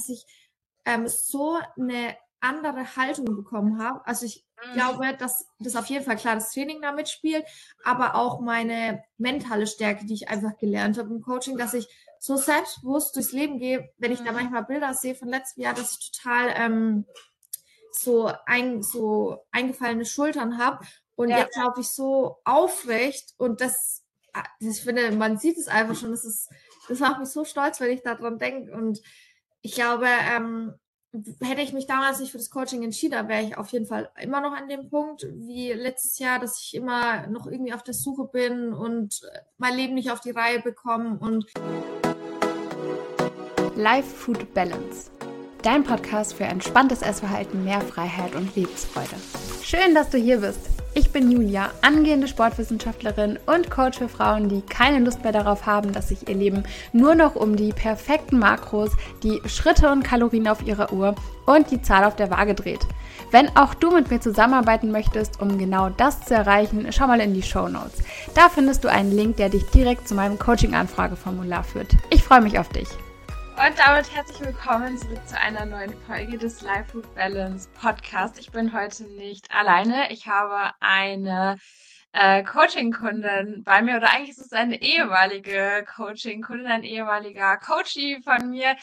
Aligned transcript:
dass 0.00 0.08
ich 0.08 0.24
ähm, 0.86 1.06
so 1.08 1.58
eine 1.78 2.16
andere 2.40 2.96
Haltung 2.96 3.26
bekommen 3.36 3.82
habe. 3.82 4.06
Also 4.06 4.24
ich 4.26 4.46
mhm. 4.64 4.74
glaube, 4.74 5.16
dass 5.18 5.46
das 5.58 5.76
auf 5.76 5.86
jeden 5.86 6.04
Fall 6.04 6.16
klar 6.16 6.34
das 6.34 6.52
Training 6.52 6.80
damit 6.80 7.08
spielt, 7.08 7.44
aber 7.84 8.14
auch 8.14 8.40
meine 8.40 9.04
mentale 9.18 9.66
Stärke, 9.66 10.06
die 10.06 10.14
ich 10.14 10.28
einfach 10.28 10.56
gelernt 10.56 10.98
habe 10.98 11.10
im 11.10 11.20
Coaching, 11.20 11.58
dass 11.58 11.74
ich 11.74 11.86
so 12.18 12.36
selbstbewusst 12.36 13.14
durchs 13.14 13.32
Leben 13.32 13.58
gehe, 13.58 13.90
wenn 13.98 14.12
ich 14.12 14.20
da 14.20 14.30
mhm. 14.30 14.38
manchmal 14.38 14.64
Bilder 14.64 14.94
sehe 14.94 15.14
von 15.14 15.28
letztem 15.28 15.64
Jahr, 15.64 15.74
dass 15.74 15.98
ich 15.98 16.12
total 16.12 16.52
ähm, 16.56 17.04
so, 17.92 18.32
ein, 18.46 18.82
so 18.82 19.44
eingefallene 19.50 20.06
Schultern 20.06 20.58
habe 20.58 20.84
und 21.16 21.28
ja. 21.28 21.38
jetzt 21.40 21.56
laufe 21.56 21.80
ich 21.80 21.88
so 21.88 22.38
aufrecht 22.44 23.34
und 23.36 23.60
das, 23.60 24.02
ah, 24.32 24.44
ich 24.60 24.80
finde, 24.80 25.12
man 25.12 25.36
sieht 25.36 25.58
es 25.58 25.68
einfach 25.68 25.96
schon, 25.96 26.12
das 26.12 26.24
ist, 26.24 26.48
das 26.88 27.00
macht 27.00 27.20
mich 27.20 27.28
so 27.28 27.44
stolz, 27.44 27.80
wenn 27.80 27.90
ich 27.90 28.02
daran 28.02 28.38
denke 28.38 28.72
und 28.72 29.00
ich 29.62 29.74
glaube, 29.74 30.06
ähm, 30.06 30.74
hätte 31.40 31.60
ich 31.60 31.72
mich 31.72 31.86
damals 31.86 32.20
nicht 32.20 32.30
für 32.30 32.38
das 32.38 32.50
Coaching 32.50 32.82
entschieden, 32.82 33.28
wäre 33.28 33.42
ich 33.42 33.58
auf 33.58 33.68
jeden 33.70 33.86
Fall 33.86 34.10
immer 34.20 34.40
noch 34.40 34.52
an 34.52 34.68
dem 34.68 34.88
Punkt 34.88 35.26
wie 35.32 35.72
letztes 35.72 36.18
Jahr, 36.18 36.38
dass 36.38 36.62
ich 36.62 36.74
immer 36.74 37.26
noch 37.26 37.46
irgendwie 37.46 37.74
auf 37.74 37.82
der 37.82 37.94
Suche 37.94 38.28
bin 38.32 38.72
und 38.72 39.20
mein 39.58 39.76
Leben 39.76 39.94
nicht 39.94 40.10
auf 40.10 40.20
die 40.20 40.30
Reihe 40.30 40.60
bekomme 40.60 41.18
und 41.18 41.46
Life 43.74 44.08
Food 44.08 44.54
Balance. 44.54 45.10
Dein 45.62 45.84
Podcast 45.84 46.34
für 46.34 46.44
entspanntes 46.44 47.02
Essverhalten, 47.02 47.64
mehr 47.64 47.80
Freiheit 47.80 48.34
und 48.34 48.54
Lebensfreude. 48.56 49.16
Schön, 49.62 49.94
dass 49.94 50.08
du 50.10 50.16
hier 50.16 50.38
bist. 50.38 50.79
Ich 50.92 51.12
bin 51.12 51.30
Julia, 51.30 51.70
angehende 51.82 52.26
Sportwissenschaftlerin 52.26 53.38
und 53.46 53.70
Coach 53.70 53.98
für 53.98 54.08
Frauen, 54.08 54.48
die 54.48 54.60
keine 54.62 54.98
Lust 54.98 55.22
mehr 55.22 55.32
darauf 55.32 55.64
haben, 55.64 55.92
dass 55.92 56.08
sich 56.08 56.28
ihr 56.28 56.34
Leben 56.34 56.64
nur 56.92 57.14
noch 57.14 57.36
um 57.36 57.54
die 57.54 57.72
perfekten 57.72 58.40
Makros, 58.40 58.90
die 59.22 59.40
Schritte 59.46 59.90
und 59.92 60.02
Kalorien 60.02 60.48
auf 60.48 60.66
ihrer 60.66 60.92
Uhr 60.92 61.14
und 61.46 61.70
die 61.70 61.80
Zahl 61.80 62.02
auf 62.02 62.16
der 62.16 62.30
Waage 62.30 62.54
dreht. 62.54 62.80
Wenn 63.30 63.56
auch 63.56 63.74
du 63.74 63.92
mit 63.92 64.10
mir 64.10 64.20
zusammenarbeiten 64.20 64.90
möchtest, 64.90 65.40
um 65.40 65.58
genau 65.58 65.90
das 65.90 66.24
zu 66.24 66.34
erreichen, 66.34 66.88
schau 66.90 67.06
mal 67.06 67.20
in 67.20 67.34
die 67.34 67.42
Show 67.42 67.68
Notes. 67.68 68.02
Da 68.34 68.48
findest 68.48 68.82
du 68.82 68.88
einen 68.88 69.12
Link, 69.12 69.36
der 69.36 69.48
dich 69.48 69.64
direkt 69.66 70.08
zu 70.08 70.16
meinem 70.16 70.40
Coaching-Anfrageformular 70.40 71.62
führt. 71.62 71.92
Ich 72.10 72.24
freue 72.24 72.40
mich 72.40 72.58
auf 72.58 72.68
dich. 72.68 72.88
Und 73.60 73.78
damit 73.78 74.10
herzlich 74.14 74.40
willkommen 74.40 74.96
zurück 74.96 75.20
zu 75.28 75.38
einer 75.38 75.66
neuen 75.66 75.92
Folge 76.06 76.38
des 76.38 76.62
Life 76.62 76.92
Food 76.92 77.14
Balance 77.14 77.68
Podcast. 77.78 78.38
Ich 78.38 78.50
bin 78.50 78.72
heute 78.72 79.04
nicht 79.04 79.50
alleine. 79.54 80.10
Ich 80.10 80.26
habe 80.26 80.72
eine 80.80 81.58
äh, 82.12 82.42
Coaching-Kundin 82.42 83.62
bei 83.62 83.82
mir 83.82 83.98
oder 83.98 84.14
eigentlich 84.14 84.30
ist 84.30 84.46
es 84.46 84.52
eine 84.52 84.80
ehemalige 84.80 85.84
Coaching-Kundin, 85.94 86.68
ein 86.68 86.84
ehemaliger 86.84 87.58
Coachie 87.58 88.22
von 88.22 88.48
mir. 88.48 88.76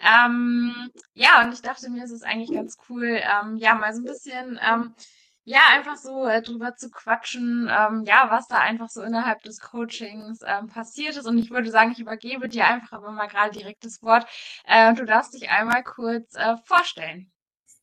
Ähm, 0.00 0.90
ja, 1.12 1.44
und 1.44 1.54
ich 1.54 1.62
dachte 1.62 1.88
mir, 1.88 2.02
es 2.02 2.10
ist 2.10 2.26
eigentlich 2.26 2.52
ganz 2.52 2.76
cool, 2.88 3.20
ähm, 3.22 3.56
ja, 3.58 3.76
mal 3.76 3.94
so 3.94 4.00
ein 4.00 4.04
bisschen 4.04 4.58
ähm, 4.68 4.96
ja, 5.44 5.60
einfach 5.72 5.96
so 5.96 6.26
äh, 6.26 6.40
drüber 6.42 6.74
zu 6.76 6.90
quatschen, 6.90 7.68
ähm, 7.70 8.04
ja, 8.06 8.30
was 8.30 8.48
da 8.48 8.58
einfach 8.58 8.88
so 8.88 9.02
innerhalb 9.02 9.42
des 9.42 9.60
Coachings 9.60 10.40
ähm, 10.46 10.68
passiert 10.68 11.16
ist. 11.16 11.26
Und 11.26 11.38
ich 11.38 11.50
würde 11.50 11.70
sagen, 11.70 11.92
ich 11.92 12.00
übergebe 12.00 12.48
dir 12.48 12.66
einfach 12.66 12.92
aber 12.92 13.12
mal 13.12 13.26
gerade 13.28 13.52
direkt 13.56 13.84
das 13.84 14.02
Wort. 14.02 14.26
Äh, 14.66 14.94
du 14.94 15.04
darfst 15.04 15.34
dich 15.34 15.50
einmal 15.50 15.82
kurz 15.84 16.34
äh, 16.34 16.56
vorstellen. 16.64 17.30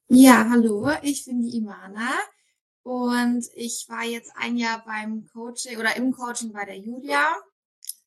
Ja, 0.08 0.48
hallo, 0.50 0.92
ich 1.04 1.26
bin 1.26 1.42
die 1.42 1.58
Imana 1.58 2.10
und 2.84 3.46
ich 3.56 3.86
war 3.88 4.04
jetzt 4.04 4.34
ein 4.36 4.58
Jahr 4.58 4.84
beim 4.86 5.28
Coaching 5.32 5.78
oder 5.78 5.96
im 5.96 6.12
Coaching 6.12 6.52
bei 6.52 6.66
der 6.66 6.78
Julia. 6.78 7.34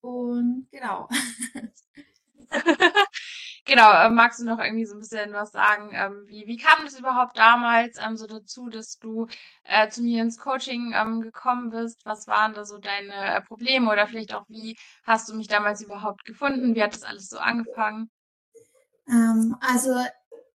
Und 0.00 0.68
genau. 0.70 1.08
Genau, 3.66 3.90
äh, 3.92 4.10
magst 4.10 4.40
du 4.40 4.44
noch 4.44 4.58
irgendwie 4.58 4.84
so 4.84 4.94
ein 4.94 5.00
bisschen 5.00 5.32
was 5.32 5.50
sagen? 5.52 5.90
Ähm, 5.94 6.24
wie, 6.26 6.46
wie 6.46 6.58
kam 6.58 6.84
das 6.84 6.98
überhaupt 6.98 7.38
damals 7.38 7.96
ähm, 7.98 8.16
so 8.16 8.26
dazu, 8.26 8.68
dass 8.68 8.98
du 8.98 9.26
äh, 9.64 9.88
zu 9.88 10.02
mir 10.02 10.22
ins 10.22 10.38
Coaching 10.38 10.92
ähm, 10.94 11.22
gekommen 11.22 11.70
bist? 11.70 12.04
Was 12.04 12.26
waren 12.26 12.52
da 12.52 12.66
so 12.66 12.76
deine 12.76 13.14
äh, 13.36 13.40
Probleme 13.40 13.90
oder 13.90 14.06
vielleicht 14.06 14.34
auch 14.34 14.44
wie 14.48 14.76
hast 15.04 15.30
du 15.30 15.34
mich 15.34 15.48
damals 15.48 15.80
überhaupt 15.80 16.26
gefunden? 16.26 16.74
Wie 16.74 16.82
hat 16.82 16.92
das 16.92 17.04
alles 17.04 17.28
so 17.30 17.38
angefangen? 17.38 18.10
Ähm, 19.08 19.56
also 19.60 19.94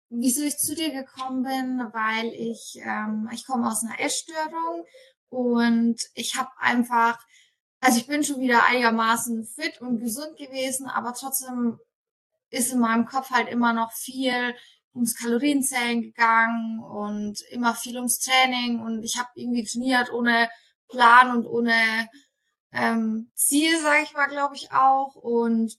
wieso 0.10 0.44
ich 0.44 0.58
zu 0.58 0.76
dir 0.76 0.92
gekommen 0.92 1.44
bin, 1.44 1.80
weil 1.94 2.28
ich 2.34 2.78
ähm, 2.84 3.30
ich 3.34 3.46
komme 3.46 3.70
aus 3.70 3.84
einer 3.84 4.00
Essstörung 4.02 4.86
und 5.30 5.98
ich 6.14 6.36
habe 6.36 6.50
einfach 6.60 7.18
also 7.80 8.00
ich 8.00 8.08
bin 8.08 8.24
schon 8.24 8.42
wieder 8.42 8.66
einigermaßen 8.66 9.46
fit 9.46 9.80
und 9.82 10.00
gesund 10.00 10.36
gewesen, 10.38 10.88
aber 10.88 11.14
trotzdem 11.14 11.80
ist 12.50 12.74
in 12.74 12.80
meinem 12.80 13.06
Kopf 13.06 13.32
halt 13.32 13.50
immer 13.50 13.74
noch 13.74 13.92
viel 13.92 14.56
ums 14.94 15.16
Kalorienzählen 15.16 16.02
gegangen 16.02 16.80
und 16.80 17.42
immer 17.52 17.76
viel 17.76 17.96
ums 17.98 18.20
Training 18.20 18.80
und 18.80 19.04
ich 19.04 19.18
habe 19.18 19.30
irgendwie 19.36 19.64
trainiert 19.64 20.12
ohne 20.12 20.50
Plan 20.90 21.36
und 21.36 21.46
ohne 21.46 22.10
ähm, 22.72 23.32
Ziel, 23.36 23.80
sage 23.80 24.04
ich 24.04 24.14
mal, 24.14 24.28
glaube 24.28 24.56
ich 24.56 24.72
auch 24.72 25.16
und 25.16 25.78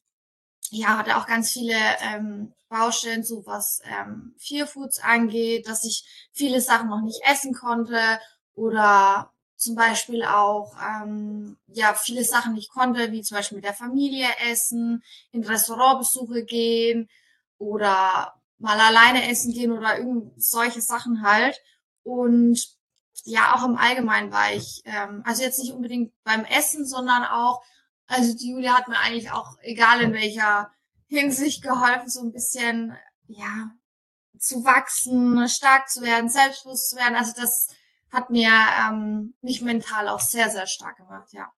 ja, 0.70 0.98
hatte 0.98 1.16
auch 1.16 1.26
ganz 1.26 1.50
viele 1.50 1.76
ähm, 2.00 2.54
Baustellen, 2.68 3.24
so 3.24 3.46
was 3.46 3.80
ähm, 3.84 4.34
Fear 4.38 4.66
Foods 4.66 4.98
angeht, 5.00 5.66
dass 5.66 5.84
ich 5.84 6.04
viele 6.32 6.60
Sachen 6.60 6.90
noch 6.90 7.00
nicht 7.00 7.20
essen 7.24 7.54
konnte 7.54 7.98
oder 8.54 9.32
zum 9.58 9.74
Beispiel 9.74 10.24
auch 10.24 10.72
ähm, 10.80 11.58
ja 11.66 11.92
viele 11.94 12.24
Sachen 12.24 12.54
nicht 12.54 12.70
konnte, 12.70 13.10
wie 13.10 13.22
zum 13.22 13.36
Beispiel 13.36 13.56
mit 13.56 13.64
der 13.64 13.74
Familie 13.74 14.28
essen, 14.50 15.02
in 15.32 15.44
Restaurantbesuche 15.44 16.44
gehen 16.44 17.08
oder 17.58 18.34
mal 18.58 18.78
alleine 18.78 19.28
essen 19.28 19.52
gehen 19.52 19.72
oder 19.72 19.98
irgend 19.98 20.42
solche 20.42 20.80
Sachen 20.80 21.22
halt. 21.22 21.60
Und 22.04 22.78
ja, 23.24 23.56
auch 23.56 23.64
im 23.64 23.76
Allgemeinen 23.76 24.32
war 24.32 24.52
ich, 24.52 24.80
ähm, 24.84 25.22
also 25.26 25.42
jetzt 25.42 25.58
nicht 25.58 25.72
unbedingt 25.72 26.12
beim 26.22 26.44
Essen, 26.44 26.86
sondern 26.86 27.24
auch, 27.24 27.60
also 28.06 28.34
die 28.34 28.52
Julia 28.52 28.76
hat 28.76 28.86
mir 28.86 28.98
eigentlich 28.98 29.32
auch, 29.32 29.58
egal 29.62 30.00
in 30.00 30.12
welcher 30.12 30.70
Hinsicht 31.08 31.62
geholfen, 31.62 32.08
so 32.08 32.20
ein 32.20 32.32
bisschen, 32.32 32.96
ja, 33.26 33.70
zu 34.38 34.64
wachsen, 34.64 35.48
stark 35.48 35.88
zu 35.88 36.00
werden, 36.02 36.30
selbstbewusst 36.30 36.90
zu 36.90 36.96
werden. 36.96 37.16
Also 37.16 37.32
das 37.34 37.68
hat 38.12 38.30
mir 38.30 38.50
ähm, 38.88 39.34
mich 39.42 39.62
mental 39.62 40.08
auch 40.08 40.20
sehr, 40.20 40.50
sehr 40.50 40.66
stark 40.66 40.96
gemacht, 40.96 41.32
ja. 41.32 41.52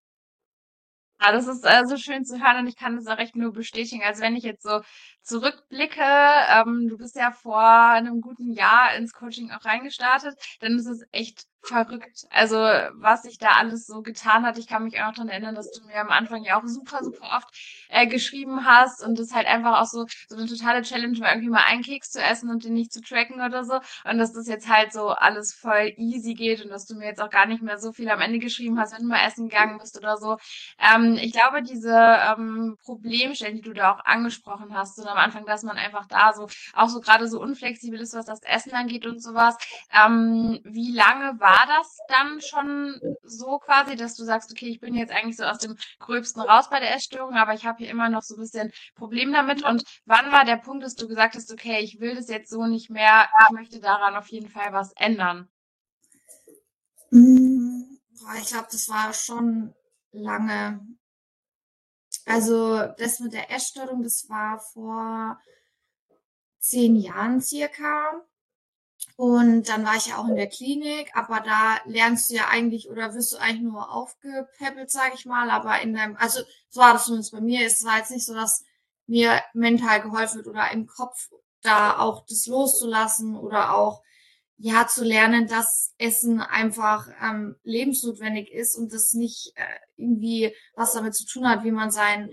Ja, 1.23 1.33
das 1.33 1.47
ist 1.47 1.65
äh, 1.67 1.85
so 1.87 1.97
schön 1.99 2.25
zu 2.25 2.41
hören 2.41 2.61
und 2.61 2.67
ich 2.67 2.77
kann 2.77 2.97
das 2.97 3.07
auch 3.07 3.19
echt 3.19 3.37
nur 3.37 3.53
bestätigen. 3.53 4.03
Also 4.03 4.23
wenn 4.23 4.37
ich 4.37 4.43
jetzt 4.45 4.63
so 4.63 4.81
zurückblicke, 5.23 6.03
ähm, 6.03 6.89
du 6.89 6.97
bist 6.99 7.17
ja 7.17 7.31
vor 7.31 7.61
einem 7.63 8.21
guten 8.21 8.53
Jahr 8.53 8.95
ins 8.97 9.13
Coaching 9.13 9.51
auch 9.51 9.65
reingestartet, 9.65 10.37
dann 10.61 10.77
ist 10.79 10.87
es 10.87 11.05
echt 11.13 11.47
verrückt. 11.63 12.27
Also 12.31 12.57
was 12.57 13.23
sich 13.23 13.39
da 13.39 13.49
alles 13.59 13.87
so 13.87 14.03
getan 14.03 14.45
hat. 14.45 14.59
Ich 14.59 14.67
kann 14.67 14.85
mich 14.85 15.01
auch 15.01 15.07
noch 15.09 15.15
daran 15.15 15.29
erinnern, 15.29 15.55
dass 15.55 15.71
du 15.71 15.87
mir 15.87 15.97
am 15.97 16.11
Anfang 16.11 16.43
ja 16.45 16.59
auch 16.59 16.67
super, 16.67 17.05
super 17.05 17.37
oft 17.37 17.49
äh, 17.89 18.07
geschrieben 18.07 18.65
hast 18.65 19.03
und 19.05 19.19
das 19.19 19.33
halt 19.33 19.47
einfach 19.47 19.81
auch 19.81 19.87
so, 19.87 20.07
so 20.29 20.37
eine 20.37 20.47
totale 20.47 20.83
Challenge 20.83 21.19
war, 21.21 21.31
irgendwie 21.31 21.51
mal 21.51 21.65
einen 21.67 21.83
Keks 21.83 22.11
zu 22.11 22.23
essen 22.23 22.51
und 22.51 22.65
den 22.65 22.75
nicht 22.75 22.93
zu 22.93 23.01
tracken 23.03 23.41
oder 23.43 23.65
so. 23.65 23.81
Und 24.05 24.19
dass 24.19 24.33
das 24.33 24.47
jetzt 24.49 24.69
halt 24.69 24.93
so 24.93 25.09
alles 25.11 25.53
voll 25.55 25.93
easy 25.97 26.35
geht 26.35 26.65
und 26.65 26.71
dass 26.71 26.87
du 26.87 26.95
mir 26.97 27.07
jetzt 27.07 27.21
auch 27.21 27.31
gar 27.31 27.47
nicht 27.47 27.63
mehr 27.63 27.79
so 27.79 27.93
viel 27.93 28.09
am 28.09 28.21
Ende 28.21 28.39
geschrieben 28.39 28.79
hast, 28.79 28.93
wenn 28.95 29.03
du 29.03 29.09
mal 29.09 29.27
essen 29.27 29.49
gegangen 29.49 29.79
bist 29.79 29.99
oder 29.99 30.17
so. 30.17 30.39
Ähm, 30.79 31.19
ich 31.21 31.33
glaube, 31.33 31.63
diese 31.63 31.93
ähm, 31.93 32.77
Problemstellen, 32.83 33.57
die 33.57 33.63
du 33.63 33.73
da 33.73 33.93
auch 33.93 34.05
angesprochen 34.05 34.75
hast, 34.77 34.97
so 34.97 35.07
am 35.07 35.19
Anfang, 35.21 35.47
dass 35.47 35.63
man 35.63 35.77
einfach 35.77 36.07
da 36.07 36.33
so, 36.33 36.49
auch 36.75 36.89
so 36.89 37.01
gerade 37.01 37.29
so 37.29 37.41
unflexibel 37.41 38.01
ist, 38.01 38.15
was 38.15 38.27
das 38.27 38.43
Essen 38.43 38.73
angeht 38.73 39.07
und 39.07 39.23
sowas. 39.23 39.57
Ähm, 39.93 40.61
wie 40.65 40.93
lange 40.93 41.39
war 41.41 41.67
das 41.67 41.99
dann 42.09 42.41
schon 42.41 43.01
so 43.23 43.59
quasi, 43.59 43.97
dass 43.97 44.17
du 44.17 44.25
sagst, 44.25 44.51
okay, 44.51 44.69
ich 44.69 44.81
bin 44.81 44.95
jetzt 44.95 45.13
eigentlich 45.13 45.37
so 45.37 45.45
aus 45.45 45.59
dem 45.59 45.77
Gröbsten 45.99 46.43
raus 46.43 46.71
bei 46.71 46.81
der 46.81 46.95
Essstörung, 46.95 47.35
aber 47.35 47.55
ich 47.55 47.67
habe 47.67 47.79
hier 47.79 47.91
immer 47.91 48.09
noch 48.09 48.23
so 48.23 48.35
ein 48.35 48.41
bisschen 48.41 48.73
Problem 48.95 49.33
damit. 49.33 49.63
Und 49.63 49.85
wann 50.07 50.33
war 50.33 50.45
der 50.45 50.57
Punkt, 50.57 50.85
dass 50.85 50.95
du 50.95 51.09
gesagt 51.09 51.35
hast, 51.35 51.53
okay, 51.53 51.81
ich 51.81 52.01
will 52.01 52.15
das 52.15 52.29
jetzt 52.29 52.51
so 52.51 52.67
nicht 52.67 52.91
mehr, 52.91 53.29
ich 53.47 53.51
möchte 53.51 53.81
daran 53.81 54.17
auf 54.17 54.29
jeden 54.29 54.49
Fall 54.49 54.73
was 54.73 54.93
ändern? 54.97 55.49
Mm, 57.11 57.83
ich 58.41 58.49
glaube, 58.49 58.69
das 58.71 58.89
war 58.89 59.13
schon 59.13 59.75
lange. 60.13 60.81
Also 62.27 62.87
das 62.99 63.21
mit 63.21 63.33
der 63.33 63.51
Essstörung, 63.51 64.03
das 64.03 64.29
war 64.29 64.59
vor 64.59 65.41
zehn 66.59 66.97
Jahren 66.97 67.41
circa. 67.41 68.23
Und 69.17 69.69
dann 69.69 69.85
war 69.85 69.97
ich 69.97 70.07
ja 70.07 70.19
auch 70.19 70.29
in 70.29 70.37
der 70.37 70.49
Klinik, 70.49 71.11
aber 71.15 71.41
da 71.41 71.79
lernst 71.85 72.31
du 72.31 72.35
ja 72.35 72.49
eigentlich 72.49 72.91
oder 72.91 73.15
wirst 73.15 73.33
du 73.33 73.39
eigentlich 73.39 73.63
nur 73.63 73.93
aufgepäppelt, 73.93 74.91
sage 74.91 75.15
ich 75.15 75.27
mal. 75.27 75.51
Aber 75.51 75.81
in 75.81 75.95
deinem, 75.95 76.17
also 76.17 76.41
so 76.69 76.81
war 76.81 76.95
das 76.95 77.05
zumindest 77.05 77.33
bei 77.33 77.41
mir. 77.41 77.67
Es 77.67 77.85
war 77.85 77.99
jetzt 77.99 78.11
nicht 78.11 78.25
so, 78.25 78.35
dass 78.35 78.65
mir 79.07 79.43
mental 79.53 80.03
geholfen 80.03 80.37
wird 80.37 80.47
oder 80.47 80.71
im 80.71 80.87
Kopf 80.87 81.31
da 81.63 81.99
auch 81.99 82.25
das 82.27 82.47
loszulassen 82.47 83.37
oder 83.37 83.75
auch 83.75 84.03
ja 84.63 84.87
zu 84.87 85.05
lernen, 85.05 85.47
dass 85.47 85.95
Essen 85.97 86.41
einfach 86.41 87.09
ähm, 87.23 87.57
lebensnotwendig 87.63 88.53
ist 88.53 88.77
und 88.77 88.93
das 88.93 89.15
nicht 89.15 89.53
äh, 89.57 89.79
irgendwie 89.97 90.55
was 90.75 90.93
damit 90.93 91.15
zu 91.15 91.25
tun 91.25 91.49
hat, 91.49 91.65
wie 91.65 91.71
man 91.71 91.91
sein 91.91 92.31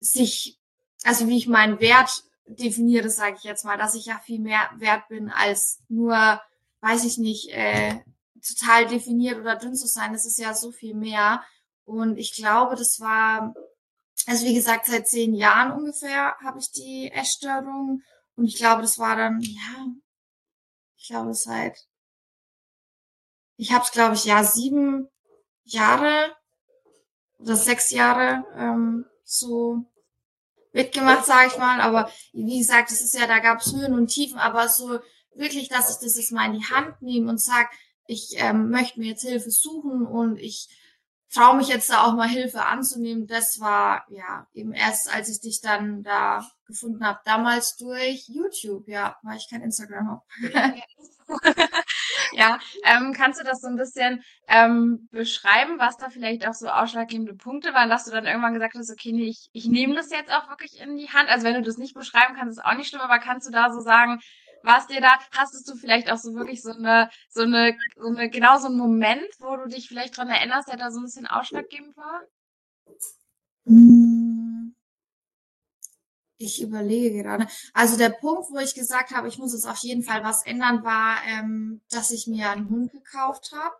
sich, 0.00 0.58
also 1.02 1.28
wie 1.28 1.36
ich 1.36 1.46
meinen 1.46 1.80
Wert 1.80 2.24
definiere, 2.46 3.10
sage 3.10 3.36
ich 3.38 3.44
jetzt 3.44 3.64
mal, 3.64 3.76
dass 3.76 3.94
ich 3.94 4.06
ja 4.06 4.18
viel 4.24 4.40
mehr 4.40 4.70
wert 4.76 5.06
bin 5.08 5.28
als 5.28 5.82
nur, 5.88 6.40
weiß 6.80 7.04
ich 7.04 7.18
nicht, 7.18 7.50
äh, 7.50 8.00
total 8.46 8.86
definiert 8.86 9.38
oder 9.38 9.56
dünn 9.56 9.74
zu 9.74 9.86
sein. 9.86 10.14
Das 10.14 10.24
ist 10.24 10.38
ja 10.38 10.54
so 10.54 10.72
viel 10.72 10.94
mehr. 10.94 11.42
Und 11.84 12.16
ich 12.16 12.32
glaube, 12.32 12.74
das 12.74 13.00
war, 13.00 13.54
also 14.26 14.46
wie 14.46 14.54
gesagt, 14.54 14.86
seit 14.86 15.08
zehn 15.08 15.34
Jahren 15.34 15.72
ungefähr 15.72 16.36
habe 16.42 16.58
ich 16.58 16.70
die 16.72 17.10
Essstörung. 17.12 18.02
Und 18.34 18.46
ich 18.46 18.56
glaube, 18.56 18.80
das 18.80 18.98
war 18.98 19.16
dann, 19.16 19.40
ja, 19.42 19.86
ich 21.04 21.10
glaube 21.10 21.34
seit, 21.34 21.86
ich 23.58 23.72
habe 23.72 23.84
es, 23.84 23.92
glaube 23.92 24.14
ich, 24.14 24.24
ja, 24.24 24.42
sieben 24.42 25.06
Jahre 25.64 26.34
oder 27.38 27.56
sechs 27.56 27.90
Jahre 27.90 28.46
ähm, 28.56 29.04
so 29.22 29.84
mitgemacht, 30.72 31.26
sage 31.26 31.48
ich 31.48 31.58
mal. 31.58 31.82
Aber 31.82 32.10
wie 32.32 32.58
gesagt, 32.58 32.90
es 32.90 33.02
ist 33.02 33.14
ja, 33.14 33.26
da 33.26 33.40
gab 33.40 33.60
es 33.60 33.74
Höhen 33.74 33.92
und 33.92 34.06
Tiefen, 34.06 34.38
aber 34.38 34.70
so 34.70 34.98
wirklich, 35.34 35.68
dass 35.68 35.90
ich 35.90 36.02
das 36.02 36.16
jetzt 36.16 36.32
mal 36.32 36.46
in 36.46 36.58
die 36.58 36.72
Hand 36.72 37.02
nehme 37.02 37.28
und 37.28 37.38
sag, 37.38 37.70
ich 38.06 38.36
ähm, 38.38 38.70
möchte 38.70 38.98
mir 38.98 39.10
jetzt 39.10 39.28
Hilfe 39.28 39.50
suchen 39.50 40.06
und 40.06 40.38
ich 40.38 40.70
traue 41.34 41.56
mich 41.56 41.68
jetzt 41.68 41.90
da 41.90 42.04
auch 42.04 42.14
mal 42.14 42.28
Hilfe 42.28 42.64
anzunehmen. 42.64 43.26
Das 43.26 43.60
war 43.60 44.06
ja 44.08 44.46
eben 44.54 44.72
erst, 44.72 45.12
als 45.12 45.28
ich 45.28 45.40
dich 45.40 45.60
dann 45.60 46.02
da 46.02 46.48
gefunden 46.66 47.04
habe, 47.04 47.20
damals 47.24 47.76
durch 47.76 48.28
YouTube, 48.28 48.88
ja, 48.88 49.16
weil 49.22 49.36
ich 49.36 49.48
kein 49.50 49.62
Instagram 49.62 50.08
habe. 50.08 50.22
ja, 52.32 52.58
ähm, 52.84 53.12
kannst 53.12 53.40
du 53.40 53.44
das 53.44 53.60
so 53.60 53.68
ein 53.68 53.76
bisschen 53.76 54.22
ähm, 54.48 55.08
beschreiben, 55.10 55.78
was 55.78 55.96
da 55.96 56.08
vielleicht 56.08 56.46
auch 56.46 56.54
so 56.54 56.68
ausschlaggebende 56.68 57.34
Punkte 57.34 57.74
waren, 57.74 57.90
dass 57.90 58.04
du 58.04 58.10
dann 58.10 58.26
irgendwann 58.26 58.54
gesagt 58.54 58.74
hast, 58.76 58.90
okay, 58.90 59.12
nee, 59.12 59.28
ich, 59.28 59.50
ich 59.52 59.66
nehme 59.66 59.94
das 59.94 60.10
jetzt 60.10 60.32
auch 60.32 60.48
wirklich 60.48 60.80
in 60.80 60.96
die 60.96 61.10
Hand. 61.10 61.28
Also 61.28 61.44
wenn 61.44 61.54
du 61.54 61.62
das 61.62 61.78
nicht 61.78 61.94
beschreiben 61.94 62.34
kannst, 62.36 62.58
ist 62.58 62.64
auch 62.64 62.76
nicht 62.76 62.88
schlimm, 62.88 63.02
aber 63.02 63.18
kannst 63.18 63.46
du 63.46 63.52
da 63.52 63.72
so 63.72 63.80
sagen, 63.80 64.20
warst 64.64 64.90
dir 64.90 65.00
da, 65.00 65.18
hastest 65.36 65.68
du 65.68 65.76
vielleicht 65.76 66.10
auch 66.10 66.18
so 66.18 66.34
wirklich 66.34 66.62
so 66.62 66.72
eine, 66.72 67.10
so 67.28 67.42
eine, 67.42 67.76
so 67.96 68.08
eine, 68.08 68.30
genau 68.30 68.58
so 68.58 68.66
einen 68.66 68.78
Moment, 68.78 69.28
wo 69.38 69.56
du 69.56 69.68
dich 69.68 69.88
vielleicht 69.88 70.16
dran 70.16 70.28
erinnerst, 70.28 70.68
der 70.68 70.76
da 70.76 70.90
so 70.90 71.00
ein 71.00 71.04
bisschen 71.04 71.26
ausschlaggebend 71.26 71.96
war? 71.96 72.22
Hm. 73.66 74.74
Ich 76.36 76.60
überlege 76.60 77.22
gerade. 77.22 77.46
Also 77.72 77.96
der 77.96 78.10
Punkt, 78.10 78.50
wo 78.50 78.58
ich 78.58 78.74
gesagt 78.74 79.12
habe, 79.12 79.28
ich 79.28 79.38
muss 79.38 79.52
jetzt 79.52 79.68
auf 79.68 79.78
jeden 79.78 80.02
Fall 80.02 80.24
was 80.24 80.44
ändern, 80.44 80.82
war, 80.84 81.18
ähm, 81.28 81.80
dass 81.90 82.10
ich 82.10 82.26
mir 82.26 82.50
einen 82.50 82.68
Hund 82.68 82.92
gekauft 82.92 83.52
habe 83.52 83.74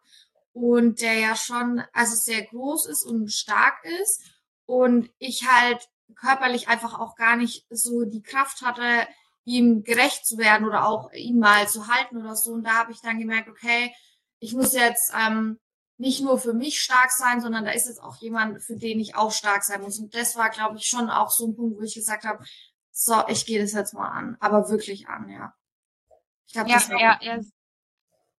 und 0.53 1.01
der 1.01 1.19
ja 1.19 1.37
schon, 1.37 1.83
also 1.93 2.15
sehr 2.15 2.43
groß 2.43 2.87
ist 2.87 3.05
und 3.05 3.31
stark 3.33 3.85
ist 4.01 4.23
und 4.67 5.11
ich 5.19 5.47
halt 5.49 5.89
körperlich 6.15 6.69
einfach 6.69 6.99
auch 6.99 7.17
gar 7.17 7.37
nicht 7.37 7.67
so 7.71 8.05
die 8.05 8.23
Kraft 8.23 8.63
hatte, 8.63 9.07
ihm 9.45 9.83
gerecht 9.83 10.27
zu 10.27 10.39
werden 10.39 10.67
oder 10.67 10.87
auch 10.87 11.13
ihn 11.13 11.39
mal 11.39 11.69
zu 11.69 11.89
halten 11.89 12.17
oder 12.17 12.35
so. 12.35 12.53
Und 12.53 12.65
da 12.65 12.75
habe 12.75 12.93
ich 12.93 13.01
dann 13.01 13.19
gemerkt, 13.19 13.49
okay, 13.49 13.95
ich 14.39 14.55
muss 14.55 14.75
jetzt 14.75 15.13
ähm, 15.15 15.59
nicht 15.97 16.23
nur 16.23 16.39
für 16.39 16.55
mich 16.55 16.81
stark 16.81 17.11
sein, 17.11 17.41
sondern 17.41 17.65
da 17.65 17.71
ist 17.71 17.87
jetzt 17.87 18.03
auch 18.03 18.17
jemand, 18.17 18.63
für 18.63 18.77
den 18.77 19.01
ich 19.01 19.15
auch 19.17 19.33
stark 19.33 19.65
sein 19.65 19.83
muss. 19.83 19.99
Und 19.99 20.15
das 20.15 20.37
war, 20.37 20.51
glaube 20.51 20.77
ich, 20.77 20.87
schon 20.87 21.11
auch 21.11 21.31
so 21.31 21.47
ein 21.47 21.55
Punkt, 21.55 21.79
wo 21.79 21.83
ich 21.83 21.95
gesagt 21.95 22.25
habe, 22.25 22.43
so, 22.91 23.23
ich 23.29 23.47
gehe 23.47 23.61
das 23.61 23.73
jetzt 23.73 23.95
mal 23.95 24.09
an, 24.09 24.37
aber 24.41 24.69
wirklich 24.69 25.09
an, 25.09 25.29
ja. 25.29 25.53
Ich 26.47 26.53
glaube, 26.53 26.71
ja, 26.71 26.77
das 26.77 26.91
war 26.91 27.01
ja, 27.01 27.19
ja. 27.21 27.41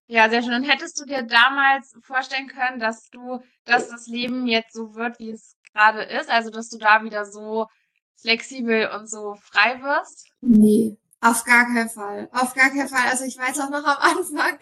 Ja, 0.08 0.30
sehr 0.30 0.42
schön. 0.42 0.54
Und 0.54 0.62
hättest 0.62 1.00
du 1.00 1.04
dir 1.04 1.22
damals 1.24 1.96
vorstellen 2.02 2.46
können, 2.46 2.78
dass 2.78 3.08
du, 3.10 3.42
dass 3.64 3.88
das 3.88 4.06
Leben 4.06 4.46
jetzt 4.46 4.72
so 4.72 4.94
wird, 4.94 5.18
wie 5.18 5.30
es 5.30 5.56
gerade 5.72 6.02
ist? 6.04 6.30
Also, 6.30 6.50
dass 6.50 6.68
du 6.68 6.78
da 6.78 7.02
wieder 7.02 7.24
so 7.24 7.66
flexibel 8.16 8.90
und 8.90 9.08
so 9.08 9.36
frei 9.42 9.80
wirst? 9.82 10.26
Nee, 10.40 10.96
auf 11.20 11.44
gar 11.44 11.66
keinen 11.66 11.90
Fall. 11.90 12.28
Auf 12.32 12.54
gar 12.54 12.70
keinen 12.70 12.88
Fall. 12.88 13.08
Also 13.08 13.24
ich 13.24 13.38
weiß 13.38 13.60
auch 13.60 13.70
noch 13.70 13.84
am 13.84 14.18
Anfang, 14.18 14.58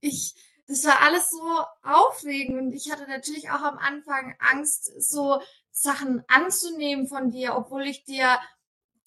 ich, 0.00 0.34
das 0.66 0.84
war 0.84 1.00
alles 1.02 1.30
so 1.30 1.64
aufregend 1.82 2.58
und 2.58 2.72
ich 2.72 2.90
hatte 2.90 3.08
natürlich 3.08 3.50
auch 3.50 3.62
am 3.62 3.78
Anfang 3.78 4.34
Angst, 4.38 4.92
so 5.00 5.40
Sachen 5.70 6.24
anzunehmen 6.28 7.06
von 7.06 7.30
dir, 7.30 7.56
obwohl 7.56 7.86
ich 7.86 8.04
dir 8.04 8.38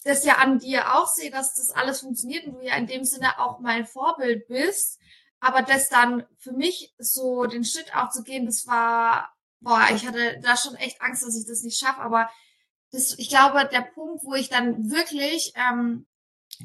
das 0.04 0.24
ja 0.24 0.36
an 0.36 0.58
dir 0.58 0.94
auch 0.94 1.06
sehe, 1.06 1.30
dass 1.30 1.54
das 1.54 1.70
alles 1.70 2.00
funktioniert 2.00 2.46
und 2.46 2.54
du 2.54 2.62
ja 2.62 2.74
in 2.76 2.86
dem 2.86 3.04
Sinne 3.04 3.38
auch 3.38 3.60
mein 3.60 3.86
Vorbild 3.86 4.48
bist. 4.48 4.98
Aber 5.40 5.62
das 5.62 5.88
dann 5.88 6.24
für 6.38 6.52
mich 6.52 6.94
so 6.98 7.46
den 7.46 7.64
Schritt 7.64 7.94
auch 7.96 8.10
zu 8.10 8.22
gehen, 8.22 8.46
das 8.46 8.66
war, 8.66 9.32
boah, 9.60 9.88
ich 9.94 10.06
hatte 10.06 10.40
da 10.40 10.56
schon 10.56 10.76
echt 10.76 11.02
Angst, 11.02 11.24
dass 11.24 11.36
ich 11.36 11.46
das 11.46 11.62
nicht 11.62 11.78
schaffe. 11.78 12.00
Aber 12.00 12.30
das, 12.92 13.18
ich 13.18 13.28
glaube, 13.28 13.68
der 13.72 13.80
Punkt, 13.80 14.24
wo 14.24 14.34
ich 14.34 14.48
dann 14.48 14.90
wirklich 14.90 15.52
ähm, 15.56 16.06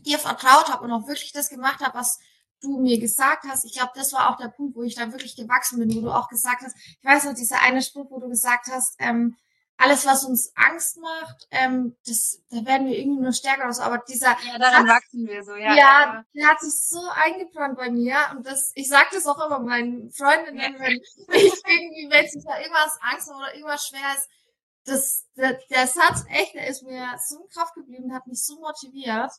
dir 0.06 0.20
vertraut 0.20 0.70
habe 0.70 0.84
und 0.84 0.92
auch 0.92 1.08
wirklich 1.08 1.32
das 1.32 1.50
gemacht 1.50 1.80
habe, 1.82 1.98
was 1.98 2.20
du 2.62 2.80
mir 2.80 3.00
gesagt 3.00 3.44
hast, 3.48 3.66
ich 3.66 3.74
glaube, 3.74 3.92
das 3.96 4.14
war 4.14 4.30
auch 4.30 4.38
der 4.38 4.50
Punkt, 4.50 4.76
wo 4.76 4.84
ich 4.84 4.96
dann 4.96 5.12
wirklich 5.12 5.36
gewachsen 5.36 5.80
bin, 5.80 5.96
wo 5.96 6.02
du 6.02 6.12
auch 6.12 6.28
gesagt 6.28 6.62
hast, 6.64 6.76
ich 6.76 7.04
weiß 7.04 7.26
noch, 7.26 7.34
dieser 7.34 7.62
eine 7.62 7.82
Spruch, 7.82 8.10
wo 8.10 8.20
du 8.20 8.30
gesagt 8.30 8.68
hast, 8.68 8.96
ähm, 9.00 9.38
alles, 9.78 10.08
was 10.08 10.24
uns 10.26 10.52
Angst 10.56 10.98
macht, 10.98 11.48
ähm, 11.52 11.96
das, 12.08 12.42
da 12.50 12.66
werden 12.66 12.88
wir 12.88 12.98
irgendwie 12.98 13.22
nur 13.22 13.32
stärker 13.32 13.66
oder 13.66 13.74
so, 13.74 13.84
aber 13.84 14.00
dieser 14.00 14.36
Ja, 14.44 14.58
daran 14.58 14.88
Satz, 14.88 14.96
wachsen 14.96 15.28
wir 15.28 15.44
so, 15.44 15.56
ja. 15.56 15.76
Ja, 15.76 16.24
der 16.34 16.48
hat 16.48 16.60
sich 16.60 16.74
so 16.74 17.00
eingebrannt 17.14 17.78
bei 17.78 17.92
mir 17.92 18.16
und 18.36 18.46
das, 18.46 18.72
ich 18.74 18.90
sag 18.90 19.12
das 19.12 19.28
auch 19.28 19.46
immer 19.46 19.60
meinen 19.60 20.12
Freundinnen, 20.12 20.74
ja. 20.74 20.80
wenn 20.80 20.98
ich 21.36 21.54
irgendwie, 21.64 22.08
wenn 22.10 22.28
sich 22.28 22.44
da 22.44 22.60
irgendwas 22.60 22.98
Angst 23.02 23.30
oder 23.30 23.54
irgendwas 23.54 23.86
schwer 23.88 24.16
ist, 24.18 24.28
das, 24.88 25.26
der, 25.36 25.60
der 25.70 25.88
Satz, 25.88 26.26
echt, 26.30 26.56
der 26.56 26.68
ist 26.68 26.84
mir 26.84 27.18
so 27.28 27.42
in 27.42 27.50
Kraft 27.50 27.76
geblieben, 27.76 28.14
hat 28.14 28.26
mich 28.28 28.44
so 28.44 28.60
motiviert. 28.60 29.32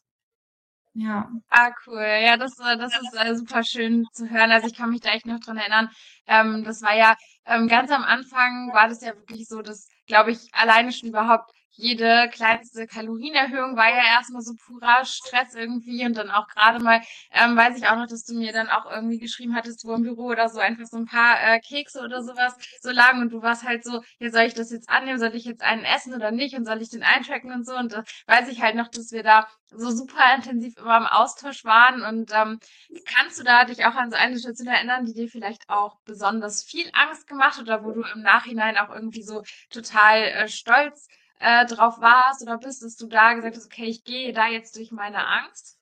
Ja. 0.95 1.31
Ah, 1.49 1.71
cool. 1.87 2.03
Ja, 2.03 2.37
das, 2.37 2.59
äh, 2.59 2.77
das 2.77 2.93
ist 2.93 3.15
äh, 3.15 3.35
super 3.37 3.63
schön 3.63 4.05
zu 4.13 4.29
hören. 4.29 4.51
Also 4.51 4.67
ich 4.67 4.75
kann 4.75 4.91
mich 4.91 5.01
da 5.01 5.11
echt 5.11 5.27
noch 5.27 5.39
dran 5.39 5.57
erinnern. 5.57 5.91
Ähm, 6.27 6.65
das 6.65 6.83
war 6.83 6.95
ja 6.97 7.17
ähm, 7.47 7.69
ganz 7.69 7.91
am 7.91 8.03
Anfang 8.03 8.73
war 8.73 8.89
das 8.89 9.01
ja 9.03 9.15
wirklich 9.15 9.47
so, 9.47 9.63
dass, 9.63 9.89
glaube 10.07 10.33
ich, 10.33 10.53
alleine 10.53 10.93
schon 10.93 11.11
überhaupt 11.11 11.53
jede 11.79 12.29
kleinste 12.33 12.89
Kalorienerhöhung 12.89 13.77
war 13.77 13.89
ja 13.89 14.03
erstmal 14.17 14.43
so 14.43 14.55
purer 14.55 15.05
Stress 15.05 15.55
irgendwie 15.55 16.05
und 16.05 16.17
dann 16.17 16.29
auch 16.31 16.49
gerade 16.49 16.83
mal, 16.83 17.01
ähm, 17.31 17.57
weiß 17.57 17.79
ich 17.79 17.87
auch 17.87 17.95
noch, 17.95 18.09
dass 18.09 18.25
du 18.25 18.35
mir 18.35 18.53
dann 18.53 18.69
auch 18.69 18.91
irgendwie 18.91 19.19
geschrieben 19.19 19.55
hattest, 19.55 19.87
wo 19.87 19.95
im 19.95 20.03
Büro 20.03 20.25
oder 20.27 20.49
so 20.49 20.59
einfach 20.59 20.87
so 20.87 20.97
ein 20.97 21.07
paar 21.07 21.37
äh, 21.41 21.61
Kekse 21.61 22.01
oder 22.01 22.23
sowas 22.25 22.57
so 22.81 22.91
lagen 22.91 23.21
und 23.23 23.33
du 23.33 23.43
warst 23.43 23.63
halt 23.63 23.85
so, 23.85 24.03
ja, 24.19 24.31
soll 24.31 24.43
ich 24.43 24.55
das 24.55 24.73
jetzt 24.73 24.91
annehmen, 24.91 25.21
soll 25.21 25.37
ich 25.37 25.45
jetzt 25.45 25.63
einen 25.63 25.85
essen 25.85 26.15
oder 26.15 26.33
nicht? 26.33 26.57
Und 26.57 26.65
soll 26.65 26.83
ich 26.83 26.91
den 26.91 27.05
eintracken 27.05 27.53
und 27.53 27.65
so? 27.65 27.77
Und 27.77 27.93
da 27.93 28.03
weiß 28.27 28.49
ich 28.49 28.61
halt 28.61 28.75
noch, 28.75 28.89
dass 28.89 29.13
wir 29.13 29.23
da 29.23 29.47
so 29.71 29.91
super 29.91 30.35
intensiv 30.35 30.77
immer 30.79 30.97
im 30.97 31.07
Austausch 31.07 31.65
waren 31.65 32.03
und 32.03 32.33
ähm, 32.35 32.59
kannst 33.05 33.39
du 33.39 33.45
da 33.45 33.65
dich 33.65 33.85
auch 33.85 33.95
an 33.95 34.11
so 34.11 34.17
eine 34.17 34.37
Situation 34.37 34.67
erinnern, 34.67 35.05
die 35.05 35.15
dir 35.15 35.29
vielleicht 35.29 35.69
auch 35.69 36.01
besonders 36.05 36.65
viel 36.65 36.91
Angst 36.93 37.29
gemacht 37.29 37.61
oder 37.61 37.85
wo 37.85 37.93
du 37.93 38.03
im 38.03 38.23
Nachhinein 38.23 38.77
auch 38.79 38.91
irgendwie 38.93 39.23
so 39.23 39.45
total 39.71 40.23
äh, 40.23 40.49
stolz 40.49 41.07
äh, 41.41 41.67
drauf 41.67 42.01
warst 42.01 42.43
oder 42.43 42.59
bist, 42.59 42.83
dass 42.83 42.97
du 42.97 43.07
da 43.07 43.35
gesagt 43.35 43.57
hast, 43.57 43.67
okay, 43.67 43.87
ich 43.87 44.05
gehe 44.05 44.33
da 44.33 44.49
jetzt 44.49 44.77
durch 44.77 44.91
meine 44.91 45.27
Angst? 45.27 45.79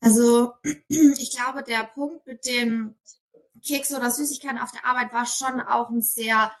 Also 0.00 0.52
ich 0.88 1.36
glaube, 1.36 1.62
der 1.62 1.84
Punkt 1.84 2.26
mit 2.26 2.46
dem 2.46 2.94
Kekse 3.66 3.96
oder 3.96 4.10
Süßigkeiten 4.10 4.58
auf 4.58 4.72
der 4.72 4.84
Arbeit 4.84 5.12
war 5.12 5.26
schon 5.26 5.60
auch 5.60 5.90
ein 5.90 6.02
sehr 6.02 6.52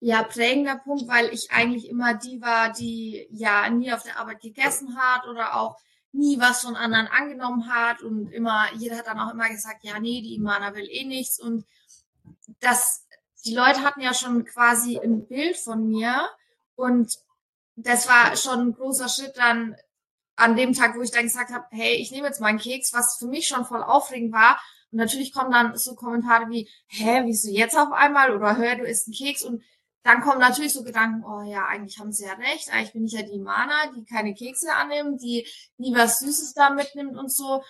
ja, 0.00 0.24
prägender 0.24 0.76
Punkt, 0.76 1.06
weil 1.06 1.32
ich 1.32 1.52
eigentlich 1.52 1.88
immer 1.88 2.14
die 2.14 2.42
war, 2.42 2.72
die 2.72 3.28
ja 3.30 3.70
nie 3.70 3.92
auf 3.92 4.02
der 4.02 4.18
Arbeit 4.18 4.40
gegessen 4.40 4.96
hat 4.96 5.26
oder 5.28 5.54
auch 5.56 5.78
nie 6.10 6.38
was 6.40 6.62
von 6.62 6.76
anderen 6.76 7.06
angenommen 7.06 7.72
hat 7.72 8.02
und 8.02 8.30
immer, 8.32 8.66
jeder 8.74 8.98
hat 8.98 9.06
dann 9.06 9.20
auch 9.20 9.32
immer 9.32 9.48
gesagt, 9.48 9.84
ja, 9.84 9.98
nee, 9.98 10.20
die 10.20 10.34
Imana 10.34 10.74
will 10.74 10.86
eh 10.88 11.04
nichts 11.04 11.40
und 11.40 11.64
das, 12.60 13.06
die 13.44 13.54
Leute 13.54 13.82
hatten 13.82 14.00
ja 14.00 14.12
schon 14.12 14.44
quasi 14.44 14.98
ein 14.98 15.26
Bild 15.26 15.56
von 15.56 15.88
mir 15.88 16.28
und 16.74 17.16
das 17.76 18.08
war 18.08 18.36
schon 18.36 18.68
ein 18.68 18.74
großer 18.74 19.08
Schritt 19.08 19.36
dann 19.36 19.76
an 20.36 20.56
dem 20.56 20.72
Tag, 20.72 20.96
wo 20.96 21.02
ich 21.02 21.10
dann 21.10 21.24
gesagt 21.24 21.52
habe, 21.52 21.66
hey, 21.70 21.94
ich 21.94 22.10
nehme 22.10 22.26
jetzt 22.26 22.40
meinen 22.40 22.58
Keks, 22.58 22.92
was 22.92 23.16
für 23.18 23.26
mich 23.26 23.46
schon 23.46 23.64
voll 23.64 23.82
aufregend 23.82 24.32
war. 24.32 24.60
Und 24.90 24.98
natürlich 24.98 25.32
kommen 25.32 25.52
dann 25.52 25.76
so 25.76 25.94
Kommentare 25.94 26.48
wie, 26.50 26.68
hä, 26.86 27.22
wieso 27.24 27.50
jetzt 27.50 27.76
auf 27.76 27.92
einmal? 27.92 28.34
Oder 28.34 28.56
hör, 28.56 28.76
du 28.76 28.84
isst 28.84 29.06
einen 29.06 29.14
Keks. 29.14 29.42
Und 29.42 29.62
dann 30.02 30.20
kommen 30.20 30.40
natürlich 30.40 30.72
so 30.72 30.82
Gedanken, 30.82 31.24
oh 31.24 31.42
ja, 31.42 31.66
eigentlich 31.66 31.98
haben 31.98 32.12
sie 32.12 32.26
ja 32.26 32.34
recht. 32.34 32.72
Eigentlich 32.72 32.92
bin 32.92 33.04
ich 33.06 33.12
ja 33.12 33.22
die 33.22 33.38
Mana, 33.38 33.90
die 33.94 34.04
keine 34.04 34.34
Kekse 34.34 34.72
annimmt, 34.72 35.22
die 35.22 35.46
nie 35.78 35.94
was 35.94 36.18
Süßes 36.18 36.54
da 36.54 36.70
mitnimmt 36.70 37.16
und 37.16 37.32
so. 37.32 37.62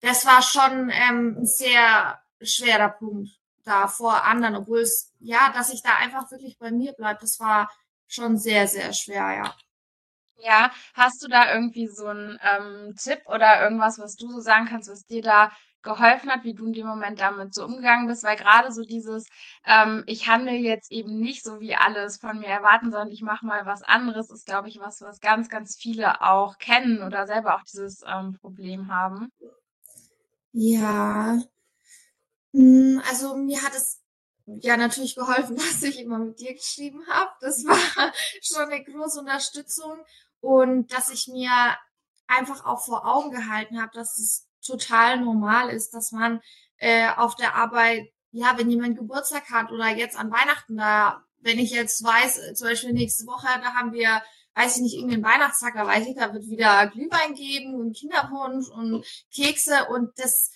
Das 0.00 0.26
war 0.26 0.42
schon 0.42 0.90
ähm, 0.90 1.36
ein 1.38 1.46
sehr 1.46 2.20
schwerer 2.42 2.90
Punkt 2.90 3.30
da 3.64 3.88
vor 3.88 4.24
anderen, 4.24 4.56
obwohl 4.56 4.80
es, 4.80 5.12
ja, 5.18 5.52
dass 5.52 5.72
ich 5.72 5.82
da 5.82 5.96
einfach 5.96 6.30
wirklich 6.30 6.58
bei 6.58 6.70
mir 6.70 6.92
bleibe, 6.92 7.20
das 7.20 7.40
war 7.40 7.70
schon 8.08 8.38
sehr, 8.38 8.68
sehr 8.68 8.92
schwer, 8.92 9.34
ja. 9.36 9.56
Ja, 10.38 10.70
hast 10.94 11.22
du 11.24 11.28
da 11.28 11.52
irgendwie 11.54 11.86
so 11.88 12.06
einen 12.06 12.38
ähm, 12.42 12.94
Tipp 12.96 13.20
oder 13.26 13.62
irgendwas, 13.62 13.98
was 13.98 14.16
du 14.16 14.30
so 14.30 14.40
sagen 14.40 14.66
kannst, 14.66 14.90
was 14.90 15.06
dir 15.06 15.22
da 15.22 15.50
geholfen 15.82 16.30
hat, 16.30 16.44
wie 16.44 16.54
du 16.54 16.66
in 16.66 16.72
dem 16.72 16.86
Moment 16.86 17.20
damit 17.20 17.54
so 17.54 17.64
umgegangen 17.64 18.06
bist, 18.08 18.24
weil 18.24 18.36
gerade 18.36 18.72
so 18.72 18.82
dieses, 18.82 19.26
ähm, 19.64 20.02
ich 20.06 20.28
handle 20.28 20.52
jetzt 20.54 20.90
eben 20.92 21.18
nicht 21.20 21.42
so, 21.44 21.60
wie 21.60 21.74
alles 21.76 22.18
von 22.18 22.38
mir 22.40 22.48
erwarten, 22.48 22.90
sondern 22.90 23.10
ich 23.10 23.22
mache 23.22 23.46
mal 23.46 23.64
was 23.66 23.82
anderes, 23.82 24.30
ist, 24.30 24.46
glaube 24.46 24.68
ich, 24.68 24.78
was, 24.80 25.00
was 25.00 25.20
ganz, 25.20 25.48
ganz 25.48 25.76
viele 25.76 26.20
auch 26.22 26.58
kennen 26.58 27.02
oder 27.02 27.26
selber 27.26 27.54
auch 27.56 27.62
dieses 27.62 28.02
ähm, 28.06 28.34
Problem 28.40 28.92
haben. 28.92 29.30
Ja, 30.52 31.38
hm, 32.52 33.00
also 33.08 33.36
mir 33.36 33.62
hat 33.62 33.74
es 33.74 34.00
ja 34.46 34.76
natürlich 34.76 35.14
geholfen, 35.14 35.56
dass 35.56 35.82
ich 35.82 36.00
immer 36.00 36.18
mit 36.18 36.40
dir 36.40 36.54
geschrieben 36.54 37.06
habe. 37.08 37.30
Das 37.40 37.64
war 37.64 37.76
schon 38.42 38.70
eine 38.70 38.84
große 38.84 39.20
Unterstützung 39.20 39.98
und 40.40 40.92
dass 40.92 41.10
ich 41.10 41.28
mir 41.28 41.50
einfach 42.26 42.64
auch 42.64 42.84
vor 42.84 43.06
Augen 43.06 43.30
gehalten 43.30 43.80
habe, 43.80 43.92
dass 43.94 44.18
es 44.18 44.48
total 44.64 45.20
normal 45.20 45.70
ist, 45.70 45.90
dass 45.94 46.12
man 46.12 46.40
äh, 46.78 47.08
auf 47.16 47.36
der 47.36 47.54
Arbeit, 47.54 48.08
ja, 48.32 48.58
wenn 48.58 48.70
jemand 48.70 48.98
Geburtstag 48.98 49.50
hat 49.50 49.70
oder 49.70 49.88
jetzt 49.88 50.18
an 50.18 50.30
Weihnachten 50.30 50.76
da, 50.76 51.22
wenn 51.38 51.58
ich 51.58 51.70
jetzt 51.70 52.02
weiß, 52.02 52.38
äh, 52.38 52.54
zum 52.54 52.68
Beispiel 52.68 52.92
nächste 52.92 53.26
Woche, 53.26 53.46
da 53.46 53.74
haben 53.74 53.92
wir, 53.92 54.22
weiß 54.54 54.76
ich 54.76 54.82
nicht, 54.82 54.94
irgendeinen 54.94 55.24
Weihnachtstag, 55.24 55.74
da 55.74 55.86
weiß 55.86 56.06
ich, 56.06 56.16
da 56.16 56.32
wird 56.32 56.48
wieder 56.48 56.88
Glühwein 56.88 57.34
geben 57.34 57.74
und 57.74 57.96
Kinderpunsch 57.96 58.68
und 58.68 59.06
Kekse 59.32 59.86
und 59.90 60.10
das, 60.18 60.50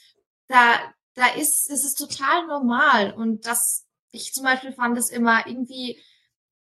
da, 0.49 0.81
da 1.15 1.27
ist, 1.35 1.71
das 1.71 1.85
ist 1.85 1.97
total 1.97 2.47
normal 2.47 3.13
und 3.13 3.47
das, 3.47 3.87
ich 4.13 4.33
zum 4.33 4.45
Beispiel 4.45 4.73
fand 4.73 4.97
es 4.99 5.11
immer 5.11 5.47
irgendwie 5.47 6.01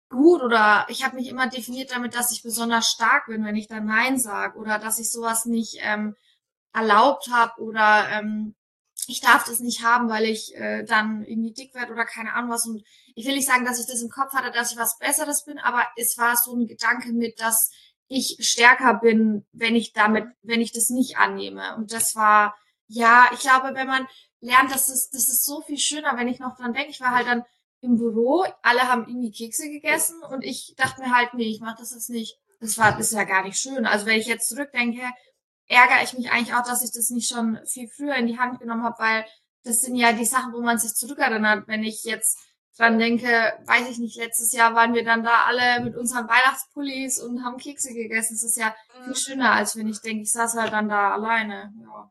gut 0.08 0.42
oder 0.42 0.86
ich 0.88 1.04
habe 1.04 1.16
mich 1.16 1.28
immer 1.28 1.48
definiert 1.48 1.90
damit, 1.90 2.14
dass 2.14 2.32
ich 2.32 2.42
besonders 2.42 2.88
stark 2.88 3.26
bin, 3.26 3.44
wenn 3.44 3.56
ich 3.56 3.68
da 3.68 3.80
Nein 3.80 4.18
sage 4.18 4.58
oder 4.58 4.78
dass 4.78 4.98
ich 4.98 5.10
sowas 5.10 5.46
nicht 5.46 5.78
ähm, 5.80 6.14
erlaubt 6.72 7.28
habe 7.30 7.60
oder 7.62 8.08
ähm, 8.10 8.54
ich 9.06 9.20
darf 9.20 9.44
das 9.44 9.60
nicht 9.60 9.82
haben, 9.82 10.08
weil 10.08 10.24
ich 10.24 10.54
äh, 10.54 10.84
dann 10.84 11.24
irgendwie 11.24 11.52
dick 11.52 11.74
werde 11.74 11.92
oder 11.92 12.04
keine 12.04 12.34
Ahnung 12.34 12.50
was. 12.50 12.66
Und 12.66 12.84
ich 13.14 13.26
will 13.26 13.34
nicht 13.34 13.48
sagen, 13.48 13.64
dass 13.64 13.80
ich 13.80 13.86
das 13.86 14.02
im 14.02 14.10
Kopf 14.10 14.32
hatte, 14.32 14.52
dass 14.52 14.72
ich 14.72 14.78
was 14.78 14.98
Besseres 14.98 15.44
bin, 15.44 15.58
aber 15.58 15.84
es 15.96 16.16
war 16.18 16.36
so 16.36 16.54
ein 16.54 16.66
Gedanke 16.66 17.12
mit, 17.12 17.40
dass 17.40 17.70
ich 18.08 18.36
stärker 18.40 18.94
bin, 18.94 19.46
wenn 19.52 19.74
ich 19.74 19.92
damit, 19.92 20.26
wenn 20.42 20.60
ich 20.60 20.72
das 20.72 20.90
nicht 20.90 21.16
annehme. 21.16 21.74
Und 21.76 21.92
das 21.92 22.14
war, 22.14 22.54
ja, 22.86 23.28
ich 23.32 23.40
glaube, 23.40 23.74
wenn 23.74 23.86
man 23.86 24.06
lernt, 24.42 24.70
das 24.70 24.90
ist, 24.90 25.14
das 25.14 25.28
ist 25.28 25.44
so 25.44 25.62
viel 25.62 25.78
schöner, 25.78 26.16
wenn 26.18 26.28
ich 26.28 26.40
noch 26.40 26.56
dran 26.56 26.74
denke. 26.74 26.90
Ich 26.90 27.00
war 27.00 27.12
halt 27.12 27.26
dann 27.26 27.44
im 27.80 27.96
Büro, 27.96 28.44
alle 28.62 28.82
haben 28.82 29.08
irgendwie 29.08 29.32
Kekse 29.32 29.68
gegessen 29.68 30.22
und 30.22 30.44
ich 30.44 30.74
dachte 30.76 31.00
mir 31.00 31.14
halt, 31.14 31.34
nee, 31.34 31.50
ich 31.50 31.60
mache 31.60 31.78
das 31.78 31.92
jetzt 31.92 32.10
nicht. 32.10 32.38
Das 32.60 32.78
war, 32.78 32.92
das 32.92 33.08
ist 33.08 33.14
ja 33.14 33.24
gar 33.24 33.42
nicht 33.42 33.58
schön. 33.58 33.86
Also 33.86 34.06
wenn 34.06 34.20
ich 34.20 34.26
jetzt 34.26 34.48
zurückdenke, 34.48 35.02
ärgere 35.66 36.02
ich 36.04 36.12
mich 36.16 36.30
eigentlich 36.30 36.54
auch, 36.54 36.64
dass 36.64 36.84
ich 36.84 36.92
das 36.92 37.10
nicht 37.10 37.28
schon 37.28 37.58
viel 37.66 37.88
früher 37.88 38.14
in 38.14 38.26
die 38.26 38.38
Hand 38.38 38.60
genommen 38.60 38.84
habe, 38.84 38.98
weil 38.98 39.24
das 39.64 39.80
sind 39.80 39.96
ja 39.96 40.12
die 40.12 40.24
Sachen, 40.24 40.52
wo 40.52 40.60
man 40.60 40.78
sich 40.78 40.94
zurückerinnert. 40.94 41.66
Wenn 41.66 41.82
ich 41.82 42.04
jetzt 42.04 42.38
dran 42.76 42.98
denke, 42.98 43.26
weiß 43.66 43.88
ich 43.90 43.98
nicht, 43.98 44.16
letztes 44.16 44.52
Jahr 44.52 44.74
waren 44.74 44.94
wir 44.94 45.04
dann 45.04 45.24
da 45.24 45.44
alle 45.46 45.84
mit 45.84 45.96
unseren 45.96 46.28
Weihnachtspullis 46.28 47.20
und 47.20 47.44
haben 47.44 47.58
Kekse 47.58 47.92
gegessen. 47.92 48.34
Das 48.34 48.44
ist 48.44 48.56
ja 48.56 48.74
viel 49.02 49.08
mhm. 49.08 49.14
schöner, 49.14 49.52
als 49.52 49.76
wenn 49.76 49.88
ich 49.88 50.00
denke, 50.00 50.22
ich 50.22 50.32
saß 50.32 50.54
halt 50.54 50.72
dann 50.72 50.88
da 50.88 51.14
alleine. 51.14 51.72
Ja. 51.80 52.10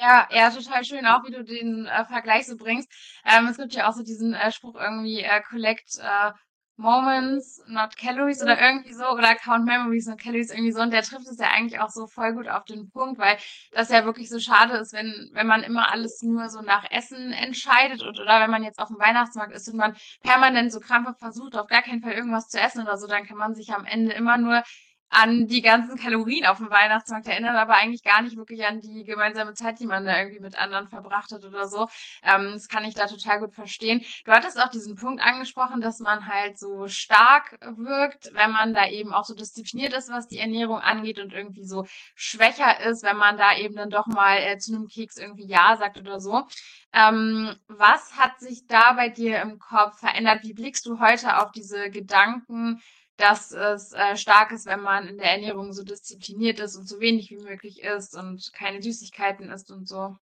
Ja, 0.00 0.28
ja, 0.30 0.50
total 0.50 0.84
schön, 0.84 1.06
auch 1.06 1.24
wie 1.24 1.32
du 1.32 1.42
den 1.44 1.86
äh, 1.86 2.04
Vergleich 2.06 2.46
so 2.46 2.56
bringst. 2.56 2.88
Ähm, 3.24 3.46
es 3.48 3.56
gibt 3.56 3.74
ja 3.74 3.88
auch 3.88 3.94
so 3.94 4.02
diesen 4.04 4.32
äh, 4.32 4.52
Spruch 4.52 4.76
irgendwie, 4.76 5.20
äh, 5.22 5.40
collect 5.42 5.98
äh, 6.00 6.30
Moments, 6.76 7.60
not 7.66 7.96
Calories 7.96 8.40
oder 8.40 8.60
irgendwie 8.60 8.92
so, 8.92 9.04
oder 9.08 9.34
Count 9.34 9.64
Memories, 9.64 10.06
not 10.06 10.20
Calories 10.20 10.50
irgendwie 10.52 10.70
so. 10.70 10.80
Und 10.82 10.92
der 10.92 11.02
trifft 11.02 11.26
es 11.26 11.38
ja 11.38 11.48
eigentlich 11.50 11.80
auch 11.80 11.90
so 11.90 12.06
voll 12.06 12.32
gut 12.34 12.46
auf 12.48 12.64
den 12.66 12.88
Punkt, 12.90 13.18
weil 13.18 13.36
das 13.72 13.88
ja 13.88 14.04
wirklich 14.04 14.28
so 14.28 14.38
schade 14.38 14.74
ist, 14.76 14.92
wenn, 14.92 15.30
wenn 15.32 15.48
man 15.48 15.64
immer 15.64 15.90
alles 15.90 16.22
nur 16.22 16.48
so 16.48 16.60
nach 16.62 16.88
Essen 16.92 17.32
entscheidet 17.32 18.00
und, 18.04 18.20
oder 18.20 18.40
wenn 18.40 18.50
man 18.50 18.62
jetzt 18.62 18.78
auf 18.78 18.88
dem 18.88 18.98
Weihnachtsmarkt 19.00 19.52
ist 19.52 19.66
und 19.68 19.76
man 19.78 19.96
permanent 20.22 20.72
so 20.72 20.78
krampfhaft 20.78 21.18
versucht, 21.18 21.56
auf 21.56 21.66
gar 21.66 21.82
keinen 21.82 22.02
Fall 22.02 22.12
irgendwas 22.12 22.48
zu 22.48 22.60
essen 22.60 22.82
oder 22.82 22.96
so, 22.98 23.08
dann 23.08 23.26
kann 23.26 23.36
man 23.36 23.56
sich 23.56 23.72
am 23.72 23.84
Ende 23.84 24.12
immer 24.12 24.38
nur 24.38 24.62
an 25.10 25.46
die 25.46 25.62
ganzen 25.62 25.96
Kalorien 25.96 26.46
auf 26.46 26.58
dem 26.58 26.70
Weihnachtsmarkt 26.70 27.26
erinnern, 27.28 27.56
aber 27.56 27.74
eigentlich 27.74 28.02
gar 28.02 28.22
nicht 28.22 28.36
wirklich 28.36 28.66
an 28.66 28.80
die 28.80 29.04
gemeinsame 29.04 29.54
Zeit, 29.54 29.80
die 29.80 29.86
man 29.86 30.04
da 30.04 30.18
irgendwie 30.18 30.40
mit 30.40 30.58
anderen 30.58 30.88
verbracht 30.88 31.32
hat 31.32 31.44
oder 31.44 31.66
so. 31.66 31.88
Ähm, 32.22 32.50
das 32.52 32.68
kann 32.68 32.84
ich 32.84 32.94
da 32.94 33.06
total 33.06 33.40
gut 33.40 33.54
verstehen. 33.54 34.04
Du 34.24 34.32
hattest 34.32 34.60
auch 34.60 34.68
diesen 34.68 34.96
Punkt 34.96 35.22
angesprochen, 35.22 35.80
dass 35.80 36.00
man 36.00 36.26
halt 36.26 36.58
so 36.58 36.88
stark 36.88 37.58
wirkt, 37.76 38.30
wenn 38.34 38.50
man 38.50 38.74
da 38.74 38.88
eben 38.88 39.12
auch 39.12 39.24
so 39.24 39.34
diszipliniert 39.34 39.92
ist, 39.94 40.10
was 40.10 40.28
die 40.28 40.38
Ernährung 40.38 40.78
angeht 40.78 41.18
und 41.18 41.32
irgendwie 41.32 41.64
so 41.64 41.86
schwächer 42.14 42.80
ist, 42.80 43.02
wenn 43.02 43.16
man 43.16 43.36
da 43.38 43.56
eben 43.56 43.76
dann 43.76 43.90
doch 43.90 44.06
mal 44.06 44.38
äh, 44.38 44.58
zu 44.58 44.74
einem 44.74 44.88
Keks 44.88 45.16
irgendwie 45.16 45.46
Ja 45.46 45.76
sagt 45.76 45.98
oder 45.98 46.20
so. 46.20 46.44
Ähm, 46.92 47.54
was 47.68 48.16
hat 48.16 48.40
sich 48.40 48.66
da 48.66 48.92
bei 48.94 49.08
dir 49.08 49.40
im 49.42 49.58
Kopf 49.58 49.98
verändert? 50.00 50.42
Wie 50.42 50.54
blickst 50.54 50.86
du 50.86 51.00
heute 51.00 51.38
auf 51.38 51.52
diese 51.52 51.90
Gedanken, 51.90 52.80
dass 53.18 53.50
es 53.50 53.92
äh, 53.92 54.16
stark 54.16 54.52
ist, 54.52 54.66
wenn 54.66 54.80
man 54.80 55.08
in 55.08 55.18
der 55.18 55.32
Ernährung 55.32 55.72
so 55.72 55.82
diszipliniert 55.82 56.60
ist 56.60 56.76
und 56.76 56.88
so 56.88 57.00
wenig 57.00 57.30
wie 57.30 57.42
möglich 57.42 57.82
isst 57.82 58.14
und 58.16 58.52
keine 58.52 58.80
Süßigkeiten 58.80 59.50
isst 59.50 59.70
und 59.72 59.88
so. 59.88 60.16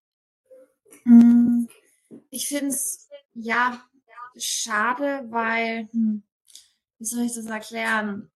Mm, 1.05 1.67
ich 2.31 2.49
finde 2.49 2.69
es 2.69 3.09
ja 3.35 3.83
schade, 4.37 5.27
weil, 5.29 5.89
hm, 5.93 6.23
wie 6.99 7.05
soll 7.05 7.25
ich 7.25 7.35
das 7.35 7.47
erklären? 7.47 8.31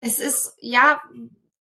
Es 0.00 0.18
ist 0.18 0.54
ja 0.58 1.00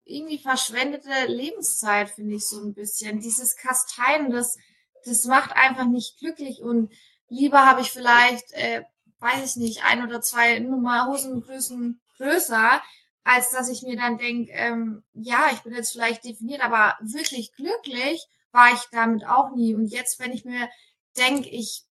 irgendwie 0.05 0.39
verschwendete 0.39 1.27
Lebenszeit, 1.27 2.09
finde 2.09 2.37
ich 2.37 2.47
so 2.47 2.63
ein 2.63 2.73
bisschen. 2.73 3.21
Dieses 3.21 3.57
Kasteien, 3.57 4.31
das, 4.31 4.57
das 5.05 5.27
macht 5.27 5.53
einfach 5.53 5.87
nicht 5.87 6.19
glücklich 6.19 6.63
und 6.63 6.91
lieber 7.29 7.67
habe 7.67 7.83
ich 7.83 7.91
vielleicht, 7.91 8.53
äh, 8.53 8.85
weiß 9.19 9.45
ich 9.45 9.57
nicht, 9.57 9.85
ein 9.85 10.03
oder 10.03 10.23
zwei 10.23 10.61
Nummer 10.61 11.07
Hosengrößen 11.09 12.01
größer, 12.19 12.83
als 13.25 13.51
dass 13.51 13.69
ich 13.69 13.83
mir 13.83 13.97
dann 13.97 14.19
denke, 14.19 14.53
ähm, 14.53 15.03
ja, 15.15 15.49
ich 15.53 15.61
bin 15.61 15.75
jetzt 15.75 15.93
vielleicht 15.93 16.25
definiert, 16.25 16.63
aber 16.63 16.97
wirklich 17.01 17.53
glücklich 17.55 18.27
war 18.53 18.73
ich 18.73 18.81
damit 18.93 19.27
auch 19.27 19.55
nie. 19.55 19.75
Und 19.75 19.87
jetzt, 19.87 20.19
wenn 20.19 20.33
ich 20.33 20.45
mir 20.45 20.69
denke, 21.17 21.49
ich 21.49 21.85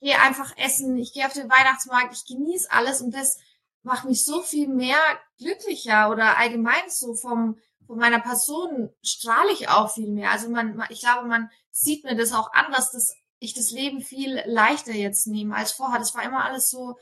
gehe 0.00 0.20
einfach 0.20 0.56
essen, 0.56 0.96
ich 0.96 1.12
gehe 1.12 1.26
auf 1.26 1.32
den 1.32 1.50
Weihnachtsmarkt, 1.50 2.14
ich 2.14 2.26
genieße 2.26 2.70
alles 2.70 3.00
und 3.00 3.12
das 3.12 3.38
macht 3.82 4.04
mich 4.04 4.24
so 4.24 4.42
viel 4.42 4.68
mehr 4.68 4.98
glücklicher 5.38 6.10
oder 6.10 6.38
allgemein 6.38 6.88
so 6.88 7.14
vom 7.14 7.58
von 7.86 7.98
meiner 7.98 8.20
Person 8.20 8.90
strahle 9.02 9.52
ich 9.52 9.68
auch 9.68 9.92
viel 9.92 10.10
mehr. 10.10 10.30
Also 10.30 10.48
man, 10.48 10.82
ich 10.88 11.00
glaube, 11.00 11.28
man 11.28 11.50
sieht 11.70 12.04
mir 12.04 12.16
das 12.16 12.32
auch 12.32 12.52
an, 12.52 12.72
dass 12.72 12.90
das, 12.90 13.14
ich 13.38 13.54
das 13.54 13.70
Leben 13.70 14.00
viel 14.00 14.42
leichter 14.46 14.92
jetzt 14.92 15.26
nehme 15.26 15.54
als 15.54 15.72
vorher. 15.72 15.98
Das 15.98 16.14
war 16.14 16.22
immer 16.22 16.44
alles 16.44 16.70
so, 16.70 16.96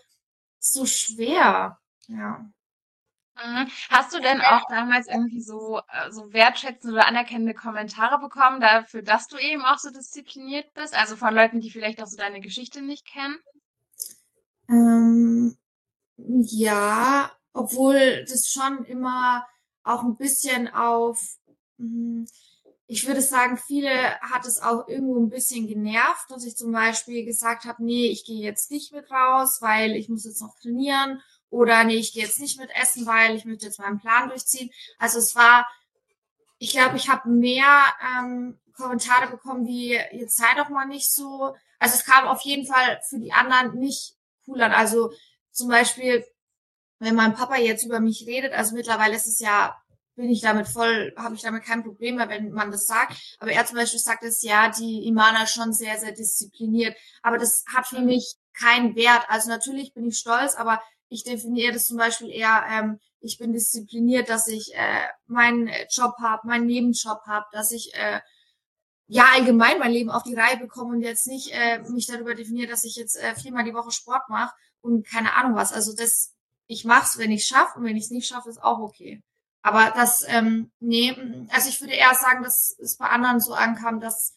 so 0.59 0.87
schwer. 0.87 1.79
Ja. 2.09 2.51
Mhm. 3.45 3.69
Hast 3.89 4.15
du 4.15 4.21
denn 4.21 4.41
auch 4.41 4.63
damals 4.69 5.09
irgendwie 5.09 5.41
so, 5.41 5.79
äh, 5.79 6.11
so 6.11 6.33
wertschätzende 6.33 6.95
oder 6.95 7.07
anerkennende 7.07 7.55
Kommentare 7.55 8.19
bekommen 8.19 8.61
dafür, 8.61 9.03
dass 9.03 9.29
du 9.29 9.39
eben 9.39 9.63
auch 9.63 9.79
so 9.79 9.91
diszipliniert 9.91 10.73
bist? 10.75 10.97
Also 10.97 11.17
von 11.17 11.35
Leuten, 11.35 11.61
die 11.61 11.71
vielleicht 11.71 12.03
auch 12.03 12.07
so 12.07 12.17
deine 12.17 12.41
Geschichte 12.41 12.83
nicht 12.83 13.07
kennen? 13.07 13.39
Ähm, 14.69 15.57
ja, 16.17 17.31
obwohl 17.53 18.25
das 18.29 18.51
schon 18.51 18.85
immer 18.85 19.47
auch 19.83 20.03
ein 20.03 20.17
bisschen 20.17 20.69
auf, 20.69 21.19
hm, 21.79 22.27
ich 22.87 23.07
würde 23.07 23.23
sagen, 23.23 23.57
viele 23.57 24.21
hat 24.21 24.47
es 24.47 24.61
auch 24.61 24.89
irgendwo 24.89 25.19
ein 25.19 25.31
bisschen 25.31 25.67
genervt, 25.67 26.31
dass 26.31 26.45
ich 26.45 26.57
zum 26.57 26.73
Beispiel 26.73 27.25
gesagt 27.25 27.65
habe, 27.65 27.85
nee, 27.85 28.09
ich 28.09 28.25
gehe 28.25 28.43
jetzt 28.43 28.71
nicht 28.71 28.93
mit 28.93 29.11
raus, 29.11 29.59
weil 29.61 29.93
ich 29.93 30.09
muss 30.09 30.25
jetzt 30.25 30.43
noch 30.43 30.57
trainieren 30.61 31.23
oder 31.51 31.85
nee, 31.85 31.97
ich 31.97 32.13
gehe 32.13 32.25
jetzt 32.25 32.41
nicht 32.41 32.59
mit 32.59 32.71
essen, 32.75 33.07
weil 33.07 33.37
ich 33.37 33.45
möchte 33.45 33.67
jetzt 33.67 33.81
meinen 33.81 34.01
Plan 34.01 34.29
durchziehen. 34.29 34.71
Also 34.99 35.19
es 35.19 35.35
war, 35.35 35.69
ich 36.59 36.71
glaube, 36.71 36.97
ich 36.97 37.09
habe 37.09 37.29
mehr 37.29 37.85
ähm, 38.19 38.59
Kommentare 38.73 39.31
bekommen, 39.31 39.67
wie 39.67 39.93
jetzt 40.13 40.37
sei 40.37 40.55
doch 40.57 40.69
mal 40.69 40.87
nicht 40.87 41.11
so. 41.13 41.55
Also 41.79 41.95
es 41.97 42.05
kam 42.05 42.27
auf 42.27 42.43
jeden 42.43 42.67
Fall 42.67 43.01
für 43.09 43.19
die 43.19 43.33
anderen 43.33 43.79
nicht 43.79 44.15
cool 44.47 44.63
an. 44.63 44.73
Also 44.73 45.13
zum 45.51 45.69
Beispiel, 45.69 46.25
wenn 46.99 47.15
mein 47.15 47.35
Papa 47.35 47.57
jetzt 47.57 47.85
über 47.85 48.01
mich 48.01 48.27
redet, 48.27 48.53
also 48.53 48.75
mittlerweile 48.75 49.17
ist 49.17 49.27
es 49.27 49.41
ja, 49.41 49.77
bin 50.17 50.31
ich 50.31 50.43
damit 50.43 50.69
voll, 50.69 51.15
habe 51.17 51.35
ich 51.35 51.43
damit 51.43 51.65
kein 51.65 51.83
Problem 51.83 52.17
mehr, 52.17 52.29
wenn 52.29 52.53
man 52.53 52.71
das 52.71 52.87
sagt. 52.87 53.37
Aber 53.39 53.51
er 53.51 53.65
zum 53.67 53.77
Beispiel 53.77 54.01
sagt 54.01 54.23
es, 54.23 54.43
ja, 54.43 54.69
die 54.69 55.07
Imana 55.07 55.45
ist 55.45 55.55
schon 55.55 55.73
sehr, 55.73 55.99
sehr 55.99 56.13
diszipliniert. 56.13 56.97
Aber 57.23 57.39
das 57.39 57.65
hat 57.75 57.87
für 57.87 58.01
mich 58.01 58.37
keinen 58.53 58.95
Wert. 58.97 59.25
Also 59.29 59.49
natürlich 59.49 59.95
bin 59.95 60.07
ich 60.09 60.19
stolz, 60.19 60.55
aber 60.55 60.81
ich 61.11 61.25
definiere 61.25 61.75
das 61.75 61.87
zum 61.87 61.99
Beispiel 61.99 62.31
eher, 62.31 62.65
ähm, 62.71 63.01
ich 63.21 63.37
bin 63.37 63.53
diszipliniert, 63.53 64.29
dass 64.29 64.49
ich 64.49 64.75
äh, 64.75 65.09
meinen 65.27 65.69
Job 65.91 66.15
habe, 66.21 66.47
meinen 66.47 66.67
Nebenjob 66.67 67.21
habe, 67.27 67.47
dass 67.53 67.73
ich 67.73 67.93
äh, 67.95 68.21
ja 69.09 69.27
allgemein 69.35 69.81
mein 69.81 69.91
Leben 69.91 70.11
auf 70.11 70.23
die 70.23 70.37
Reihe 70.37 70.57
bekomme 70.57 70.95
und 70.95 71.03
jetzt 71.03 71.27
nicht 71.27 71.53
äh, 71.53 71.81
mich 71.91 72.07
darüber 72.07 72.35
definiere, 72.35 72.71
dass 72.71 72.85
ich 72.85 72.95
jetzt 72.95 73.17
äh, 73.17 73.35
viermal 73.35 73.65
die 73.65 73.75
Woche 73.75 73.91
Sport 73.91 74.29
mache 74.29 74.55
und 74.81 75.07
keine 75.07 75.35
Ahnung 75.35 75.57
was. 75.57 75.73
Also 75.73 75.95
das, 75.95 76.33
ich 76.69 76.85
mach's, 76.85 77.19
wenn 77.19 77.33
ich 77.33 77.45
schaffe 77.45 77.79
und 77.79 77.85
wenn 77.85 77.97
ich 77.97 78.05
es 78.05 78.11
nicht 78.11 78.29
schaffe, 78.29 78.49
ist 78.49 78.63
auch 78.63 78.79
okay. 78.79 79.21
Aber 79.63 79.91
das, 79.91 80.25
ähm, 80.29 80.71
nee, 80.79 81.15
also 81.51 81.69
ich 81.69 81.81
würde 81.81 81.93
eher 81.93 82.15
sagen, 82.15 82.45
dass 82.45 82.79
es 82.79 82.97
bei 82.97 83.09
anderen 83.09 83.41
so 83.41 83.53
ankam, 83.53 84.01
dass 84.01 84.37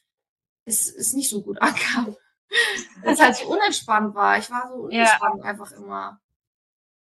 es, 0.66 0.92
es 0.94 1.14
nicht 1.14 1.30
so 1.30 1.44
gut 1.44 1.62
ankam. 1.62 2.18
Weil 3.02 3.14
es 3.14 3.22
halt 3.22 3.36
so 3.36 3.46
unentspannt 3.46 4.16
war. 4.16 4.38
Ich 4.40 4.50
war 4.50 4.68
so 4.68 4.86
unentspannt 4.86 5.44
ja. 5.44 5.44
einfach 5.44 5.72
immer. 5.72 6.20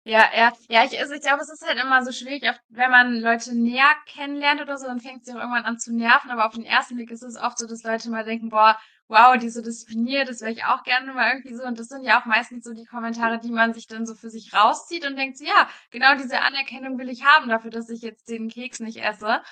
Ja, 0.09 0.25
ja, 0.35 0.53
ja, 0.71 0.85
ich, 0.85 0.99
also 0.99 1.13
ich 1.13 1.21
glaube, 1.21 1.43
es 1.43 1.51
ist 1.51 1.67
halt 1.69 1.79
immer 1.79 2.03
so 2.03 2.13
schwierig, 2.13 2.49
oft, 2.49 2.63
wenn 2.71 2.91
man 2.91 3.21
Leute 3.21 3.55
näher 3.55 3.95
kennenlernt 4.07 4.63
oder 4.63 4.79
so, 4.79 4.87
dann 4.87 5.01
fängt 5.01 5.27
sie 5.27 5.33
auch 5.33 5.37
irgendwann 5.37 5.67
an 5.67 5.79
zu 5.79 5.95
nerven, 5.95 6.31
aber 6.31 6.47
auf 6.47 6.55
den 6.55 6.65
ersten 6.65 6.95
Blick 6.97 7.11
ist 7.11 7.23
es 7.23 7.37
oft 7.37 7.59
so, 7.59 7.67
dass 7.67 7.83
Leute 7.83 8.09
mal 8.09 8.25
denken, 8.25 8.49
boah, 8.49 8.79
wow, 9.09 9.37
die 9.37 9.51
so 9.51 9.61
diszipliniert, 9.61 10.31
das 10.31 10.41
wäre 10.41 10.53
ich 10.53 10.65
auch 10.65 10.83
gerne 10.83 11.13
mal 11.13 11.31
irgendwie 11.35 11.55
so. 11.55 11.63
Und 11.65 11.79
das 11.79 11.89
sind 11.89 12.05
ja 12.05 12.19
auch 12.21 12.25
meistens 12.25 12.65
so 12.65 12.73
die 12.73 12.87
Kommentare, 12.87 13.39
die 13.39 13.51
man 13.51 13.75
sich 13.75 13.87
dann 13.87 14.07
so 14.07 14.15
für 14.15 14.31
sich 14.31 14.55
rauszieht 14.55 15.07
und 15.07 15.17
denkt 15.17 15.37
so, 15.37 15.45
ja, 15.45 15.69
genau 15.91 16.15
diese 16.17 16.41
Anerkennung 16.41 16.99
will 16.99 17.11
ich 17.11 17.25
haben 17.27 17.51
dafür, 17.51 17.71
dass 17.71 17.91
ich 17.91 18.01
jetzt 18.01 18.31
den 18.31 18.49
Keks 18.49 18.81
nicht 18.81 19.03
esse. 19.05 19.43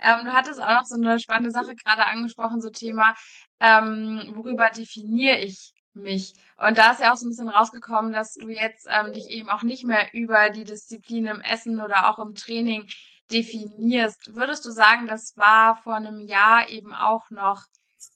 Ähm, 0.00 0.24
du 0.24 0.32
hattest 0.32 0.60
auch 0.60 0.68
noch 0.74 0.84
so 0.84 0.96
eine 0.96 1.20
spannende 1.20 1.52
Sache 1.52 1.76
gerade 1.76 2.06
angesprochen, 2.06 2.60
so 2.60 2.70
Thema, 2.70 3.14
ähm, 3.60 4.32
worüber 4.34 4.70
definiere 4.70 5.38
ich 5.38 5.72
mich? 5.94 6.34
Und 6.56 6.78
da 6.78 6.92
ist 6.92 7.00
ja 7.00 7.12
auch 7.12 7.16
so 7.16 7.26
ein 7.26 7.30
bisschen 7.30 7.48
rausgekommen, 7.48 8.12
dass 8.12 8.34
du 8.34 8.48
jetzt 8.48 8.86
ähm, 8.90 9.12
dich 9.12 9.28
eben 9.30 9.48
auch 9.48 9.62
nicht 9.62 9.84
mehr 9.84 10.12
über 10.12 10.50
die 10.50 10.64
Disziplin 10.64 11.26
im 11.26 11.40
Essen 11.40 11.80
oder 11.80 12.08
auch 12.08 12.18
im 12.18 12.34
Training 12.34 12.88
definierst. 13.30 14.34
Würdest 14.34 14.64
du 14.64 14.70
sagen, 14.70 15.06
das 15.06 15.36
war 15.36 15.76
vor 15.76 15.94
einem 15.94 16.20
Jahr 16.20 16.68
eben 16.68 16.94
auch 16.94 17.30
noch 17.30 17.64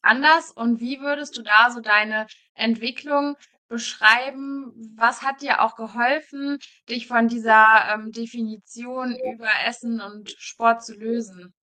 anders? 0.03 0.51
Und 0.53 0.81
wie 0.81 1.01
würdest 1.01 1.37
du 1.37 1.43
da 1.43 1.71
so 1.71 1.81
deine 1.81 2.27
Entwicklung 2.55 3.37
beschreiben? 3.69 4.73
Was 4.97 5.23
hat 5.23 5.43
dir 5.43 5.63
auch 5.63 5.77
geholfen, 5.77 6.59
dich 6.89 7.07
von 7.07 7.29
dieser 7.29 7.93
ähm, 7.93 8.13
Definition 8.13 9.17
über 9.35 9.49
Essen 9.67 10.01
und 10.01 10.31
Sport 10.39 10.85
zu 10.85 10.95
lösen? 10.95 11.55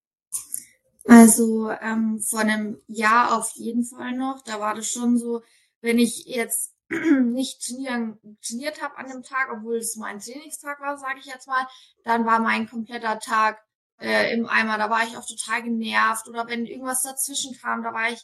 Also 1.06 1.70
ähm, 1.82 2.20
vor 2.20 2.40
einem 2.40 2.78
Jahr 2.86 3.36
auf 3.36 3.52
jeden 3.54 3.84
Fall 3.84 4.12
noch. 4.12 4.42
Da 4.44 4.58
war 4.58 4.74
das 4.74 4.90
schon 4.90 5.18
so, 5.18 5.42
wenn 5.84 5.98
ich 5.98 6.24
jetzt 6.24 6.74
nicht 6.88 7.64
trainieren, 7.64 8.18
trainiert 8.42 8.82
habe 8.82 8.96
an 8.96 9.08
dem 9.08 9.22
Tag, 9.22 9.50
obwohl 9.52 9.76
es 9.76 9.96
mein 9.96 10.18
Trainingstag 10.18 10.80
war, 10.80 10.96
sage 10.96 11.20
ich 11.20 11.26
jetzt 11.26 11.46
mal, 11.46 11.66
dann 12.04 12.24
war 12.24 12.40
mein 12.40 12.68
kompletter 12.68 13.18
Tag 13.18 13.62
äh, 14.00 14.32
im 14.32 14.46
Eimer. 14.46 14.78
Da 14.78 14.88
war 14.90 15.04
ich 15.04 15.16
auch 15.16 15.26
total 15.26 15.62
genervt. 15.62 16.26
Oder 16.26 16.48
wenn 16.48 16.66
irgendwas 16.66 17.02
dazwischen 17.02 17.56
kam, 17.60 17.82
da 17.82 17.92
war 17.92 18.10
ich 18.10 18.22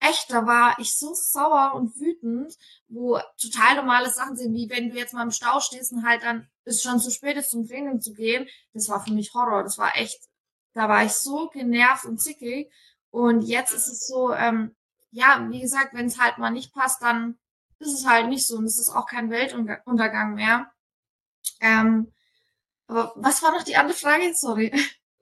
echt, 0.00 0.30
da 0.30 0.46
war 0.46 0.78
ich 0.78 0.96
so 0.96 1.12
sauer 1.12 1.74
und 1.74 1.94
wütend, 2.00 2.54
wo 2.88 3.18
total 3.40 3.76
normale 3.76 4.10
Sachen 4.10 4.36
sind, 4.36 4.54
wie 4.54 4.70
wenn 4.70 4.90
du 4.90 4.96
jetzt 4.96 5.12
mal 5.12 5.24
im 5.24 5.30
Stau 5.30 5.60
stehst 5.60 5.92
und 5.92 6.06
halt 6.06 6.22
dann 6.22 6.48
ist 6.64 6.82
schon 6.82 7.00
zu 7.00 7.10
spät 7.10 7.36
ist, 7.36 7.50
zum 7.50 7.66
Training 7.66 8.00
zu 8.00 8.14
gehen. 8.14 8.48
Das 8.72 8.88
war 8.88 9.04
für 9.04 9.12
mich 9.12 9.34
Horror. 9.34 9.62
Das 9.62 9.76
war 9.76 9.96
echt, 9.96 10.20
da 10.72 10.88
war 10.88 11.04
ich 11.04 11.12
so 11.12 11.48
genervt 11.48 12.06
und 12.06 12.18
zickig. 12.18 12.72
Und 13.10 13.42
jetzt 13.42 13.74
ist 13.74 13.88
es 13.88 14.06
so, 14.06 14.32
ähm, 14.32 14.74
ja, 15.10 15.46
wie 15.50 15.60
gesagt, 15.60 15.94
wenn 15.94 16.06
es 16.06 16.18
halt 16.18 16.38
mal 16.38 16.50
nicht 16.50 16.72
passt, 16.74 17.02
dann 17.02 17.38
ist 17.78 17.92
es 17.92 18.06
halt 18.06 18.28
nicht 18.28 18.46
so. 18.46 18.56
Und 18.56 18.64
es 18.64 18.78
ist 18.78 18.90
auch 18.90 19.06
kein 19.06 19.30
Weltuntergang 19.30 20.34
mehr. 20.34 20.70
Ähm, 21.60 22.12
aber 22.86 23.12
was 23.16 23.42
war 23.42 23.52
noch 23.52 23.64
die 23.64 23.76
andere 23.76 23.96
Frage? 23.96 24.32
Sorry 24.34 24.72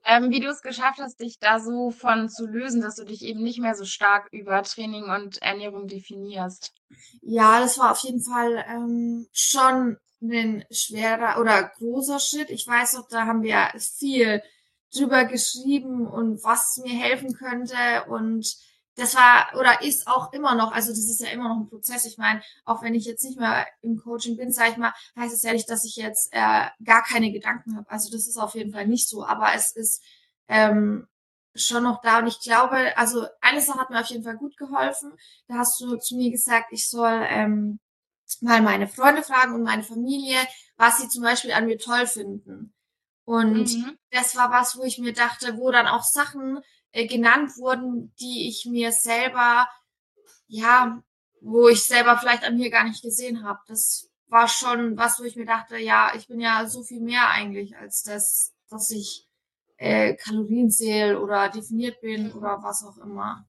ähm, 0.07 0.31
wie 0.31 0.39
du 0.39 0.47
es 0.47 0.61
geschafft 0.61 0.99
hast, 0.99 1.19
dich 1.19 1.37
da 1.37 1.59
so 1.59 1.91
von 1.91 2.29
zu 2.29 2.47
lösen, 2.47 2.81
dass 2.81 2.95
du 2.95 3.03
dich 3.03 3.23
eben 3.23 3.43
nicht 3.43 3.59
mehr 3.59 3.75
so 3.75 3.83
stark 3.83 4.29
über 4.31 4.63
Training 4.63 5.03
und 5.03 5.41
Ernährung 5.41 5.87
definierst. 5.87 6.73
Ja, 7.21 7.59
das 7.59 7.77
war 7.77 7.91
auf 7.91 7.99
jeden 7.99 8.23
Fall 8.23 8.65
ähm, 8.69 9.27
schon 9.33 9.97
ein 10.21 10.63
schwerer 10.71 11.41
oder 11.41 11.71
großer 11.77 12.19
Schritt. 12.19 12.49
Ich 12.49 12.65
weiß 12.65 12.93
noch, 12.93 13.09
da 13.09 13.25
haben 13.25 13.43
wir 13.43 13.69
viel 13.77 14.41
drüber 14.95 15.25
geschrieben 15.25 16.07
und 16.07 16.41
was 16.41 16.77
mir 16.77 16.97
helfen 16.97 17.33
könnte 17.33 17.75
und 18.07 18.47
das 18.97 19.15
war 19.15 19.47
oder 19.57 19.81
ist 19.83 20.07
auch 20.07 20.33
immer 20.33 20.55
noch, 20.55 20.71
also 20.71 20.89
das 20.89 21.07
ist 21.07 21.21
ja 21.21 21.29
immer 21.29 21.49
noch 21.49 21.57
ein 21.57 21.69
Prozess. 21.69 22.05
Ich 22.05 22.17
meine, 22.17 22.41
auch 22.65 22.81
wenn 22.81 22.95
ich 22.95 23.05
jetzt 23.05 23.23
nicht 23.23 23.39
mehr 23.39 23.67
im 23.81 23.97
Coaching 23.97 24.37
bin, 24.37 24.51
sage 24.51 24.71
ich 24.71 24.77
mal, 24.77 24.93
heißt 25.15 25.33
es 25.33 25.43
ja 25.43 25.53
nicht, 25.53 25.69
dass 25.69 25.85
ich 25.85 25.95
jetzt 25.95 26.29
äh, 26.33 26.65
gar 26.83 27.03
keine 27.03 27.31
Gedanken 27.31 27.77
habe. 27.77 27.89
Also 27.89 28.11
das 28.11 28.27
ist 28.27 28.37
auf 28.37 28.55
jeden 28.55 28.73
Fall 28.73 28.87
nicht 28.87 29.07
so, 29.07 29.23
aber 29.23 29.53
es 29.53 29.71
ist 29.75 30.03
ähm, 30.47 31.07
schon 31.53 31.83
noch 31.83 32.01
da 32.01 32.19
und 32.19 32.27
ich 32.27 32.39
glaube, 32.39 32.97
also 32.97 33.27
eine 33.39 33.61
Sache 33.61 33.79
hat 33.79 33.91
mir 33.91 33.99
auf 33.99 34.07
jeden 34.07 34.23
Fall 34.23 34.37
gut 34.37 34.57
geholfen. 34.57 35.13
Da 35.47 35.55
hast 35.59 35.79
du 35.79 35.97
zu 35.97 36.15
mir 36.15 36.31
gesagt, 36.31 36.67
ich 36.71 36.89
soll 36.89 37.25
ähm, 37.29 37.79
mal 38.41 38.63
meine 38.63 38.87
Freunde 38.87 39.21
fragen 39.21 39.53
und 39.53 39.63
meine 39.63 39.83
Familie, 39.83 40.39
was 40.75 40.97
sie 40.97 41.07
zum 41.07 41.21
Beispiel 41.21 41.51
an 41.51 41.67
mir 41.67 41.77
toll 41.77 42.07
finden. 42.07 42.73
Und 43.25 43.75
mhm. 43.75 43.97
das 44.09 44.35
war 44.35 44.49
was, 44.51 44.77
wo 44.77 44.83
ich 44.83 44.97
mir 44.97 45.13
dachte, 45.13 45.57
wo 45.57 45.69
dann 45.69 45.85
auch 45.85 46.03
Sachen 46.03 46.61
äh, 46.97 47.05
genannt 47.05 47.51
wurden, 47.57 48.11
die 48.19 48.47
ich 48.49 48.65
mir 48.65 48.91
selber, 48.91 49.67
ja, 50.47 51.03
wo 51.41 51.67
ich 51.67 51.83
selber 51.83 52.17
vielleicht 52.17 52.43
an 52.43 52.57
mir 52.57 52.71
gar 52.71 52.85
nicht 52.85 53.03
gesehen 53.03 53.43
habe. 53.43 53.59
Das 53.67 54.09
war 54.27 54.47
schon 54.47 54.97
was, 54.97 55.19
wo 55.19 55.23
ich 55.23 55.35
mir 55.35 55.45
dachte, 55.45 55.77
ja, 55.77 56.11
ich 56.15 56.27
bin 56.27 56.39
ja 56.39 56.65
so 56.65 56.81
viel 56.81 56.99
mehr 56.99 57.29
eigentlich 57.29 57.77
als 57.77 58.01
das, 58.01 58.55
dass 58.69 58.89
ich 58.89 59.27
äh, 59.77 60.15
Kalorien 60.15 60.71
zähle 60.71 61.21
oder 61.21 61.49
definiert 61.49 62.01
bin 62.01 62.31
oder 62.33 62.63
was 62.63 62.83
auch 62.83 62.97
immer. 62.97 63.47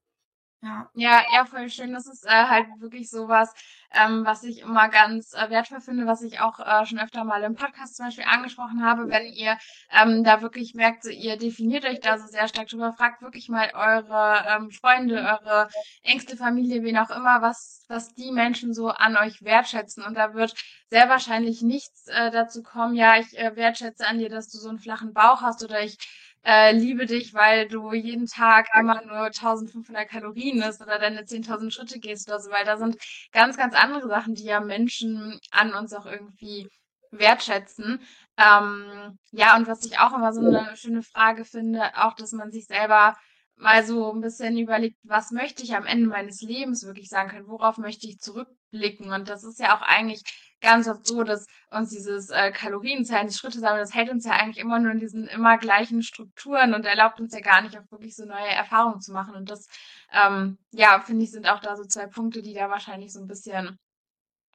Ja. 0.61 0.89
ja, 0.93 1.23
ja, 1.33 1.45
voll 1.45 1.69
schön. 1.69 1.93
Das 1.93 2.05
ist 2.05 2.25
äh, 2.25 2.29
halt 2.29 2.67
wirklich 2.79 3.09
sowas, 3.09 3.53
ähm, 3.93 4.25
was 4.25 4.43
ich 4.43 4.59
immer 4.59 4.89
ganz 4.89 5.33
äh, 5.33 5.49
wertvoll 5.49 5.79
finde, 5.79 6.05
was 6.05 6.21
ich 6.21 6.41
auch 6.41 6.59
äh, 6.59 6.85
schon 6.85 6.99
öfter 6.99 7.23
mal 7.23 7.41
im 7.43 7.55
Podcast 7.55 7.95
zum 7.95 8.07
Beispiel 8.07 8.25
angesprochen 8.27 8.83
habe, 8.83 9.07
wenn 9.07 9.25
ihr 9.27 9.57
ähm, 9.89 10.25
da 10.25 10.41
wirklich 10.41 10.73
merkt, 10.73 11.03
so, 11.03 11.09
ihr 11.11 11.37
definiert 11.37 11.85
euch 11.85 12.01
da 12.01 12.17
so 12.17 12.27
sehr 12.27 12.49
stark 12.49 12.67
drüber, 12.67 12.91
fragt 12.91 13.21
wirklich 13.21 13.47
mal 13.47 13.71
eure 13.73 14.43
ähm, 14.49 14.69
Freunde, 14.71 15.15
eure 15.41 15.69
engste 16.03 16.35
Familie, 16.35 16.83
wen 16.83 16.97
auch 16.97 17.09
immer, 17.09 17.41
was, 17.41 17.85
was 17.87 18.13
die 18.15 18.31
Menschen 18.33 18.73
so 18.73 18.89
an 18.89 19.15
euch 19.15 19.41
wertschätzen. 19.41 20.03
Und 20.03 20.15
da 20.15 20.33
wird 20.33 20.53
sehr 20.89 21.07
wahrscheinlich 21.07 21.61
nichts 21.61 22.07
äh, 22.07 22.31
dazu 22.31 22.63
kommen, 22.63 22.95
ja, 22.95 23.17
ich 23.17 23.37
äh, 23.39 23.55
wertschätze 23.55 24.05
an 24.05 24.17
dir, 24.19 24.29
dass 24.29 24.49
du 24.49 24.57
so 24.57 24.67
einen 24.67 24.79
flachen 24.79 25.13
Bauch 25.13 25.41
hast 25.41 25.63
oder 25.63 25.81
ich 25.81 25.97
äh, 26.43 26.71
liebe 26.73 27.05
dich, 27.05 27.33
weil 27.33 27.67
du 27.67 27.93
jeden 27.93 28.27
Tag 28.27 28.67
immer 28.77 29.03
nur 29.05 29.31
1500 29.31 30.09
Kalorien 30.09 30.61
isst 30.61 30.81
oder 30.81 30.99
deine 30.99 31.25
10.000 31.25 31.73
Schritte 31.73 31.99
gehst 31.99 32.27
oder 32.29 32.39
so, 32.39 32.51
weil 32.51 32.65
da 32.65 32.77
sind 32.77 32.97
ganz, 33.31 33.57
ganz 33.57 33.75
andere 33.75 34.07
Sachen, 34.07 34.35
die 34.35 34.45
ja 34.45 34.59
Menschen 34.59 35.39
an 35.51 35.73
uns 35.73 35.93
auch 35.93 36.05
irgendwie 36.05 36.67
wertschätzen. 37.11 38.01
Ähm, 38.37 39.17
ja, 39.31 39.57
und 39.57 39.67
was 39.67 39.85
ich 39.85 39.99
auch 39.99 40.13
immer 40.15 40.33
so 40.33 40.41
eine 40.41 40.75
schöne 40.77 41.03
Frage 41.03 41.45
finde, 41.45 41.91
auch, 41.97 42.13
dass 42.15 42.31
man 42.31 42.51
sich 42.51 42.65
selber 42.67 43.15
mal 43.55 43.83
so 43.85 44.11
ein 44.13 44.21
bisschen 44.21 44.57
überlegt, 44.57 44.97
was 45.03 45.31
möchte 45.31 45.63
ich 45.63 45.75
am 45.75 45.85
Ende 45.85 46.07
meines 46.07 46.41
Lebens 46.41 46.85
wirklich 46.85 47.09
sagen 47.09 47.29
können, 47.29 47.47
worauf 47.47 47.77
möchte 47.77 48.07
ich 48.07 48.19
zurückblicken. 48.19 49.11
Und 49.11 49.27
das 49.29 49.43
ist 49.43 49.59
ja 49.59 49.75
auch 49.77 49.81
eigentlich 49.81 50.23
ganz 50.61 50.87
oft 50.87 51.05
so, 51.05 51.23
dass 51.23 51.45
uns 51.71 51.89
dieses 51.89 52.29
äh, 52.29 52.51
Kalorienzahlen, 52.51 53.27
die 53.27 53.33
Schritte 53.33 53.59
sammeln, 53.59 53.79
das 53.79 53.93
hält 53.93 54.09
uns 54.09 54.25
ja 54.25 54.33
eigentlich 54.33 54.57
immer 54.57 54.79
nur 54.79 54.91
in 54.91 54.99
diesen 54.99 55.27
immer 55.27 55.57
gleichen 55.57 56.03
Strukturen 56.03 56.73
und 56.73 56.85
erlaubt 56.85 57.19
uns 57.19 57.33
ja 57.33 57.39
gar 57.41 57.61
nicht, 57.61 57.77
auch 57.77 57.91
wirklich 57.91 58.15
so 58.15 58.25
neue 58.25 58.49
Erfahrungen 58.49 59.01
zu 59.01 59.11
machen. 59.11 59.35
Und 59.35 59.49
das, 59.49 59.67
ähm, 60.11 60.57
ja, 60.71 60.99
finde 61.01 61.23
ich, 61.23 61.31
sind 61.31 61.47
auch 61.47 61.59
da 61.59 61.75
so 61.75 61.85
zwei 61.85 62.07
Punkte, 62.07 62.41
die 62.41 62.53
da 62.53 62.69
wahrscheinlich 62.69 63.13
so 63.13 63.19
ein 63.19 63.27
bisschen 63.27 63.77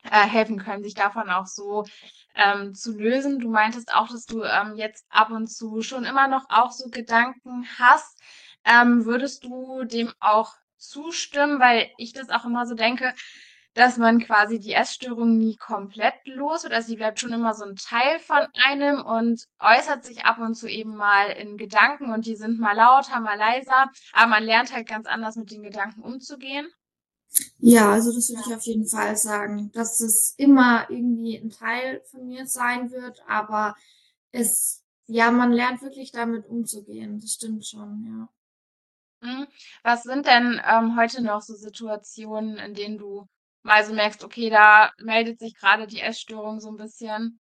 äh, 0.04 0.26
helfen 0.26 0.58
können, 0.58 0.82
sich 0.82 0.94
davon 0.94 1.30
auch 1.30 1.46
so 1.46 1.84
ähm, 2.34 2.74
zu 2.74 2.92
lösen. 2.96 3.38
Du 3.38 3.48
meintest 3.50 3.94
auch, 3.94 4.08
dass 4.08 4.26
du 4.26 4.42
ähm, 4.42 4.74
jetzt 4.76 5.06
ab 5.08 5.30
und 5.30 5.48
zu 5.48 5.82
schon 5.82 6.04
immer 6.04 6.28
noch 6.28 6.44
auch 6.48 6.72
so 6.72 6.90
Gedanken 6.90 7.66
hast. 7.78 8.20
Ähm, 8.64 9.04
würdest 9.04 9.44
du 9.44 9.84
dem 9.84 10.12
auch 10.20 10.54
zustimmen, 10.76 11.60
weil 11.60 11.90
ich 11.96 12.12
das 12.12 12.28
auch 12.30 12.44
immer 12.44 12.66
so 12.66 12.74
denke, 12.74 13.14
dass 13.74 13.98
man 13.98 14.20
quasi 14.20 14.60
die 14.60 14.72
Essstörung 14.72 15.36
nie 15.36 15.56
komplett 15.56 16.14
los 16.26 16.62
wird. 16.62 16.72
Also 16.72 16.88
sie 16.88 16.96
bleibt 16.96 17.20
schon 17.20 17.32
immer 17.32 17.54
so 17.54 17.64
ein 17.64 17.76
Teil 17.76 18.20
von 18.20 18.46
einem 18.64 19.04
und 19.04 19.46
äußert 19.58 20.04
sich 20.04 20.24
ab 20.24 20.38
und 20.38 20.54
zu 20.54 20.68
eben 20.68 20.94
mal 20.94 21.26
in 21.30 21.56
Gedanken 21.56 22.12
und 22.12 22.26
die 22.26 22.36
sind 22.36 22.60
mal 22.60 22.76
lauter, 22.76 23.20
mal 23.20 23.36
leiser. 23.36 23.90
Aber 24.12 24.28
man 24.28 24.44
lernt 24.44 24.72
halt 24.72 24.88
ganz 24.88 25.06
anders 25.06 25.36
mit 25.36 25.50
den 25.50 25.64
Gedanken 25.64 26.02
umzugehen. 26.02 26.68
Ja, 27.58 27.90
also 27.90 28.12
das 28.12 28.30
würde 28.30 28.42
ich 28.46 28.54
auf 28.54 28.62
jeden 28.62 28.86
Fall 28.86 29.16
sagen, 29.16 29.72
dass 29.72 30.00
es 30.00 30.34
immer 30.36 30.88
irgendwie 30.88 31.36
ein 31.36 31.50
Teil 31.50 32.00
von 32.10 32.26
mir 32.28 32.46
sein 32.46 32.92
wird, 32.92 33.22
aber 33.26 33.74
es, 34.30 34.84
ja, 35.06 35.32
man 35.32 35.50
lernt 35.50 35.82
wirklich 35.82 36.12
damit 36.12 36.46
umzugehen. 36.46 37.18
Das 37.20 37.32
stimmt 37.32 37.66
schon, 37.66 38.04
ja. 38.04 38.28
Mhm. 39.28 39.46
Was 39.82 40.04
sind 40.04 40.26
denn 40.26 40.60
ähm, 40.64 40.96
heute 40.96 41.22
noch 41.22 41.42
so 41.42 41.54
Situationen, 41.54 42.58
in 42.58 42.74
denen 42.74 42.98
du 42.98 43.26
mal 43.64 43.84
so 43.84 43.92
merkst, 43.92 44.22
okay, 44.24 44.50
da 44.50 44.92
meldet 44.98 45.40
sich 45.40 45.54
gerade 45.56 45.86
die 45.86 46.00
Essstörung 46.00 46.60
so 46.60 46.68
ein 46.68 46.76
bisschen? 46.76 47.40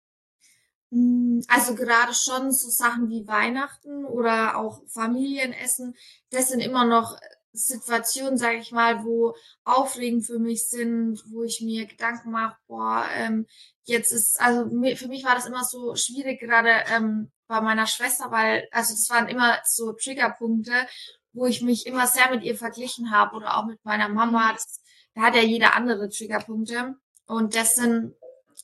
Hm, 0.91 1.43
also 1.47 1.75
gerade 1.75 2.13
schon 2.13 2.51
so 2.51 2.69
Sachen 2.69 3.09
wie 3.09 3.27
Weihnachten 3.27 4.05
oder 4.05 4.57
auch 4.57 4.81
Familienessen, 4.87 5.95
das 6.29 6.49
sind 6.49 6.59
immer 6.59 6.85
noch 6.85 7.17
Situationen, 7.53 8.37
sage 8.37 8.57
ich 8.57 8.71
mal, 8.71 9.03
wo 9.03 9.35
aufregend 9.63 10.25
für 10.25 10.39
mich 10.39 10.67
sind, 10.67 11.23
wo 11.31 11.43
ich 11.43 11.61
mir 11.61 11.87
Gedanken 11.87 12.31
mache, 12.31 12.57
boah, 12.67 13.05
ähm, 13.15 13.47
jetzt 13.83 14.11
ist, 14.11 14.39
also 14.39 14.69
für 14.95 15.07
mich 15.07 15.23
war 15.23 15.35
das 15.35 15.47
immer 15.47 15.63
so 15.63 15.95
schwierig, 15.95 16.39
gerade 16.39 16.83
ähm, 16.93 17.31
bei 17.47 17.61
meiner 17.61 17.87
Schwester, 17.87 18.31
weil, 18.31 18.67
also 18.71 18.93
das 18.93 19.09
waren 19.09 19.27
immer 19.27 19.57
so 19.65 19.93
Triggerpunkte, 19.93 20.87
wo 21.33 21.45
ich 21.45 21.61
mich 21.61 21.85
immer 21.85 22.07
sehr 22.07 22.29
mit 22.29 22.43
ihr 22.43 22.57
verglichen 22.57 23.11
habe 23.11 23.35
oder 23.35 23.57
auch 23.57 23.65
mit 23.65 23.83
meiner 23.85 24.09
Mama. 24.09 24.53
Das, 24.53 24.81
da 25.17 25.23
hat 25.23 25.35
ja 25.35 25.41
jeder 25.41 25.75
andere 25.75 26.09
Triggerpunkte. 26.09 26.95
Und 27.25 27.55
das 27.55 27.73
sind 27.73 28.13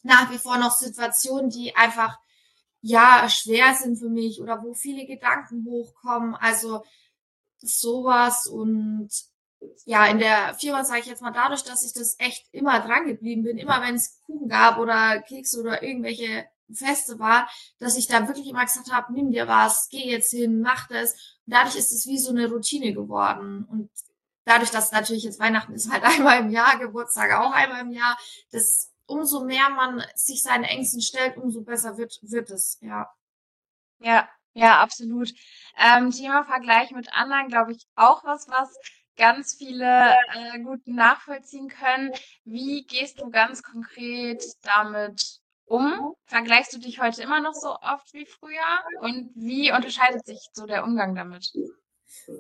nach 0.04 0.32
wie 0.32 0.38
vor 0.38 0.58
noch 0.58 0.72
Situationen, 0.72 1.50
die 1.50 1.76
einfach 1.76 2.20
ja 2.82 3.28
schwer 3.28 3.74
sind 3.74 3.98
für 3.98 4.10
mich 4.10 4.40
oder 4.40 4.62
wo 4.62 4.76
viele 4.76 5.08
Gedanken 5.08 5.66
hochkommen. 5.66 6.36
Also 6.36 6.84
sowas 7.58 8.46
und 8.46 9.10
ja, 9.86 10.06
in 10.06 10.20
der 10.20 10.54
Firma 10.54 10.84
sage 10.86 11.00
ich 11.00 11.06
jetzt 11.08 11.24
mal 11.24 11.32
dadurch, 11.32 11.64
dass 11.64 11.84
ich 11.84 11.94
das 11.94 12.20
echt 12.20 12.46
immer 12.52 12.82
dran 12.82 13.08
geblieben 13.08 13.42
bin, 13.42 13.58
immer 13.58 13.82
wenn 13.82 13.96
es 13.96 14.22
Kuchen 14.26 14.48
gab 14.48 14.78
oder 14.78 15.22
Kekse 15.22 15.60
oder 15.60 15.82
irgendwelche 15.82 16.46
Feste 16.72 17.18
war, 17.18 17.50
dass 17.80 17.98
ich 17.98 18.08
da 18.08 18.28
wirklich 18.28 18.48
immer 18.48 18.66
gesagt 18.66 18.92
habe, 18.92 19.12
nimm 19.12 19.32
dir 19.32 19.48
was, 19.48 19.88
geh 19.90 20.12
jetzt 20.12 20.30
hin, 20.30 20.62
mach 20.62 20.88
das. 20.88 21.14
Und 21.48 21.54
dadurch 21.54 21.78
ist 21.78 21.92
es 21.92 22.06
wie 22.06 22.20
so 22.20 22.30
eine 22.30 22.48
Routine 22.48 22.94
geworden. 22.94 23.66
Und 23.70 23.90
dadurch, 24.46 24.72
dass 24.72 24.92
natürlich 24.92 25.24
jetzt 25.24 25.40
Weihnachten 25.40 25.74
ist 25.74 25.92
halt 25.92 26.04
einmal 26.04 26.40
im 26.40 26.50
Jahr, 26.50 26.78
Geburtstag 26.80 27.32
auch 27.34 27.52
einmal 27.52 27.82
im 27.82 27.92
Jahr, 27.92 28.18
das 28.52 28.92
umso 29.06 29.44
mehr 29.44 29.70
man 29.70 30.04
sich 30.16 30.44
seinen 30.44 30.64
Ängsten 30.64 31.02
stellt, 31.02 31.38
umso 31.38 31.62
besser 31.62 31.98
wird, 31.98 32.20
wird 32.22 32.50
es, 32.52 32.78
ja. 32.82 33.10
Ja, 34.00 34.30
ja, 34.54 34.82
absolut. 34.82 35.32
Ähm, 35.78 36.12
Thema 36.12 36.44
Vergleich 36.46 36.92
mit 36.92 37.12
anderen, 37.14 37.48
glaube 37.48 37.72
ich, 37.72 37.88
auch 37.96 38.24
was, 38.24 38.48
was 38.50 38.76
ganz 39.18 39.56
viele 39.56 40.14
äh, 40.34 40.60
gut 40.60 40.86
nachvollziehen 40.88 41.70
können. 41.70 42.12
Wie 42.44 42.86
gehst 42.86 43.22
du 43.22 43.30
ganz 43.30 43.64
konkret 43.64 44.44
damit 44.64 45.40
um? 45.66 46.16
Vergleichst 46.26 46.74
du 46.74 46.80
dich 46.80 47.00
heute 47.00 47.22
immer 47.24 47.42
noch 47.42 47.54
so 47.54 47.76
oft 47.80 48.14
wie 48.14 48.26
früher? 48.26 48.84
Und 49.02 49.32
wie 49.36 49.72
unterscheidet 49.72 50.26
sich 50.26 50.40
so 50.54 50.66
der 50.66 50.84
Umgang 50.84 51.16
damit? 51.16 51.52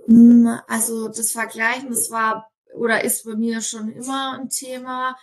Hm, 0.07 0.59
also 0.67 1.07
das 1.07 1.31
Vergleichen, 1.31 1.89
das 1.89 2.11
war 2.11 2.49
oder 2.75 3.03
ist 3.03 3.25
bei 3.25 3.35
mir 3.35 3.61
schon 3.61 3.89
immer 3.91 4.33
ein 4.39 4.49
Thema. 4.49 5.15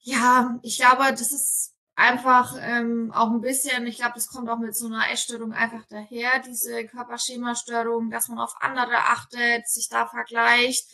Ja, 0.00 0.58
ich 0.62 0.78
glaube, 0.78 1.04
das 1.10 1.32
ist 1.32 1.74
einfach 1.94 2.56
ähm, 2.60 3.10
auch 3.12 3.30
ein 3.30 3.40
bisschen, 3.40 3.86
ich 3.86 3.96
glaube, 3.96 4.12
das 4.14 4.28
kommt 4.28 4.48
auch 4.48 4.58
mit 4.58 4.76
so 4.76 4.86
einer 4.86 5.10
Essstörung 5.10 5.52
einfach 5.52 5.84
daher, 5.88 6.38
diese 6.40 6.86
Körperschemastörung, 6.86 8.10
dass 8.10 8.28
man 8.28 8.38
auf 8.38 8.54
andere 8.60 8.96
achtet, 8.96 9.68
sich 9.68 9.88
da 9.88 10.06
vergleicht. 10.06 10.86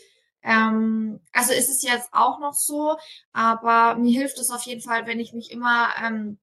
Ähm, 0.42 1.20
also 1.32 1.52
ist 1.52 1.68
es 1.68 1.82
jetzt 1.82 2.08
auch 2.12 2.38
noch 2.40 2.54
so, 2.54 2.96
aber 3.32 3.96
mir 3.96 4.18
hilft 4.18 4.38
es 4.38 4.50
auf 4.50 4.62
jeden 4.62 4.80
Fall, 4.80 5.06
wenn 5.06 5.20
ich 5.20 5.32
mich 5.32 5.50
immer 5.50 5.88
ähm, 6.02 6.38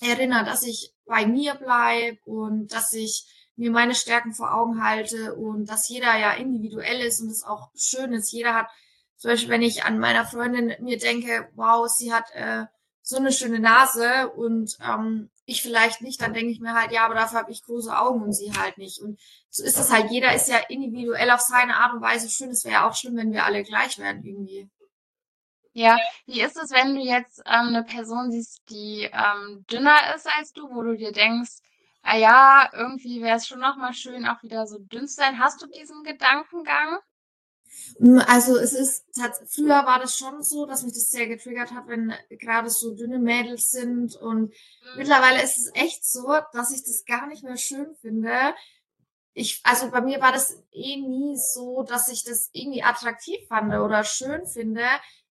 erinnere, 0.00 0.44
dass 0.44 0.62
ich 0.62 0.94
bei 1.06 1.26
mir 1.26 1.54
bleib 1.54 2.18
und 2.26 2.72
dass 2.72 2.92
ich 2.92 3.26
mir 3.58 3.70
meine 3.70 3.94
Stärken 3.94 4.32
vor 4.32 4.54
Augen 4.54 4.82
halte 4.84 5.34
und 5.34 5.66
dass 5.68 5.88
jeder 5.88 6.16
ja 6.16 6.32
individuell 6.32 7.00
ist 7.00 7.20
und 7.20 7.28
es 7.28 7.42
auch 7.42 7.70
schön 7.76 8.12
ist. 8.12 8.32
Jeder 8.32 8.54
hat, 8.54 8.68
zum 9.16 9.32
Beispiel, 9.32 9.50
wenn 9.50 9.62
ich 9.62 9.84
an 9.84 9.98
meiner 9.98 10.24
Freundin 10.24 10.74
mir 10.80 10.96
denke, 10.96 11.48
wow, 11.54 11.88
sie 11.88 12.12
hat 12.12 12.30
äh, 12.34 12.66
so 13.02 13.16
eine 13.16 13.32
schöne 13.32 13.58
Nase 13.58 14.28
und 14.30 14.76
ähm, 14.80 15.30
ich 15.44 15.62
vielleicht 15.62 16.02
nicht, 16.02 16.20
dann 16.22 16.34
denke 16.34 16.52
ich 16.52 16.60
mir 16.60 16.74
halt, 16.74 16.92
ja, 16.92 17.04
aber 17.04 17.14
dafür 17.14 17.40
habe 17.40 17.50
ich 17.50 17.64
große 17.64 17.98
Augen 17.98 18.22
und 18.22 18.32
sie 18.32 18.52
halt 18.52 18.78
nicht. 18.78 19.00
Und 19.00 19.18
so 19.50 19.64
ist 19.64 19.78
es 19.78 19.90
halt. 19.90 20.10
Jeder 20.10 20.34
ist 20.34 20.46
ja 20.48 20.58
individuell 20.68 21.30
auf 21.30 21.40
seine 21.40 21.76
Art 21.76 21.94
und 21.94 22.02
Weise 22.02 22.28
schön. 22.28 22.50
Es 22.50 22.64
wäre 22.64 22.74
ja 22.74 22.88
auch 22.88 22.94
schlimm, 22.94 23.16
wenn 23.16 23.32
wir 23.32 23.44
alle 23.44 23.64
gleich 23.64 23.98
wären 23.98 24.22
irgendwie. 24.22 24.68
Ja, 25.72 25.96
wie 26.26 26.42
ist 26.42 26.56
es, 26.56 26.70
wenn 26.70 26.94
du 26.94 27.00
jetzt 27.00 27.40
ähm, 27.46 27.68
eine 27.68 27.82
Person 27.82 28.30
siehst, 28.30 28.62
die 28.68 29.10
ähm, 29.12 29.64
dünner 29.70 30.14
ist 30.14 30.28
als 30.38 30.52
du, 30.52 30.68
wo 30.70 30.82
du 30.82 30.96
dir 30.96 31.12
denkst, 31.12 31.58
ah 32.08 32.16
ja, 32.16 32.70
irgendwie 32.72 33.22
wäre 33.22 33.36
es 33.36 33.46
schon 33.46 33.60
nochmal 33.60 33.92
schön, 33.92 34.26
auch 34.26 34.42
wieder 34.42 34.66
so 34.66 34.78
dünn 34.78 35.06
zu 35.06 35.14
sein. 35.14 35.38
Hast 35.38 35.60
du 35.62 35.66
diesen 35.66 36.02
Gedankengang? 36.04 36.98
Mm, 37.98 38.18
also 38.26 38.56
es 38.56 38.72
ist, 38.72 39.04
früher 39.54 39.84
war 39.84 40.00
das 40.00 40.16
schon 40.16 40.42
so, 40.42 40.64
dass 40.64 40.82
mich 40.82 40.94
das 40.94 41.08
sehr 41.08 41.26
getriggert 41.26 41.72
hat, 41.72 41.86
wenn 41.86 42.14
gerade 42.30 42.70
so 42.70 42.94
dünne 42.94 43.18
Mädels 43.18 43.70
sind 43.70 44.16
und 44.16 44.50
mhm. 44.50 44.96
mittlerweile 44.96 45.42
ist 45.42 45.58
es 45.58 45.70
echt 45.74 46.04
so, 46.04 46.34
dass 46.52 46.72
ich 46.72 46.82
das 46.82 47.04
gar 47.04 47.26
nicht 47.26 47.44
mehr 47.44 47.58
schön 47.58 47.94
finde. 48.00 48.54
Ich, 49.34 49.60
also 49.64 49.90
bei 49.90 50.00
mir 50.00 50.20
war 50.20 50.32
das 50.32 50.64
eh 50.72 50.96
nie 50.96 51.36
so, 51.36 51.82
dass 51.82 52.08
ich 52.08 52.24
das 52.24 52.48
irgendwie 52.52 52.82
attraktiv 52.82 53.38
fand 53.48 53.72
oder 53.72 54.02
schön 54.02 54.46
finde. 54.46 54.84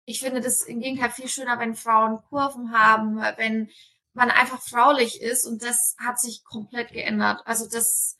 Ich 0.05 0.19
finde 0.19 0.41
das 0.41 0.63
im 0.63 0.81
Gegenteil 0.81 1.12
viel 1.12 1.29
schöner, 1.29 1.59
wenn 1.59 1.75
Frauen 1.75 2.19
Kurven 2.29 2.77
haben, 2.77 3.17
wenn 3.38 3.69
man 4.13 4.30
einfach 4.30 4.62
fraulich 4.62 5.21
ist 5.21 5.45
und 5.45 5.63
das 5.63 5.95
hat 5.97 6.19
sich 6.19 6.43
komplett 6.43 6.91
geändert. 6.91 7.41
Also 7.45 7.67
das, 7.67 8.17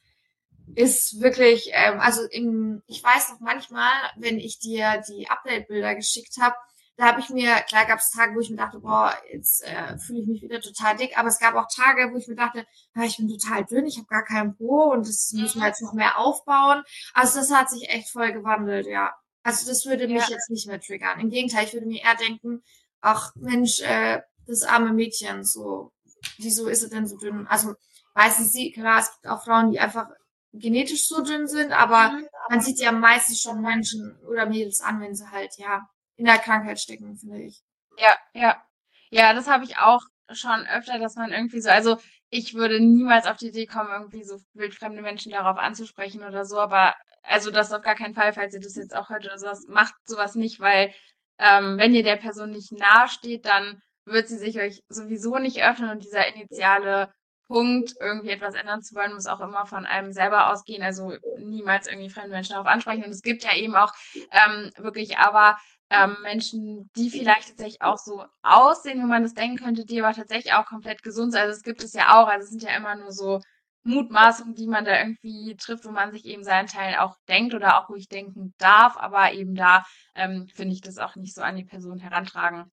ist 0.76 1.22
wirklich, 1.22 1.70
ähm, 1.74 2.00
also 2.00 2.24
im, 2.32 2.82
ich 2.88 3.04
weiß 3.04 3.32
noch 3.32 3.40
manchmal, 3.40 3.92
wenn 4.16 4.40
ich 4.40 4.60
dir 4.60 5.04
die 5.08 5.30
Update-Bilder 5.30 5.96
geschickt 5.96 6.38
habe, 6.40 6.56
da 6.96 7.06
habe 7.06 7.20
ich 7.20 7.30
mir, 7.30 7.56
klar 7.68 7.86
gab 7.86 8.00
es 8.00 8.12
Tage, 8.12 8.36
wo 8.36 8.40
ich 8.40 8.52
mir 8.52 8.58
dachte, 8.58 8.80
boah, 8.80 9.14
jetzt 9.32 9.64
äh, 9.64 9.98
fühle 9.98 10.22
ich 10.22 10.28
mich 10.28 10.42
wieder 10.44 10.62
total 10.62 10.96
dick, 10.96 11.18
aber 11.18 11.28
es 11.28 11.40
gab 11.40 11.56
auch 11.56 11.68
Tage, 11.68 12.12
wo 12.14 12.18
ich 12.18 12.28
mir 12.28 12.36
dachte, 12.36 12.66
ja, 12.96 13.04
ich 13.04 13.18
bin 13.18 13.28
total 13.28 13.66
dünn, 13.66 13.88
ich 13.88 13.98
habe 13.98 14.08
gar 14.08 14.24
keinen 14.24 14.56
Po 14.56 14.92
und 14.92 15.08
das 15.08 15.32
müssen 15.34 15.60
wir 15.60 15.68
jetzt 15.68 15.82
noch 15.82 15.94
mehr 15.94 16.20
aufbauen. 16.20 16.84
Also 17.14 17.40
das 17.40 17.52
hat 17.52 17.72
sich 17.72 17.90
echt 17.90 18.10
voll 18.10 18.32
gewandelt, 18.32 18.86
ja. 18.86 19.12
Also 19.42 19.68
das 19.68 19.86
würde 19.86 20.08
mich 20.08 20.28
ja. 20.28 20.36
jetzt 20.36 20.52
nicht 20.52 20.68
mehr 20.68 20.80
triggern. 20.80 21.20
Im 21.20 21.30
Gegenteil, 21.30 21.66
ich 21.66 21.74
würde 21.74 21.88
mir 21.88 22.02
eher 22.02 22.16
denken, 22.16 22.64
ach 23.02 23.34
Mensch, 23.36 23.82
äh, 23.82 24.22
das 24.48 24.64
arme 24.64 24.94
Mädchen, 24.94 25.44
so, 25.44 25.92
wieso 26.38 26.68
ist 26.68 26.82
sie 26.82 26.90
denn 26.90 27.08
so 27.08 27.18
dünn? 27.18 27.48
Also 27.48 27.76
meistens 28.14 28.52
sie, 28.52 28.72
klar, 28.72 29.00
es 29.00 29.12
gibt 29.12 29.28
auch 29.28 29.44
Frauen, 29.44 29.72
die 29.72 29.80
einfach 29.80 30.10
genetisch 30.54 31.08
so 31.08 31.24
dünn 31.24 31.48
sind, 31.48 31.72
aber 31.72 32.12
mhm. 32.12 32.28
man 32.50 32.62
sieht 32.62 32.80
ja 32.80 32.92
meistens 32.92 33.42
schon 33.42 33.62
Menschen 33.62 34.18
oder 34.28 34.46
Mädels 34.46 34.82
an, 34.82 35.02
wenn 35.02 35.16
sie 35.16 35.30
halt, 35.32 35.58
ja, 35.58 35.88
in 36.16 36.26
der 36.26 36.38
Krankheit 36.38 36.80
stecken, 36.80 37.18
finde 37.18 37.42
ich. 37.42 37.62
Ja, 37.98 38.18
ja. 38.34 38.64
Ja, 39.10 39.34
das 39.34 39.48
habe 39.48 39.64
ich 39.64 39.78
auch 39.78 40.02
schon 40.32 40.66
öfter, 40.68 41.00
dass 41.00 41.16
man 41.16 41.32
irgendwie 41.32 41.62
so, 41.62 41.70
also 41.70 41.98
ich 42.30 42.54
würde 42.54 42.80
niemals 42.80 43.26
auf 43.26 43.38
die 43.38 43.50
Idee 43.50 43.66
kommen, 43.68 43.92
irgendwie 43.92 44.24
so 44.24 44.40
wildfremde 44.54 45.02
Menschen 45.02 45.32
darauf 45.32 45.58
anzusprechen 45.58 46.24
oder 46.24 46.46
so, 46.46 46.60
aber 46.60 46.96
also 47.24 47.52
das 47.52 47.72
auf 47.72 47.84
gar 47.84 47.96
keinen 47.96 48.16
Fall, 48.16 48.34
falls 48.34 48.54
ihr 48.54 48.60
das 48.60 48.76
jetzt 48.76 48.96
auch 48.96 49.10
hört 49.10 49.26
oder 49.26 49.38
sowas, 49.38 49.66
macht 49.68 49.94
sowas 50.06 50.36
nicht, 50.36 50.60
weil 50.60 50.94
ähm, 51.40 51.78
wenn 51.78 51.94
ihr 51.94 52.04
der 52.04 52.16
Person 52.18 52.52
nicht 52.52 52.72
nahe 52.72 53.08
steht, 53.08 53.46
dann 53.46 53.82
wird 54.06 54.28
sie 54.28 54.38
sich 54.38 54.60
euch 54.60 54.84
sowieso 54.90 55.38
nicht 55.38 55.64
öffnen 55.64 55.90
und 55.90 56.04
dieser 56.04 56.28
initiale 56.36 57.12
Punkt, 57.48 57.94
irgendwie 58.00 58.30
etwas 58.30 58.56
ändern 58.56 58.82
zu 58.82 58.96
wollen, 58.96 59.14
muss 59.14 59.28
auch 59.28 59.42
immer 59.42 59.66
von 59.66 59.86
einem 59.86 60.12
selber 60.12 60.52
ausgehen. 60.52 60.82
Also 60.82 61.14
niemals 61.38 61.88
irgendwie 61.88 62.10
fremde 62.10 62.32
Menschen 62.32 62.54
darauf 62.54 62.68
ansprechen. 62.68 63.04
Und 63.04 63.12
es 63.12 63.22
gibt 63.22 63.44
ja 63.44 63.56
eben 63.56 63.76
auch 63.76 63.94
ähm, 64.32 64.72
wirklich 64.78 65.18
aber 65.18 65.58
ähm, 65.90 66.18
Menschen, 66.24 66.90
die 66.96 67.10
vielleicht 67.10 67.50
tatsächlich 67.50 67.82
auch 67.82 67.98
so 67.98 68.26
aussehen, 68.42 69.02
wo 69.02 69.08
man 69.08 69.24
das 69.24 69.34
denken 69.34 69.58
könnte, 69.64 69.86
die 69.86 70.02
aber 70.02 70.14
tatsächlich 70.14 70.54
auch 70.54 70.66
komplett 70.66 71.04
gesund 71.04 71.34
sind. 71.34 71.42
Also 71.42 71.56
es 71.56 71.64
gibt 71.64 71.84
es 71.84 71.94
ja 71.94 72.20
auch. 72.20 72.28
Also 72.28 72.46
es 72.46 72.50
sind 72.50 72.64
ja 72.64 72.76
immer 72.76 72.96
nur 72.96 73.12
so 73.12 73.42
Mutmaßungen, 73.84 74.56
die 74.56 74.68
man 74.68 74.86
da 74.86 74.98
irgendwie 74.98 75.56
trifft, 75.58 75.86
wo 75.86 75.92
man 75.92 76.12
sich 76.12 76.26
eben 76.26 76.44
seinen 76.44 76.68
Teil 76.68 76.96
auch 76.96 77.18
denkt 77.28 77.54
oder 77.54 77.80
auch 77.80 77.90
ruhig 77.90 78.08
denken 78.08 78.54
darf. 78.58 78.98
Aber 78.98 79.34
eben 79.34 79.56
da 79.56 79.84
ähm, 80.16 80.48
finde 80.48 80.74
ich 80.74 80.82
das 80.82 80.98
auch 80.98 81.16
nicht 81.16 81.36
so 81.36 81.42
an 81.42 81.58
die 81.58 81.66
Person 81.66 82.00
herantragen 82.00 82.72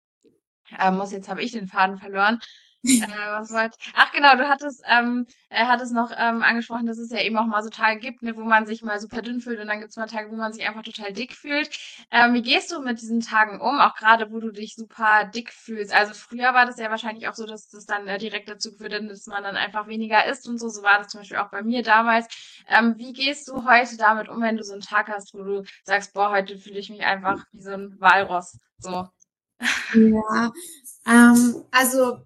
äh, 0.78 0.90
muss. 0.90 1.12
Jetzt 1.12 1.28
habe 1.28 1.42
ich 1.42 1.52
den 1.52 1.66
Faden 1.68 1.98
verloren 1.98 2.40
äh, 2.82 3.06
was 3.30 3.50
wollte 3.50 3.76
Ach 3.94 4.10
genau, 4.12 4.36
du 4.36 4.48
hattest, 4.48 4.82
ähm, 4.88 5.26
er 5.48 5.68
hat 5.68 5.80
es 5.80 5.90
noch 5.90 6.12
ähm, 6.16 6.42
angesprochen, 6.42 6.86
dass 6.86 6.98
es 6.98 7.10
ja 7.10 7.20
eben 7.20 7.36
auch 7.36 7.46
mal 7.46 7.62
so 7.62 7.68
Tage 7.68 8.00
gibt, 8.00 8.22
ne, 8.22 8.36
wo 8.36 8.42
man 8.42 8.66
sich 8.66 8.82
mal 8.82 8.98
super 9.00 9.22
dünn 9.22 9.40
fühlt 9.40 9.60
und 9.60 9.66
dann 9.66 9.80
gibt 9.80 9.90
es 9.90 9.96
mal 9.96 10.06
Tage, 10.06 10.30
wo 10.30 10.36
man 10.36 10.52
sich 10.52 10.66
einfach 10.66 10.82
total 10.82 11.12
dick 11.12 11.34
fühlt. 11.34 11.70
Ähm, 12.10 12.34
wie 12.34 12.42
gehst 12.42 12.72
du 12.72 12.80
mit 12.80 13.00
diesen 13.00 13.20
Tagen 13.20 13.60
um, 13.60 13.78
auch 13.80 13.94
gerade 13.94 14.30
wo 14.32 14.40
du 14.40 14.50
dich 14.50 14.74
super 14.76 15.24
dick 15.26 15.52
fühlst? 15.52 15.92
Also 15.92 16.14
früher 16.14 16.54
war 16.54 16.66
das 16.66 16.78
ja 16.78 16.90
wahrscheinlich 16.90 17.28
auch 17.28 17.34
so, 17.34 17.46
dass 17.46 17.68
das 17.68 17.84
dann 17.86 18.06
äh, 18.08 18.18
direkt 18.18 18.48
dazu 18.48 18.72
geführt 18.72 18.94
hat, 18.94 19.10
dass 19.10 19.26
man 19.26 19.42
dann 19.42 19.56
einfach 19.56 19.86
weniger 19.86 20.24
isst 20.26 20.48
und 20.48 20.58
so. 20.58 20.68
So 20.68 20.82
war 20.82 20.98
das 20.98 21.08
zum 21.08 21.20
Beispiel 21.20 21.38
auch 21.38 21.50
bei 21.50 21.62
mir 21.62 21.82
damals. 21.82 22.26
Ähm, 22.68 22.94
wie 22.96 23.12
gehst 23.12 23.48
du 23.48 23.64
heute 23.66 23.96
damit 23.96 24.28
um, 24.28 24.40
wenn 24.40 24.56
du 24.56 24.64
so 24.64 24.72
einen 24.72 24.82
Tag 24.82 25.08
hast, 25.08 25.34
wo 25.34 25.42
du 25.42 25.64
sagst, 25.84 26.14
boah, 26.14 26.30
heute 26.30 26.56
fühle 26.56 26.78
ich 26.78 26.90
mich 26.90 27.04
einfach 27.04 27.44
wie 27.52 27.62
so 27.62 27.72
ein 27.72 28.00
Walross? 28.00 28.58
So. 28.78 29.08
Ja, 29.94 30.52
ähm, 31.06 31.64
also 31.70 32.18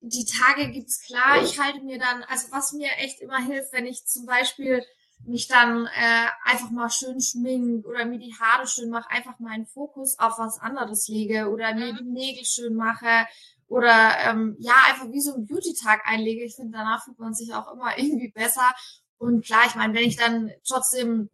die 0.00 0.24
Tage 0.24 0.70
gibt's 0.70 1.02
klar. 1.02 1.42
Ich 1.42 1.58
halte 1.58 1.80
mir 1.80 1.98
dann, 1.98 2.22
also 2.24 2.48
was 2.50 2.72
mir 2.72 2.90
echt 2.98 3.20
immer 3.20 3.38
hilft, 3.38 3.72
wenn 3.72 3.86
ich 3.86 4.06
zum 4.06 4.26
Beispiel 4.26 4.82
mich 5.26 5.48
dann 5.48 5.86
äh, 5.86 6.28
einfach 6.44 6.70
mal 6.70 6.90
schön 6.90 7.20
schmink 7.20 7.86
oder 7.86 8.04
mir 8.04 8.18
die 8.18 8.34
Haare 8.38 8.66
schön 8.66 8.90
mache, 8.90 9.10
einfach 9.10 9.38
meinen 9.38 9.66
Fokus 9.66 10.18
auf 10.18 10.38
was 10.38 10.60
anderes 10.60 11.08
lege 11.08 11.50
oder 11.50 11.74
mir 11.74 11.92
die 11.92 12.04
Nägel 12.04 12.44
schön 12.44 12.74
mache 12.74 13.26
oder 13.66 14.16
ähm, 14.24 14.56
ja, 14.58 14.74
einfach 14.86 15.10
wie 15.10 15.20
so 15.20 15.34
ein 15.34 15.46
Beauty-Tag 15.46 16.02
einlege. 16.06 16.44
Ich 16.44 16.56
finde, 16.56 16.78
danach 16.78 17.04
fühlt 17.04 17.18
man 17.18 17.34
sich 17.34 17.52
auch 17.52 17.72
immer 17.72 17.98
irgendwie 17.98 18.30
besser. 18.30 18.72
Und 19.18 19.44
klar, 19.44 19.62
ich 19.66 19.74
meine, 19.74 19.94
wenn 19.94 20.04
ich 20.04 20.16
dann 20.16 20.50
trotzdem 20.66 21.28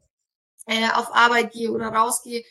äh, 0.67 0.89
auf 0.95 1.15
Arbeit 1.15 1.53
gehe 1.53 1.71
oder 1.71 1.89
rausgehe, 1.89 2.43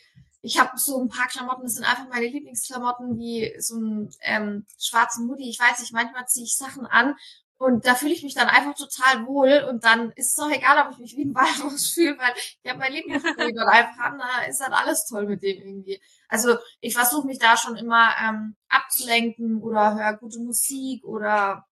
ich 0.44 0.60
habe 0.60 0.78
so 0.78 1.00
ein 1.00 1.08
paar 1.08 1.26
Klamotten, 1.26 1.62
das 1.62 1.74
sind 1.74 1.84
einfach 1.84 2.06
meine 2.08 2.26
Lieblingsklamotten, 2.26 3.18
wie 3.18 3.54
so 3.58 3.76
ein 3.76 4.10
ähm, 4.20 4.66
schwarzen 4.78 5.28
Hoodie. 5.28 5.48
Ich 5.48 5.58
weiß 5.58 5.80
nicht, 5.80 5.92
manchmal 5.94 6.26
ziehe 6.28 6.44
ich 6.44 6.56
Sachen 6.56 6.86
an 6.86 7.16
Und 7.56 7.86
da 7.86 7.94
fühle 7.94 8.12
ich 8.12 8.22
mich 8.22 8.34
dann 8.34 8.48
einfach 8.48 8.74
total 8.74 9.26
wohl 9.26 9.66
und 9.70 9.84
dann 9.84 10.10
ist 10.12 10.34
es 10.34 10.38
auch 10.38 10.50
egal, 10.50 10.84
ob 10.86 10.92
ich 10.92 10.98
mich 10.98 11.16
wie 11.16 11.24
ein 11.24 11.34
Walrus 11.34 11.88
fühle, 11.94 12.18
weil 12.18 12.34
ich 12.62 12.70
habe 12.70 12.78
mein 12.80 12.92
Lieblingsprojekt 12.92 13.56
und 13.56 13.68
einfach 13.68 13.98
an, 14.04 14.18
da 14.18 14.44
ist 14.48 14.60
dann 14.60 14.72
alles 14.74 15.06
toll 15.06 15.26
mit 15.26 15.42
dem 15.42 15.58
irgendwie. 15.62 16.00
Also 16.28 16.58
ich 16.80 16.94
versuche 16.94 17.26
mich 17.26 17.38
da 17.38 17.56
schon 17.56 17.76
immer 17.76 18.10
ähm, 18.22 18.56
abzulenken 18.68 19.62
oder 19.62 19.94
höre 19.94 20.18
gute 20.18 20.40
Musik 20.40 21.04
oder 21.04 21.66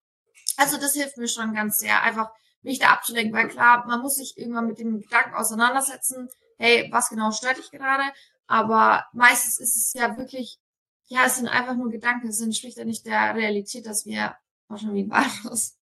also 0.56 0.78
das 0.78 0.94
hilft 0.94 1.18
mir 1.18 1.28
schon 1.28 1.54
ganz 1.54 1.78
sehr, 1.78 2.02
einfach 2.02 2.30
mich 2.62 2.78
da 2.78 2.90
abzulenken, 2.92 3.34
weil 3.34 3.48
klar, 3.48 3.86
man 3.86 4.00
muss 4.00 4.16
sich 4.16 4.38
irgendwann 4.38 4.68
mit 4.68 4.78
dem 4.78 5.00
Gedanken 5.00 5.34
auseinandersetzen, 5.34 6.28
hey, 6.58 6.88
was 6.92 7.08
genau 7.08 7.32
stört 7.32 7.58
dich 7.58 7.70
gerade? 7.70 8.04
Aber 8.46 9.06
meistens 9.12 9.58
ist 9.60 9.76
es 9.76 9.92
ja 9.94 10.16
wirklich, 10.16 10.58
ja, 11.08 11.24
es 11.26 11.36
sind 11.36 11.48
einfach 11.48 11.76
nur 11.76 11.90
Gedanken, 11.90 12.28
es 12.28 12.40
entspricht 12.40 12.78
ja 12.78 12.84
nicht 12.84 13.06
der 13.06 13.34
Realität, 13.34 13.86
dass 13.86 14.06
wir 14.06 14.36
schon 14.76 14.94
wie 14.94 15.02
ein 15.04 15.10
Walrus. 15.10 15.76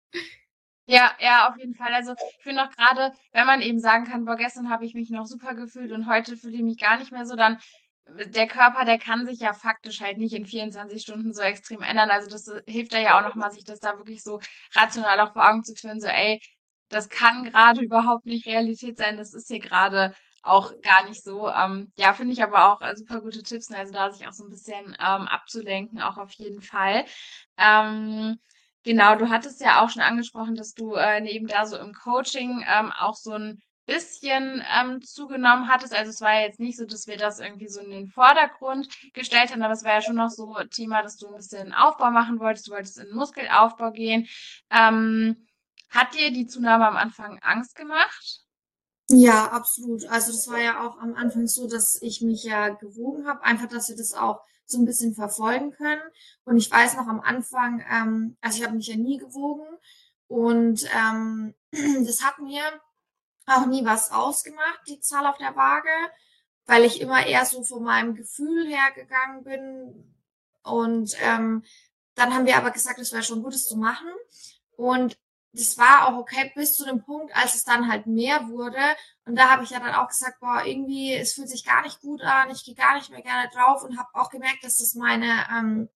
Ja, 0.89 1.11
ja, 1.19 1.49
auf 1.49 1.57
jeden 1.57 1.75
Fall. 1.75 1.93
Also 1.93 2.13
ich 2.13 2.43
finde 2.43 2.63
auch 2.63 2.69
gerade, 2.71 3.13
wenn 3.33 3.45
man 3.45 3.61
eben 3.61 3.79
sagen 3.79 4.05
kann, 4.05 4.23
boah, 4.23 4.37
gestern 4.37 4.69
habe 4.69 4.85
ich 4.85 4.93
mich 4.93 5.09
noch 5.09 5.25
super 5.25 5.53
gefühlt 5.53 5.91
und 5.91 6.07
heute 6.07 6.37
fühle 6.37 6.55
ich 6.55 6.63
mich 6.63 6.77
gar 6.79 6.97
nicht 6.97 7.11
mehr 7.11 7.25
so, 7.25 7.35
dann 7.35 7.59
der 8.09 8.47
Körper, 8.47 8.85
der 8.85 8.97
kann 8.97 9.25
sich 9.25 9.39
ja 9.39 9.53
faktisch 9.53 9.99
halt 10.01 10.17
nicht 10.17 10.33
in 10.33 10.45
24 10.45 11.01
Stunden 11.01 11.33
so 11.33 11.41
extrem 11.41 11.81
ändern. 11.81 12.09
Also 12.09 12.29
das 12.29 12.49
hilft 12.65 12.93
da 12.93 12.99
ja 12.99 13.17
auch 13.17 13.23
nochmal, 13.27 13.51
sich 13.51 13.65
das 13.65 13.79
da 13.79 13.97
wirklich 13.97 14.23
so 14.23 14.39
rational 14.75 15.19
auch 15.19 15.33
vor 15.33 15.49
Augen 15.49 15.63
zu 15.63 15.75
führen, 15.75 15.99
so 15.99 16.07
ey, 16.07 16.41
das 16.89 17.09
kann 17.09 17.43
gerade 17.43 17.81
überhaupt 17.81 18.25
nicht 18.25 18.45
Realität 18.45 18.97
sein, 18.97 19.17
das 19.17 19.33
ist 19.33 19.49
hier 19.49 19.59
gerade 19.59 20.15
auch 20.43 20.73
gar 20.81 21.07
nicht 21.07 21.23
so. 21.23 21.49
Ähm, 21.49 21.91
ja, 21.97 22.13
finde 22.13 22.33
ich 22.33 22.43
aber 22.43 22.73
auch 22.73 22.81
äh, 22.81 22.95
super 22.95 23.21
gute 23.21 23.43
Tipps, 23.43 23.69
ne? 23.69 23.77
also 23.77 23.93
da 23.93 24.11
sich 24.11 24.27
auch 24.27 24.33
so 24.33 24.43
ein 24.43 24.49
bisschen 24.49 24.95
ähm, 24.99 25.27
abzulenken, 25.27 26.01
auch 26.01 26.17
auf 26.17 26.31
jeden 26.33 26.61
Fall. 26.61 27.05
Ähm, 27.57 28.39
genau, 28.83 29.15
du 29.15 29.29
hattest 29.29 29.61
ja 29.61 29.81
auch 29.81 29.89
schon 29.89 30.01
angesprochen, 30.01 30.55
dass 30.55 30.73
du 30.73 30.93
äh, 30.95 31.21
neben 31.21 31.47
da 31.47 31.65
so 31.65 31.77
im 31.77 31.93
Coaching 31.93 32.63
ähm, 32.67 32.91
auch 32.97 33.15
so 33.15 33.33
ein 33.33 33.59
bisschen 33.87 34.61
ähm, 34.77 35.01
zugenommen 35.01 35.69
hattest. 35.69 35.95
Also 35.95 36.11
es 36.11 36.21
war 36.21 36.33
ja 36.33 36.41
jetzt 36.41 36.59
nicht 36.59 36.77
so, 36.77 36.85
dass 36.85 37.07
wir 37.07 37.17
das 37.17 37.39
irgendwie 37.39 37.69
so 37.69 37.79
in 37.79 37.89
den 37.89 38.07
Vordergrund 38.07 38.89
gestellt 39.13 39.51
haben, 39.51 39.63
aber 39.63 39.73
es 39.73 39.83
war 39.83 39.93
ja 39.93 40.01
schon 40.01 40.17
noch 40.17 40.29
so 40.29 40.55
Thema, 40.71 41.01
dass 41.01 41.15
du 41.15 41.27
ein 41.27 41.35
bisschen 41.35 41.73
Aufbau 41.73 42.11
machen 42.11 42.39
wolltest, 42.39 42.67
du 42.67 42.71
wolltest 42.71 42.99
in 42.99 43.15
Muskelaufbau 43.15 43.91
gehen. 43.91 44.27
Ähm, 44.69 45.47
hat 45.89 46.13
dir 46.13 46.31
die 46.31 46.47
Zunahme 46.47 46.85
am 46.87 46.97
Anfang 46.97 47.39
Angst 47.39 47.75
gemacht? 47.75 48.46
Ja, 49.09 49.47
absolut. 49.51 50.05
Also 50.07 50.31
das 50.31 50.47
war 50.49 50.59
ja 50.59 50.85
auch 50.85 50.99
am 50.99 51.15
Anfang 51.15 51.47
so, 51.47 51.67
dass 51.67 52.01
ich 52.01 52.21
mich 52.21 52.43
ja 52.43 52.69
gewogen 52.69 53.25
habe, 53.27 53.43
einfach, 53.43 53.67
dass 53.67 53.87
wir 53.89 53.95
das 53.95 54.13
auch 54.13 54.41
so 54.65 54.77
ein 54.79 54.85
bisschen 54.85 55.15
verfolgen 55.15 55.71
können. 55.71 56.01
Und 56.43 56.57
ich 56.57 56.69
weiß 56.69 56.95
noch 56.95 57.07
am 57.07 57.21
Anfang, 57.21 57.83
ähm, 57.89 58.37
also 58.41 58.57
ich 58.59 58.65
habe 58.65 58.75
mich 58.75 58.87
ja 58.87 58.97
nie 58.97 59.17
gewogen 59.17 59.65
und 60.27 60.83
ähm, 60.93 61.55
das 62.05 62.21
hat 62.23 62.39
mir 62.39 62.63
auch 63.45 63.65
nie 63.65 63.85
was 63.85 64.11
ausgemacht, 64.11 64.81
die 64.89 64.99
Zahl 64.99 65.25
auf 65.25 65.37
der 65.37 65.55
Waage, 65.55 65.89
weil 66.65 66.83
ich 66.83 66.99
immer 66.99 67.25
eher 67.25 67.45
so 67.45 67.63
von 67.63 67.83
meinem 67.83 68.13
Gefühl 68.13 68.67
hergegangen 68.67 69.43
bin. 69.45 70.13
Und 70.63 71.15
ähm, 71.21 71.63
dann 72.15 72.33
haben 72.33 72.45
wir 72.45 72.57
aber 72.57 72.71
gesagt, 72.71 72.99
es 72.99 73.13
wäre 73.13 73.23
schon 73.23 73.41
gut, 73.41 73.53
es 73.53 73.67
zu 73.67 73.77
machen. 73.77 74.09
Und 74.75 75.17
das 75.57 75.77
war 75.77 76.07
auch 76.07 76.19
okay 76.19 76.51
bis 76.55 76.75
zu 76.75 76.85
dem 76.85 77.03
Punkt, 77.03 77.35
als 77.35 77.55
es 77.55 77.63
dann 77.63 77.89
halt 77.89 78.05
mehr 78.05 78.47
wurde. 78.49 78.77
Und 79.25 79.35
da 79.35 79.49
habe 79.49 79.63
ich 79.63 79.71
ja 79.71 79.79
dann 79.79 79.95
auch 79.95 80.07
gesagt, 80.07 80.39
boah, 80.39 80.63
irgendwie, 80.65 81.13
es 81.13 81.33
fühlt 81.33 81.49
sich 81.49 81.65
gar 81.65 81.81
nicht 81.81 82.01
gut 82.01 82.21
an, 82.21 82.49
ich 82.51 82.63
gehe 82.63 82.75
gar 82.75 82.95
nicht 82.95 83.09
mehr 83.09 83.21
gerne 83.21 83.49
drauf 83.53 83.83
und 83.83 83.97
habe 83.97 84.09
auch 84.13 84.29
gemerkt, 84.29 84.63
dass 84.63 84.77
das 84.77 84.93
meine 84.93 85.45
ähm, 85.51 85.89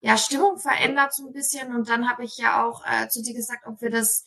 ja, 0.00 0.16
Stimmung 0.16 0.58
verändert 0.58 1.14
so 1.14 1.26
ein 1.26 1.32
bisschen. 1.32 1.74
Und 1.74 1.88
dann 1.88 2.08
habe 2.08 2.24
ich 2.24 2.36
ja 2.38 2.64
auch 2.64 2.84
äh, 2.86 3.08
zu 3.08 3.22
dir 3.22 3.34
gesagt, 3.34 3.66
ob 3.66 3.80
wir 3.80 3.90
das, 3.90 4.26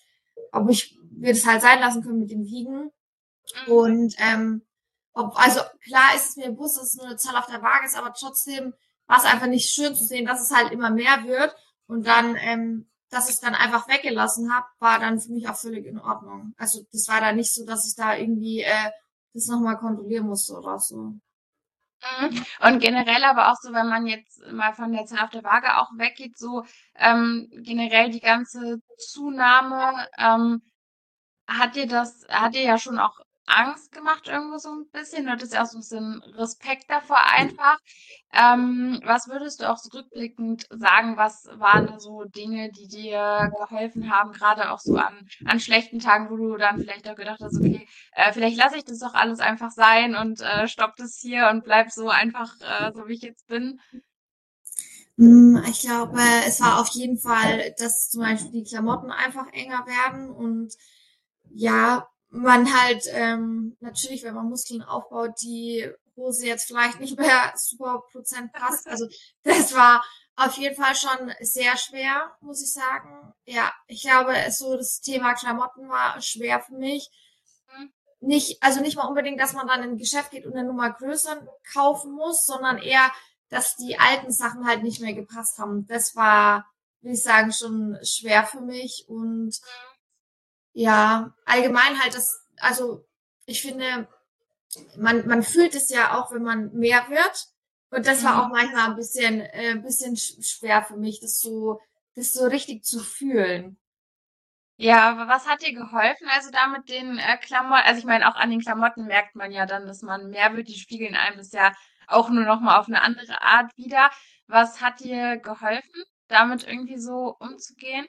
ob 0.52 0.70
ich 0.70 0.98
wir 1.12 1.34
das 1.34 1.46
halt 1.46 1.62
sein 1.62 1.80
lassen 1.80 2.04
können 2.04 2.20
mit 2.20 2.32
dem 2.32 2.46
Wiegen. 2.46 2.92
Mhm. 3.66 3.72
Und 3.72 4.16
ähm, 4.20 4.62
ob, 5.14 5.38
also 5.38 5.62
klar 5.84 6.16
ist 6.16 6.30
es 6.30 6.36
mir 6.38 6.52
bewusst, 6.52 6.78
dass 6.78 6.90
es 6.90 6.96
nur 6.96 7.06
eine 7.06 7.18
Zahl 7.18 7.36
auf 7.38 7.48
der 7.48 7.62
Waage 7.62 7.86
ist, 7.86 7.98
aber 7.98 8.14
trotzdem 8.14 8.74
war 9.08 9.18
es 9.18 9.26
einfach 9.26 9.48
nicht 9.48 9.70
schön 9.70 9.96
zu 9.96 10.04
sehen, 10.04 10.26
dass 10.26 10.42
es 10.42 10.56
halt 10.56 10.72
immer 10.72 10.90
mehr 10.90 11.24
wird. 11.26 11.56
Und 11.88 12.08
dann 12.08 12.36
ähm, 12.40 12.90
dass 13.10 13.30
ich 13.30 13.40
dann 13.40 13.56
einfach 13.56 13.88
weggelassen 13.88 14.54
habe, 14.54 14.66
war 14.80 15.00
dann 15.00 15.20
für 15.20 15.32
mich 15.32 15.48
auch 15.48 15.56
völlig 15.56 15.86
in 15.86 16.00
Ordnung. 16.00 16.54
Also 16.58 16.82
das 16.92 17.08
war 17.08 17.22
da 17.22 17.32
nicht 17.32 17.54
so, 17.54 17.66
dass 17.66 17.88
ich 17.88 17.96
da 17.96 18.16
irgendwie 18.16 18.62
äh, 18.62 18.92
das 19.34 19.48
nochmal 19.48 19.78
kontrollieren 19.78 20.28
musste 20.28 20.54
oder 20.54 20.80
so. 20.80 21.14
Mhm. 22.20 22.46
Und 22.62 22.80
generell 22.80 23.24
aber 23.24 23.52
auch 23.52 23.58
so, 23.62 23.74
wenn 23.74 23.88
man 23.88 24.06
jetzt 24.08 24.40
mal 24.52 24.74
von 24.74 24.92
der 24.92 25.06
Zahl 25.06 25.24
auf 25.24 25.30
der 25.30 25.44
Waage 25.44 25.78
auch 25.78 25.90
weggeht, 25.98 26.38
so 26.38 26.64
ähm, 26.96 27.48
generell 27.64 28.10
die 28.10 28.20
ganze 28.20 28.80
Zunahme, 28.98 30.08
ähm, 30.18 30.62
hat 31.48 31.76
dir 31.76 31.88
das, 31.88 32.26
hat 32.30 32.56
dir 32.56 32.64
ja 32.64 32.78
schon 32.78 33.00
auch 33.00 33.20
Angst 33.46 33.92
gemacht 33.92 34.28
irgendwo 34.28 34.58
so 34.58 34.70
ein 34.70 34.90
bisschen. 34.92 35.26
Du 35.26 35.32
hattest 35.32 35.54
ja 35.54 35.64
auch 35.64 35.68
so 35.68 35.78
ein 35.78 35.82
bisschen 35.82 36.24
Respekt 36.36 36.90
davor 36.90 37.20
einfach. 37.24 37.78
Ähm, 38.34 39.00
was 39.06 39.28
würdest 39.28 39.62
du 39.62 39.70
auch 39.70 39.78
so 39.78 39.90
rückblickend 39.98 40.68
sagen, 40.72 41.18
was 41.18 41.48
waren 41.54 42.00
so 42.00 42.24
Dinge, 42.26 42.72
die 42.72 42.88
dir 42.88 43.52
geholfen 43.58 44.12
haben, 44.12 44.32
gerade 44.34 44.72
auch 44.72 44.80
so 44.80 44.96
an, 44.96 45.28
an 45.46 45.60
schlechten 45.60 46.00
Tagen, 46.00 46.30
wo 46.30 46.38
du 46.38 46.58
dann 46.58 46.80
vielleicht 46.80 47.08
auch 47.10 47.16
gedacht 47.16 47.40
hast, 47.42 47.58
okay, 47.58 47.88
äh, 48.14 48.34
vielleicht 48.34 48.58
lasse 48.58 48.78
ich 48.78 48.86
das 48.86 49.00
doch 49.00 49.14
alles 49.14 49.40
einfach 49.40 49.72
sein 49.72 50.16
und 50.16 50.42
äh, 50.42 50.68
stopp 50.68 50.96
das 50.98 51.18
hier 51.22 51.50
und 51.50 51.64
bleib 51.64 51.92
so 51.92 52.10
einfach, 52.10 52.54
äh, 52.62 52.92
so 52.94 53.08
wie 53.08 53.14
ich 53.14 53.22
jetzt 53.22 53.48
bin? 53.48 53.80
Hm, 55.18 55.64
ich 55.70 55.82
glaube, 55.82 56.20
es 56.46 56.60
war 56.60 56.82
auf 56.82 56.90
jeden 56.90 57.18
Fall, 57.18 57.74
dass 57.78 58.10
zum 58.10 58.22
Beispiel 58.22 58.52
die 58.52 58.70
Klamotten 58.70 59.12
einfach 59.12 59.48
enger 59.54 59.86
werden 59.86 60.30
und 60.30 60.74
ja, 61.52 62.06
man 62.36 62.74
halt 62.74 63.06
ähm, 63.12 63.78
natürlich, 63.80 64.24
wenn 64.24 64.36
man 64.36 64.50
Muskeln 64.50 64.84
aufbaut, 64.84 65.32
die 65.42 65.90
Hose 66.16 66.46
jetzt 66.46 66.68
vielleicht 66.68 67.00
nicht 67.00 67.18
mehr 67.18 67.54
super 67.56 68.04
Prozent 68.12 68.52
passt. 68.54 68.88
Also 68.90 69.08
das 69.44 69.74
war 69.74 70.04
auf 70.36 70.58
jeden 70.58 70.76
Fall 70.76 70.96
schon 70.96 71.34
sehr 71.42 71.78
schwer, 71.78 72.36
muss 72.42 72.62
ich 72.62 72.74
sagen. 72.74 73.34
Ja, 73.46 73.74
ich 73.88 74.02
glaube, 74.02 74.34
so 74.52 74.76
das 74.76 75.02
Thema 75.02 75.34
Klamotten 75.34 75.88
war 75.90 76.22
schwer 76.22 76.60
für 76.62 76.76
mich. 76.76 77.10
Mhm. 77.78 77.94
Nicht, 78.20 78.62
also 78.62 78.82
nicht 78.82 78.98
mal 78.98 79.08
unbedingt, 79.08 79.40
dass 79.40 79.54
man 79.54 79.68
dann 79.68 79.84
in 79.84 79.92
ein 79.92 79.98
Geschäft 79.98 80.32
geht 80.32 80.46
und 80.46 80.54
eine 80.54 80.68
Nummer 80.68 80.92
größer 80.92 81.42
kaufen 81.74 82.12
muss, 82.12 82.46
sondern 82.46 82.78
eher, 82.78 83.12
dass 83.50 83.78
die 83.78 83.98
alten 83.98 84.32
Sachen 84.32 84.68
halt 84.68 84.84
nicht 84.84 85.00
mehr 85.00 85.14
gepasst 85.14 85.58
haben. 85.58 85.88
Das 85.88 86.16
war, 86.16 86.66
will 87.02 87.14
ich 87.14 87.24
sagen, 87.24 87.54
schon 87.54 87.98
schwer 88.04 88.46
für 88.46 88.62
mich 88.62 89.06
und 89.08 89.48
mhm 89.62 89.95
ja, 90.76 91.34
allgemein 91.46 92.02
halt 92.04 92.14
das, 92.14 92.46
also 92.58 93.06
ich 93.46 93.62
finde, 93.62 94.08
man, 94.98 95.26
man 95.26 95.42
fühlt 95.42 95.74
es 95.74 95.90
ja 95.90 96.20
auch, 96.20 96.34
wenn 96.34 96.44
man 96.44 96.74
mehr 96.74 97.10
wird. 97.10 97.48
Und 97.92 98.06
das 98.06 98.26
war 98.26 98.42
auch 98.42 98.48
mhm. 98.48 98.54
manchmal 98.54 98.90
ein 98.90 98.96
bisschen, 98.96 99.40
äh, 99.40 99.72
ein 99.72 99.84
bisschen 99.84 100.18
schwer 100.18 100.84
für 100.84 100.98
mich, 100.98 101.22
das 101.22 101.40
so, 101.40 101.80
das 102.16 102.34
so 102.34 102.46
richtig 102.46 102.84
zu 102.84 103.00
fühlen. 103.00 103.78
Ja, 104.76 105.12
aber 105.12 105.30
was 105.30 105.48
hat 105.48 105.62
dir 105.62 105.74
geholfen? 105.74 106.28
Also 106.36 106.52
da 106.52 106.68
mit 106.68 106.90
den 106.90 107.18
äh, 107.20 107.38
Klamotten, 107.38 107.86
also 107.86 108.00
ich 108.00 108.06
meine, 108.06 108.28
auch 108.28 108.36
an 108.36 108.50
den 108.50 108.60
Klamotten 108.60 109.06
merkt 109.06 109.36
man 109.36 109.54
ja 109.54 109.66
dann, 109.66 109.88
dass 109.88 110.02
man 110.02 110.30
mehr 110.30 110.58
wird. 110.58 110.68
Die 110.68 110.78
spiegeln 110.78 111.16
einem 111.16 111.38
das 111.38 111.54
ja 111.54 111.72
auch 112.08 112.30
nur 112.30 112.44
noch 112.44 112.60
mal 112.60 112.78
auf 112.80 112.88
eine 112.88 113.02
andere 113.02 113.42
Art 113.42 113.72
wieder. 113.78 114.12
Was 114.48 114.82
hat 114.82 115.00
dir 115.00 115.38
geholfen, 115.38 116.04
damit 116.28 116.68
irgendwie 116.68 116.98
so 116.98 117.38
umzugehen? 117.40 118.06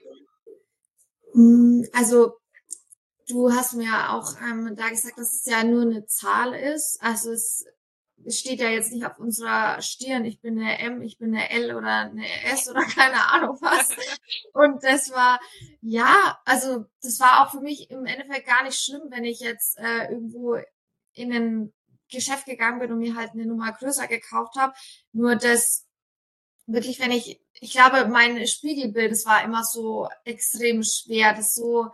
Hm, 1.33 1.87
also 1.93 2.37
Du 3.29 3.51
hast 3.53 3.75
mir 3.75 4.13
auch 4.13 4.35
ähm, 4.41 4.77
da 4.77 4.89
gesagt, 4.89 5.19
dass 5.19 5.33
es 5.33 5.47
ja 5.47 5.65
nur 5.65 5.83
eine 5.83 6.07
Zahl 6.07 6.55
ist. 6.55 7.03
Also 7.03 7.33
es, 7.33 7.67
es 8.25 8.39
steht 8.39 8.61
ja 8.61 8.69
jetzt 8.69 8.93
nicht 8.93 9.05
auf 9.05 9.19
unserer 9.19 9.83
Stirn, 9.83 10.25
ich 10.25 10.41
bin 10.41 10.59
eine 10.59 10.79
M, 10.79 11.03
ich 11.03 11.19
bin 11.19 11.35
eine 11.35 11.51
L 11.51 11.75
oder 11.75 12.11
eine 12.11 12.25
S 12.45 12.69
oder 12.69 12.83
keine 12.95 13.29
Ahnung 13.31 13.59
was. 13.61 13.89
Und 14.53 14.85
das 14.85 15.11
war, 15.11 15.41
ja, 15.81 16.39
also 16.45 16.85
das 17.03 17.19
war 17.19 17.45
auch 17.45 17.51
für 17.51 17.61
mich 17.61 17.91
im 17.91 18.07
Endeffekt 18.07 18.47
gar 18.47 18.63
nicht 18.63 18.79
schlimm, 18.79 19.03
wenn 19.11 19.25
ich 19.25 19.41
jetzt 19.41 19.77
äh, 19.79 20.11
irgendwo 20.11 20.59
in 21.13 21.33
ein 21.33 21.73
Geschäft 22.09 22.47
gegangen 22.47 22.79
bin 22.79 22.93
und 22.93 22.99
mir 22.99 23.17
halt 23.17 23.33
eine 23.33 23.47
Nummer 23.47 23.73
größer 23.73 24.07
gekauft 24.07 24.55
habe. 24.57 24.73
Nur 25.13 25.35
das 25.35 25.85
wirklich, 26.67 27.01
wenn 27.01 27.11
ich, 27.11 27.41
ich 27.55 27.73
glaube, 27.73 28.07
mein 28.09 28.47
Spiegelbild, 28.47 29.11
das 29.11 29.27
war 29.27 29.43
immer 29.43 29.65
so 29.65 30.09
extrem 30.25 30.85
schwer, 30.85 31.35
das 31.35 31.55
so 31.55 31.89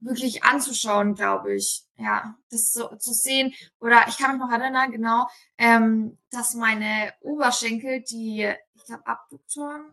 wirklich 0.00 0.44
anzuschauen, 0.44 1.14
glaube 1.14 1.54
ich. 1.54 1.84
Ja, 1.96 2.36
das 2.50 2.72
so 2.72 2.94
zu 2.96 3.12
sehen. 3.12 3.54
Oder 3.80 4.06
ich 4.08 4.18
kann 4.18 4.32
mich 4.32 4.40
noch 4.40 4.50
erinnern, 4.50 4.90
genau, 4.90 5.26
ähm, 5.56 6.18
dass 6.30 6.54
meine 6.54 7.12
Oberschenkel, 7.20 8.02
die, 8.02 8.52
ich 8.74 8.84
glaube, 8.84 9.06
Abduktoren, 9.06 9.92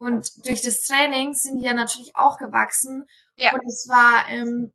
und 0.00 0.46
durch 0.46 0.62
das 0.62 0.80
Training 0.86 1.34
sind 1.34 1.58
die 1.58 1.66
ja 1.66 1.74
natürlich 1.74 2.16
auch 2.16 2.38
gewachsen. 2.38 3.06
Ja. 3.36 3.52
Und 3.52 3.62
es 3.66 3.86
war, 3.86 4.26
ähm, 4.30 4.72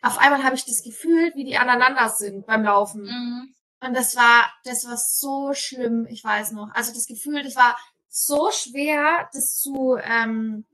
auf 0.00 0.16
einmal 0.18 0.42
habe 0.44 0.54
ich 0.54 0.64
das 0.64 0.82
Gefühl, 0.82 1.30
wie 1.34 1.44
die 1.44 1.58
aneinander 1.58 2.08
sind 2.08 2.46
beim 2.46 2.64
Laufen. 2.64 3.02
Mhm. 3.02 3.54
Und 3.80 3.94
das 3.94 4.16
war, 4.16 4.50
das 4.64 4.86
war 4.86 4.96
so 4.96 5.52
schlimm, 5.52 6.06
ich 6.08 6.24
weiß 6.24 6.52
noch. 6.52 6.70
Also 6.72 6.94
das 6.94 7.06
Gefühl, 7.06 7.42
das 7.42 7.54
war 7.54 7.76
so 8.08 8.50
schwer, 8.50 9.28
das 9.34 9.58
zu, 9.58 9.98
ähm, 10.02 10.64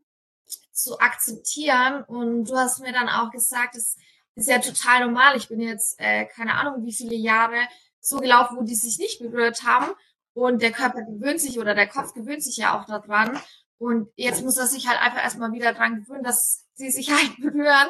zu 0.79 0.99
akzeptieren. 0.99 2.03
Und 2.05 2.45
du 2.45 2.57
hast 2.57 2.81
mir 2.81 2.93
dann 2.93 3.09
auch 3.09 3.31
gesagt, 3.31 3.77
es 3.77 3.97
ist 4.35 4.49
ja 4.49 4.59
total 4.59 5.07
normal. 5.07 5.37
Ich 5.37 5.49
bin 5.49 5.61
jetzt, 5.61 5.99
äh, 5.99 6.27
keine 6.27 6.55
Ahnung, 6.55 6.85
wie 6.85 6.93
viele 6.93 7.17
Jahre 7.17 7.69
so 8.01 8.19
gelaufen, 8.19 8.57
wo 8.57 8.63
die 8.63 8.75
sich 8.75 8.99
nicht 8.99 9.21
berührt 9.21 9.63
haben. 9.65 9.93
Und 10.35 10.63
der 10.63 10.73
Körper 10.73 11.03
gewöhnt 11.03 11.41
sich 11.41 11.59
oder 11.59 11.75
der 11.75 11.89
Kopf 11.89 12.15
gewöhnt 12.15 12.43
sich 12.43 12.57
ja 12.59 12.79
auch 12.79 12.87
daran. 12.87 13.39
Und 13.79 14.11
jetzt 14.17 14.43
muss 14.45 14.57
er 14.57 14.67
sich 14.67 14.87
halt 14.89 15.01
einfach 15.01 15.23
erstmal 15.23 15.53
wieder 15.53 15.73
dran 15.73 16.03
gewöhnen, 16.03 16.23
dass 16.23 16.67
sie 16.75 16.91
sich 16.91 17.11
halt 17.13 17.37
berühren. 17.41 17.89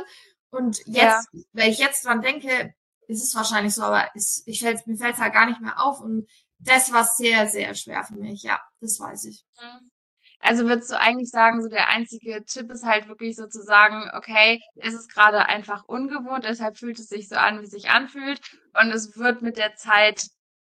Und 0.51 0.79
jetzt, 0.87 1.29
ja. 1.33 1.40
wenn 1.53 1.70
ich 1.70 1.79
jetzt 1.79 2.07
dran 2.07 2.22
denke, 2.22 2.74
ist 3.07 3.22
es 3.22 3.35
wahrscheinlich 3.35 3.74
so, 3.74 3.83
aber 3.83 4.14
ist, 4.14 4.46
ich 4.46 4.61
fällt, 4.61 4.87
mir 4.87 4.96
fällt 4.96 5.14
es 5.14 5.20
halt 5.20 5.35
gar 5.35 5.46
nicht 5.46 5.61
mehr 5.61 5.83
auf. 5.83 6.01
Und 6.01 6.27
das 6.59 6.92
war 6.92 7.05
sehr, 7.05 7.48
sehr 7.48 7.74
schwer 7.74 8.05
für 8.05 8.16
mich. 8.16 8.42
Ja, 8.42 8.61
das 8.81 8.98
weiß 8.98 9.27
ich. 9.27 9.44
Mhm. 9.61 9.90
Also 10.40 10.66
würdest 10.66 10.90
du 10.90 10.98
eigentlich 10.98 11.31
sagen, 11.31 11.62
so 11.62 11.68
der 11.68 11.88
einzige 11.88 12.44
Tipp 12.44 12.70
ist 12.70 12.85
halt 12.85 13.09
wirklich 13.09 13.37
sozusagen, 13.37 14.09
okay, 14.14 14.62
es 14.77 14.94
ist 14.94 15.12
gerade 15.12 15.46
einfach 15.46 15.85
ungewohnt, 15.87 16.44
deshalb 16.44 16.79
fühlt 16.79 16.98
es 16.98 17.09
sich 17.09 17.29
so 17.29 17.37
an, 17.37 17.61
wie 17.61 17.64
es 17.64 17.70
sich 17.70 17.90
anfühlt. 17.90 18.40
Und 18.81 18.90
es 18.90 19.16
wird 19.16 19.42
mit 19.42 19.57
der 19.57 19.74
Zeit, 19.74 20.29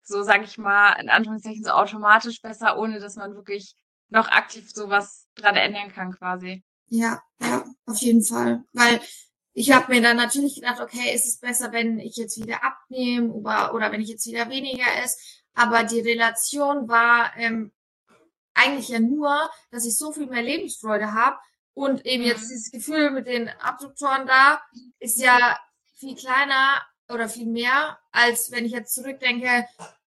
so 0.02 0.24
sage 0.24 0.46
ich 0.46 0.58
mal, 0.58 0.94
in 0.94 1.10
Anführungszeichen 1.10 1.64
so 1.64 1.72
automatisch 1.72 2.42
besser, 2.42 2.78
ohne 2.78 3.00
dass 3.00 3.16
man 3.16 3.36
wirklich 3.36 3.76
noch 4.10 4.30
aktiv 4.30 4.72
sowas 4.72 5.28
dran 5.36 5.56
ändern 5.56 5.92
kann 5.92 6.14
quasi. 6.14 6.64
Ja, 6.88 7.22
ja, 7.40 7.64
auf 7.86 7.98
jeden 7.98 8.24
Fall. 8.24 8.64
Weil 8.74 9.00
ich 9.54 9.72
habe 9.72 9.94
mir 9.94 10.02
dann 10.02 10.18
natürlich 10.18 10.56
gedacht, 10.56 10.80
okay, 10.80 11.14
ist 11.14 11.28
es 11.28 11.40
besser, 11.40 11.72
wenn 11.72 12.00
ich 12.00 12.16
jetzt 12.16 12.42
wieder 12.42 12.64
abnehme 12.64 13.32
oder, 13.32 13.74
oder 13.74 13.92
wenn 13.92 14.02
ich 14.02 14.10
jetzt 14.10 14.26
wieder 14.26 14.50
weniger 14.50 14.86
esse. 15.04 15.18
Aber 15.54 15.84
die 15.84 16.00
Relation 16.00 16.88
war 16.88 17.34
ähm, 17.36 17.72
eigentlich 18.60 18.90
ja 18.90 19.00
nur, 19.00 19.50
dass 19.72 19.86
ich 19.86 19.98
so 19.98 20.12
viel 20.12 20.28
mehr 20.28 20.44
Lebensfreude 20.44 21.14
habe 21.14 21.38
und 21.74 22.06
eben 22.06 22.24
jetzt 22.24 22.44
mhm. 22.44 22.50
dieses 22.50 22.72
Gefühl 22.72 23.12
mit 23.12 23.28
den 23.28 23.50
Abduktoren 23.50 24.28
da 24.28 24.62
ist 25.00 25.22
ja 25.22 25.58
viel 25.96 26.16
kleiner 26.16 26.82
oder 27.10 27.28
viel 27.28 27.48
mehr, 27.48 28.00
als 28.12 28.52
wenn 28.52 28.66
ich 28.66 28.72
jetzt 28.72 28.94
zurückdenke, 28.94 29.66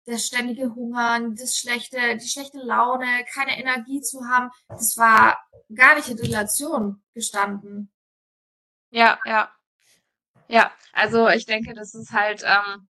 das 0.06 0.26
ständige 0.26 0.74
Hungern, 0.76 1.36
das 1.36 1.58
schlechte, 1.58 2.18
die 2.18 2.28
schlechte 2.28 2.58
Laune, 2.58 3.24
keine 3.32 3.60
Energie 3.60 4.02
zu 4.02 4.26
haben, 4.28 4.50
das 4.68 4.98
war 4.98 5.38
gar 5.74 5.96
nicht 5.96 6.10
in 6.10 6.20
Relation 6.20 7.04
gestanden. 7.14 7.92
Ja, 8.90 9.20
ja. 9.26 9.52
Ja, 10.48 10.72
also 10.94 11.28
ich 11.30 11.46
denke, 11.46 11.76
das 11.76 11.94
ist 11.94 12.12
halt, 12.12 12.44
ähm, 12.44 12.88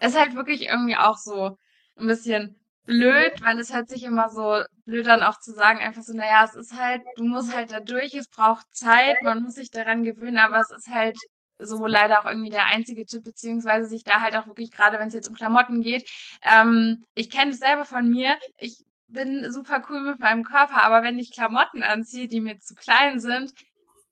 ist 0.00 0.18
halt 0.18 0.34
wirklich 0.34 0.62
irgendwie 0.62 0.96
auch 0.96 1.16
so 1.16 1.56
ein 1.96 2.06
bisschen 2.08 2.59
blöd, 2.90 3.32
weil 3.42 3.58
es 3.60 3.72
hört 3.72 3.88
sich 3.88 4.02
immer 4.02 4.28
so 4.30 4.64
blöd 4.84 5.06
an, 5.06 5.22
auch 5.22 5.38
zu 5.38 5.52
sagen, 5.52 5.78
einfach 5.78 6.02
so, 6.02 6.12
naja, 6.12 6.44
es 6.44 6.56
ist 6.56 6.76
halt, 6.76 7.02
du 7.16 7.24
musst 7.24 7.54
halt 7.54 7.70
da 7.70 7.78
durch, 7.78 8.14
es 8.14 8.28
braucht 8.28 8.66
Zeit, 8.72 9.22
man 9.22 9.44
muss 9.44 9.54
sich 9.54 9.70
daran 9.70 10.02
gewöhnen, 10.02 10.38
aber 10.38 10.58
es 10.58 10.72
ist 10.72 10.88
halt 10.88 11.16
so 11.60 11.86
leider 11.86 12.20
auch 12.20 12.26
irgendwie 12.26 12.50
der 12.50 12.66
einzige 12.66 13.06
Tipp, 13.06 13.22
beziehungsweise 13.22 13.88
sich 13.88 14.02
da 14.02 14.20
halt 14.20 14.34
auch 14.34 14.48
wirklich, 14.48 14.72
gerade 14.72 14.98
wenn 14.98 15.06
es 15.06 15.14
jetzt 15.14 15.28
um 15.28 15.36
Klamotten 15.36 15.82
geht, 15.82 16.10
ähm, 16.42 17.04
ich 17.14 17.30
kenne 17.30 17.52
es 17.52 17.60
selber 17.60 17.84
von 17.84 18.08
mir, 18.08 18.36
ich 18.58 18.84
bin 19.06 19.50
super 19.52 19.84
cool 19.88 20.00
mit 20.02 20.18
meinem 20.18 20.42
Körper, 20.42 20.82
aber 20.82 21.04
wenn 21.04 21.18
ich 21.18 21.32
Klamotten 21.32 21.84
anziehe, 21.84 22.26
die 22.26 22.40
mir 22.40 22.58
zu 22.58 22.74
klein 22.74 23.20
sind, 23.20 23.52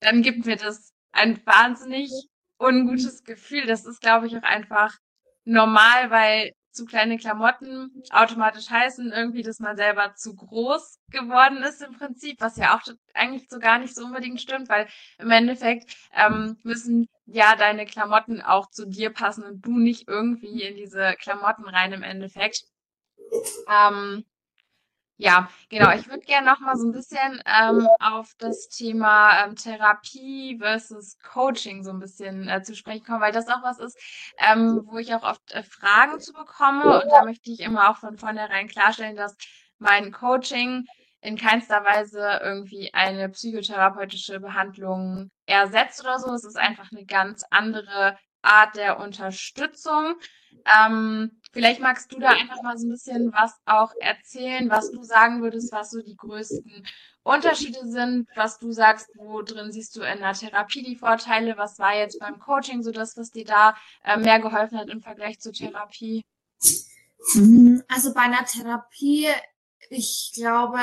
dann 0.01 0.23
gibt 0.23 0.47
mir 0.47 0.57
das 0.57 0.93
ein 1.11 1.41
wahnsinnig 1.47 2.13
ungutes 2.61 3.25
Gefühl. 3.25 3.67
Das 3.67 3.87
ist, 3.87 4.01
glaube 4.01 4.27
ich, 4.29 4.37
auch 4.37 4.43
einfach 4.43 4.97
normal, 5.45 6.11
weil 6.11 6.53
zu 6.79 6.85
kleine 6.85 7.19
Klamotten 7.19 8.05
automatisch 8.11 8.71
heißen 8.71 9.11
irgendwie, 9.11 9.43
dass 9.43 9.59
man 9.59 9.77
selber 9.77 10.15
zu 10.15 10.37
groß 10.37 11.01
geworden 11.11 11.59
ist 11.65 11.83
im 11.83 11.93
Prinzip, 11.93 12.41
was 12.41 12.57
ja 12.57 12.77
auch 12.77 12.83
eigentlich 13.15 13.49
so 13.51 13.59
gar 13.59 13.81
nicht 13.81 13.97
so 13.97 14.05
unbedingt 14.05 14.41
stimmt, 14.41 14.69
weil 14.69 14.87
im 15.19 15.33
Endeffekt 15.33 15.97
ähm, 16.15 16.57
müssen 16.63 17.09
ja 17.27 17.57
deine 17.57 17.85
Klamotten 17.85 18.41
auch 18.41 18.71
zu 18.71 18.87
dir 18.87 19.11
passen 19.11 19.43
und 19.43 19.67
du 19.67 19.77
nicht 19.77 20.07
irgendwie 20.07 20.63
in 20.63 20.77
diese 20.77 21.15
Klamotten 21.19 21.65
rein 21.69 21.93
im 21.93 22.05
Endeffekt. 22.05 22.63
Ähm, 23.69 24.25
ja, 25.21 25.51
genau. 25.69 25.91
Ich 25.93 26.09
würde 26.09 26.25
gerne 26.25 26.49
noch 26.49 26.61
mal 26.61 26.77
so 26.77 26.87
ein 26.87 26.93
bisschen 26.93 27.43
ähm, 27.45 27.89
auf 27.99 28.35
das 28.39 28.69
Thema 28.69 29.45
ähm, 29.45 29.57
Therapie 29.57 30.57
versus 30.59 31.19
Coaching 31.19 31.83
so 31.83 31.91
ein 31.91 31.99
bisschen 31.99 32.49
äh, 32.49 32.63
zu 32.63 32.77
sprechen 32.77 33.05
kommen, 33.05 33.21
weil 33.21 33.33
das 33.33 33.49
auch 33.49 33.65
was 33.65 33.81
ist, 33.81 33.99
ähm, 34.39 34.83
wo 34.87 34.99
ich 34.99 35.13
auch 35.13 35.25
oft 35.25 35.53
äh, 35.53 35.65
Fragen 35.65 36.21
zu 36.21 36.33
bekomme. 36.33 37.03
Und 37.03 37.11
da 37.11 37.25
möchte 37.25 37.51
ich 37.51 37.59
immer 37.59 37.91
auch 37.91 37.97
von 37.97 38.17
vornherein 38.17 38.69
klarstellen, 38.69 39.17
dass 39.17 39.37
mein 39.79 40.13
Coaching 40.13 40.87
in 41.21 41.37
keinster 41.37 41.85
Weise 41.85 42.39
irgendwie 42.41 42.95
eine 42.95 43.29
psychotherapeutische 43.29 44.39
Behandlung 44.39 45.33
ersetzt 45.47 46.01
oder 46.01 46.21
so. 46.21 46.33
Es 46.33 46.45
ist 46.45 46.57
einfach 46.57 46.93
eine 46.93 47.05
ganz 47.05 47.45
andere 47.51 48.17
Art 48.43 48.77
der 48.77 49.01
Unterstützung. 49.01 50.15
Ähm, 50.65 51.41
vielleicht 51.59 51.81
magst 51.81 52.13
du 52.13 52.21
da 52.21 52.29
einfach 52.29 52.63
mal 52.63 52.79
so 52.79 52.87
ein 52.87 52.91
bisschen 52.91 53.33
was 53.33 53.53
auch 53.67 53.93
erzählen, 54.01 54.71
was 54.71 54.93
du 54.93 55.03
sagen 55.03 55.43
würdest, 55.43 55.73
was 55.73 55.91
so 55.91 56.01
die 56.01 56.17
größten 56.17 56.87
Unterschiede 57.25 57.81
sind, 57.85 58.29
was 58.37 58.59
du 58.59 58.71
sagst, 58.71 59.11
wo 59.17 59.43
drin 59.43 59.73
siehst 59.73 59.97
du 59.97 60.03
in 60.03 60.21
der 60.21 60.35
Therapie 60.35 60.85
die 60.85 60.97
Vorteile, 60.97 61.57
was 61.57 61.79
war 61.79 61.97
jetzt 61.97 62.21
beim 62.21 62.39
Coaching 62.39 62.83
so 62.83 62.93
das, 62.93 63.17
was 63.17 63.33
dir 63.33 63.45
da 63.45 63.77
äh, 64.05 64.17
mehr 64.17 64.39
geholfen 64.39 64.79
hat 64.79 64.89
im 64.89 65.03
Vergleich 65.03 65.41
zur 65.41 65.53
Therapie? 65.53 66.25
Mhm, 67.35 67.83
also 67.89 68.15
bei 68.15 68.21
einer 68.21 68.45
Therapie, 68.45 69.27
ich 69.91 70.33
glaube, 70.35 70.79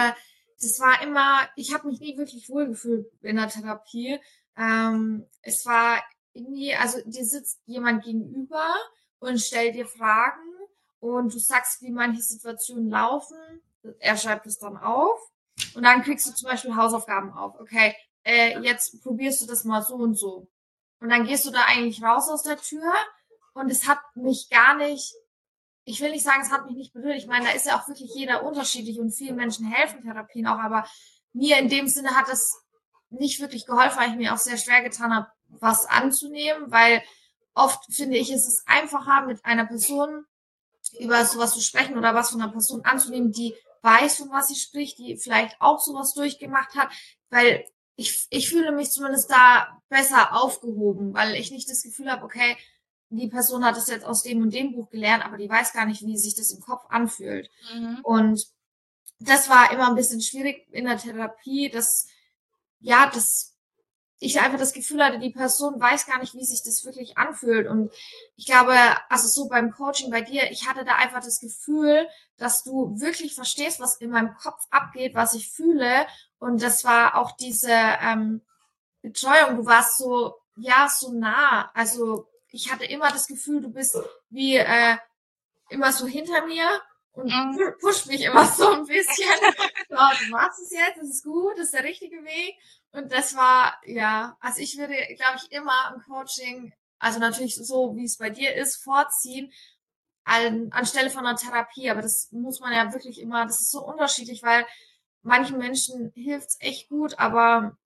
das 0.59 0.79
war 0.81 1.01
immer, 1.01 1.47
ich 1.55 1.73
habe 1.73 1.87
mich 1.87 2.01
nie 2.01 2.17
wirklich 2.17 2.49
wohlgefühlt 2.49 3.07
in 3.21 3.37
der 3.37 3.47
Therapie. 3.47 4.19
Ähm, 4.57 5.25
es 5.41 5.65
war 5.65 6.03
irgendwie, 6.33 6.75
also 6.75 6.99
dir 7.05 7.25
sitzt 7.25 7.61
jemand 7.65 8.03
gegenüber 8.03 8.75
und 9.19 9.39
stellt 9.39 9.75
dir 9.75 9.85
Fragen 9.85 10.54
und 11.13 11.33
du 11.33 11.39
sagst, 11.39 11.81
wie 11.81 11.91
manche 11.91 12.21
Situationen 12.21 12.89
laufen. 12.89 13.37
Er 13.99 14.17
schreibt 14.17 14.47
es 14.47 14.57
dann 14.57 14.77
auf 14.77 15.19
und 15.75 15.83
dann 15.83 16.01
kriegst 16.01 16.27
du 16.27 16.33
zum 16.33 16.49
Beispiel 16.49 16.75
Hausaufgaben 16.75 17.31
auf. 17.33 17.59
Okay, 17.59 17.95
äh, 18.23 18.59
jetzt 18.61 19.01
probierst 19.03 19.41
du 19.41 19.45
das 19.45 19.63
mal 19.63 19.83
so 19.83 19.95
und 19.95 20.15
so. 20.15 20.47
Und 20.99 21.09
dann 21.09 21.25
gehst 21.25 21.45
du 21.45 21.51
da 21.51 21.65
eigentlich 21.67 22.03
raus 22.03 22.29
aus 22.29 22.43
der 22.43 22.57
Tür 22.57 22.91
und 23.53 23.69
es 23.69 23.87
hat 23.87 23.99
mich 24.15 24.49
gar 24.49 24.75
nicht, 24.75 25.13
ich 25.83 26.01
will 26.01 26.11
nicht 26.11 26.23
sagen, 26.23 26.41
es 26.41 26.51
hat 26.51 26.65
mich 26.65 26.75
nicht 26.75 26.93
berührt. 26.93 27.17
Ich 27.17 27.27
meine, 27.27 27.45
da 27.45 27.51
ist 27.51 27.67
ja 27.67 27.79
auch 27.79 27.87
wirklich 27.87 28.13
jeder 28.15 28.43
unterschiedlich 28.43 28.99
und 28.99 29.11
vielen 29.11 29.35
Menschen 29.35 29.67
helfen 29.67 30.01
Therapien 30.01 30.47
auch, 30.47 30.57
aber 30.57 30.87
mir 31.33 31.59
in 31.59 31.69
dem 31.69 31.87
Sinne 31.87 32.15
hat 32.15 32.29
es 32.29 32.59
nicht 33.09 33.39
wirklich 33.39 33.67
geholfen, 33.67 33.97
weil 33.97 34.09
ich 34.09 34.15
mir 34.15 34.33
auch 34.33 34.37
sehr 34.37 34.57
schwer 34.57 34.81
getan 34.81 35.13
habe, 35.13 35.27
was 35.47 35.85
anzunehmen, 35.85 36.71
weil 36.71 37.03
oft 37.53 37.85
finde 37.93 38.17
ich, 38.17 38.31
ist 38.31 38.47
es 38.47 38.63
einfacher, 38.65 39.25
mit 39.27 39.45
einer 39.45 39.65
Person 39.65 40.25
über 40.99 41.25
sowas 41.25 41.53
zu 41.53 41.61
sprechen 41.61 41.97
oder 41.97 42.13
was 42.13 42.31
von 42.31 42.41
einer 42.41 42.51
Person 42.51 42.83
anzunehmen, 42.83 43.31
die 43.31 43.55
weiß, 43.81 44.17
von 44.17 44.31
was 44.31 44.47
sie 44.47 44.55
spricht, 44.55 44.97
die 44.97 45.17
vielleicht 45.17 45.55
auch 45.59 45.79
sowas 45.79 46.13
durchgemacht 46.13 46.75
hat, 46.75 46.89
weil 47.29 47.65
ich, 47.95 48.27
ich 48.29 48.49
fühle 48.49 48.71
mich 48.71 48.91
zumindest 48.91 49.31
da 49.31 49.81
besser 49.89 50.33
aufgehoben, 50.33 51.13
weil 51.13 51.35
ich 51.35 51.51
nicht 51.51 51.69
das 51.69 51.83
Gefühl 51.83 52.11
habe, 52.11 52.25
okay, 52.25 52.57
die 53.09 53.27
Person 53.27 53.63
hat 53.63 53.77
das 53.77 53.87
jetzt 53.87 54.05
aus 54.05 54.23
dem 54.23 54.41
und 54.41 54.53
dem 54.53 54.73
Buch 54.73 54.89
gelernt, 54.89 55.23
aber 55.23 55.37
die 55.37 55.49
weiß 55.49 55.73
gar 55.73 55.85
nicht, 55.85 56.05
wie 56.05 56.17
sich 56.17 56.35
das 56.35 56.51
im 56.51 56.59
Kopf 56.61 56.83
anfühlt. 56.89 57.49
Mhm. 57.73 57.99
Und 58.03 58.45
das 59.19 59.49
war 59.49 59.71
immer 59.71 59.87
ein 59.87 59.95
bisschen 59.95 60.21
schwierig 60.21 60.67
in 60.71 60.85
der 60.85 60.97
Therapie, 60.97 61.69
dass, 61.69 62.07
ja, 62.79 63.09
das 63.13 63.54
ich 64.19 64.39
einfach 64.39 64.57
das 64.57 64.73
Gefühl 64.73 65.03
hatte, 65.03 65.19
die 65.19 65.31
Person 65.31 65.79
weiß 65.79 66.05
gar 66.07 66.19
nicht, 66.19 66.33
wie 66.35 66.45
sich 66.45 66.63
das 66.63 66.85
wirklich 66.85 67.17
anfühlt. 67.17 67.67
Und 67.67 67.91
ich 68.37 68.45
glaube, 68.45 68.73
also 69.09 69.27
so 69.27 69.49
beim 69.49 69.71
Coaching 69.71 70.09
bei 70.09 70.21
dir, 70.21 70.49
ich 70.51 70.67
hatte 70.67 70.85
da 70.85 70.95
einfach 70.95 71.21
das 71.21 71.39
Gefühl, 71.39 72.07
dass 72.37 72.63
du 72.63 72.99
wirklich 72.99 73.35
verstehst, 73.35 73.79
was 73.79 73.97
in 73.97 74.11
meinem 74.11 74.33
Kopf 74.35 74.65
abgeht, 74.71 75.15
was 75.15 75.33
ich 75.33 75.49
fühle. 75.49 76.07
Und 76.39 76.61
das 76.61 76.83
war 76.83 77.17
auch 77.17 77.31
diese 77.31 77.71
ähm, 77.71 78.41
Betreuung. 79.01 79.57
Du 79.57 79.65
warst 79.65 79.97
so, 79.97 80.35
ja, 80.55 80.87
so 80.89 81.11
nah. 81.11 81.69
Also 81.73 82.27
ich 82.51 82.71
hatte 82.71 82.85
immer 82.85 83.11
das 83.11 83.27
Gefühl, 83.27 83.61
du 83.61 83.69
bist 83.69 83.97
wie 84.29 84.55
äh, 84.55 84.97
immer 85.69 85.91
so 85.91 86.07
hinter 86.07 86.45
mir 86.45 86.67
und 87.11 87.27
mhm. 87.27 87.73
pusht 87.79 88.07
mich 88.07 88.21
immer 88.21 88.45
so 88.45 88.69
ein 88.69 88.85
bisschen. 88.85 89.29
so, 89.89 89.95
du 89.95 90.31
machst 90.31 90.59
es 90.59 90.71
jetzt, 90.71 90.97
das 90.97 91.09
ist 91.09 91.23
gut, 91.23 91.53
das 91.57 91.65
ist 91.65 91.73
der 91.73 91.83
richtige 91.83 92.23
Weg. 92.23 92.55
Und 92.95 93.11
das 93.11 93.35
war, 93.35 93.75
ja, 93.85 94.37
also 94.39 94.61
ich 94.61 94.77
würde, 94.77 94.95
glaube 95.15 95.37
ich, 95.37 95.51
immer 95.51 95.93
im 95.93 96.01
Coaching, 96.01 96.73
also 96.97 97.19
natürlich 97.19 97.55
so, 97.55 97.95
wie 97.95 98.05
es 98.05 98.17
bei 98.17 98.29
dir 98.29 98.55
ist, 98.55 98.77
vorziehen, 98.77 99.51
an, 100.23 100.71
anstelle 100.71 101.09
von 101.09 101.25
einer 101.25 101.37
Therapie. 101.37 101.89
Aber 101.89 102.01
das 102.01 102.31
muss 102.31 102.59
man 102.59 102.73
ja 102.73 102.93
wirklich 102.93 103.19
immer, 103.19 103.45
das 103.45 103.61
ist 103.61 103.71
so 103.71 103.85
unterschiedlich, 103.85 104.43
weil 104.43 104.65
manchen 105.23 105.57
Menschen 105.57 106.11
hilft's 106.15 106.57
echt 106.59 106.87
gut, 106.89 107.19
aber 107.19 107.77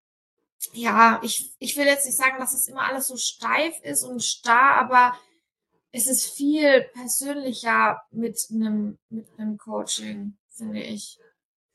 ja, 0.74 1.20
ich, 1.24 1.54
ich 1.58 1.78
will 1.78 1.86
jetzt 1.86 2.06
nicht 2.06 2.18
sagen, 2.18 2.38
dass 2.38 2.54
es 2.54 2.68
immer 2.68 2.82
alles 2.82 3.08
so 3.08 3.18
steif 3.18 3.80
ist 3.82 4.04
und 4.04 4.24
starr, 4.24 4.78
aber 4.78 5.18
es 5.92 6.08
ist 6.08 6.28
viel 6.28 6.84
persönlicher 6.94 8.02
mit 8.12 8.38
einem, 8.52 9.00
mit 9.10 9.28
einem 9.38 9.58
Coaching, 9.58 10.38
finde 10.50 10.82
ich. 10.82 11.18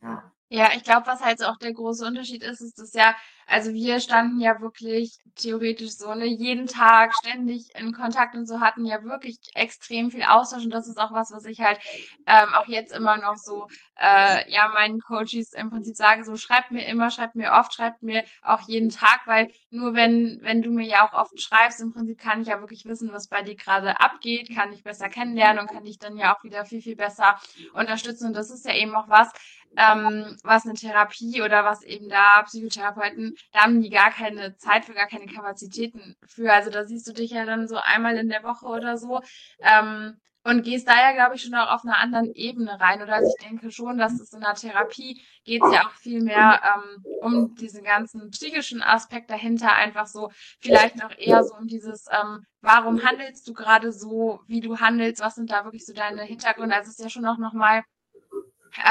Ja. 0.03 0.34
Ja, 0.53 0.71
ich 0.77 0.85
glaube, 0.85 1.07
was 1.07 1.21
halt 1.21 1.43
auch 1.43 1.57
der 1.59 1.73
große 1.73 2.05
Unterschied 2.07 2.43
ist, 2.43 2.61
ist, 2.61 2.79
dass 2.79 2.93
ja 2.93 3.15
Also 3.47 3.73
wir 3.73 4.01
standen 4.01 4.41
ja 4.41 4.61
wirklich 4.61 5.19
theoretisch 5.37 5.93
so 5.97 6.15
ne, 6.15 6.27
jeden 6.27 6.67
Tag 6.67 7.13
ständig 7.15 7.69
in 7.77 7.93
Kontakt 7.93 8.35
und 8.35 8.47
so 8.47 8.61
hatten 8.61 8.85
ja 8.85 9.03
wirklich 9.05 9.39
extrem 9.55 10.11
viel 10.11 10.23
Austausch 10.23 10.65
und 10.65 10.71
das 10.71 10.89
ist 10.89 10.99
auch 10.99 11.13
was, 11.13 11.33
was 11.33 11.45
ich 11.45 11.61
halt 11.61 11.79
ähm, 12.27 12.55
auch 12.55 12.67
jetzt 12.69 12.93
immer 12.95 13.17
noch 13.19 13.37
so 13.37 13.67
äh, 14.01 14.51
ja 14.51 14.69
meinen 14.69 15.01
Coaches 15.01 15.53
im 15.53 15.71
Prinzip 15.71 15.97
sage, 15.97 16.25
so 16.25 16.37
schreibt 16.37 16.71
mir 16.71 16.87
immer, 16.87 17.11
schreibt 17.11 17.35
mir 17.35 17.53
oft, 17.53 17.75
schreibt 17.75 18.03
mir 18.03 18.25
auch 18.43 18.61
jeden 18.69 18.91
Tag, 18.91 19.23
weil 19.27 19.51
nur 19.71 19.95
wenn 19.95 20.39
wenn 20.43 20.63
du 20.63 20.71
mir 20.71 20.87
ja 20.87 21.07
auch 21.09 21.13
oft 21.15 21.41
schreibst, 21.41 21.81
im 21.81 21.93
Prinzip 21.93 22.19
kann 22.19 22.43
ich 22.43 22.49
ja 22.49 22.61
wirklich 22.61 22.85
wissen, 22.87 23.13
was 23.13 23.29
bei 23.29 23.43
dir 23.43 23.57
gerade 23.57 24.01
abgeht, 24.01 24.55
kann 24.55 24.73
ich 24.73 24.83
besser 24.85 25.09
kennenlernen 25.09 25.61
und 25.61 25.71
kann 25.71 25.85
dich 25.85 25.99
dann 25.99 26.17
ja 26.17 26.35
auch 26.37 26.43
wieder 26.45 26.65
viel 26.65 26.81
viel 26.83 26.97
besser 26.97 27.39
unterstützen. 27.75 28.29
Und 28.29 28.35
das 28.37 28.51
ist 28.51 28.65
ja 28.67 28.75
eben 28.75 28.95
auch 28.95 29.09
was, 29.09 29.31
ähm, 29.77 30.37
was 30.43 30.65
eine 30.65 30.75
Therapie 30.75 31.43
oder 31.43 31.65
was 31.65 31.83
eben 31.83 32.09
da 32.09 32.43
Psychotherapeuten, 32.43 33.34
da 33.53 33.61
haben 33.61 33.81
die 33.81 33.91
gar 33.91 34.11
keine 34.11 34.57
Zeit 34.57 34.85
für, 34.85 34.95
gar 34.95 35.09
keine 35.09 35.27
Kapazitäten 35.27 36.17
für. 36.27 36.53
Also 36.53 36.71
da 36.71 36.85
siehst 36.85 37.07
du 37.09 37.13
dich 37.13 37.31
ja 37.31 37.45
dann 37.45 37.69
so 37.69 37.77
einmal 37.77 38.17
in 38.17 38.29
der 38.29 38.43
Woche 38.43 38.67
oder 38.67 38.97
so. 38.97 39.21
Ähm, 39.61 40.19
und 40.47 40.63
gehst 40.63 40.87
da 40.87 40.95
ja, 40.95 41.13
glaube 41.13 41.37
ich, 41.37 41.43
schon 41.43 41.55
auch 41.55 41.73
auf 41.73 41.85
einer 41.85 41.97
anderen 41.97 42.31
Ebene 42.35 42.79
rein. 42.79 43.03
Oder 43.03 43.15
also 43.15 43.33
ich 43.35 43.47
denke 43.47 43.71
schon, 43.71 43.97
dass 43.97 44.21
es 44.21 44.33
in 44.35 44.41
der 44.41 44.55
Therapie 44.55 45.23
geht 45.45 45.63
es 45.63 45.73
ja 45.73 45.87
auch 45.87 45.93
viel 45.93 46.23
mehr 46.23 46.61
ähm, 46.63 47.05
um 47.23 47.55
diesen 47.55 47.83
ganzen 47.83 48.31
psychischen 48.31 48.83
Aspekt 48.83 49.31
dahinter, 49.31 49.73
einfach 49.73 50.07
so 50.07 50.31
vielleicht 50.61 50.97
noch 50.97 51.17
eher 51.17 51.43
so 51.45 51.55
um 51.55 51.67
dieses, 51.67 52.05
ähm, 52.11 52.45
warum 52.61 53.03
handelst 53.03 53.49
du 53.49 53.55
gerade 53.55 53.91
so, 53.91 54.41
wie 54.47 54.61
du 54.61 54.79
handelst, 54.81 55.23
was 55.23 55.35
sind 55.35 55.51
da 55.51 55.65
wirklich 55.65 55.87
so 55.87 55.95
deine 55.95 56.23
Hintergründe. 56.25 56.77
Also 56.77 56.91
es 56.91 56.99
ist 56.99 57.05
ja 57.05 57.11
schon 57.11 57.27
auch 57.27 57.39
nochmal 57.39 57.83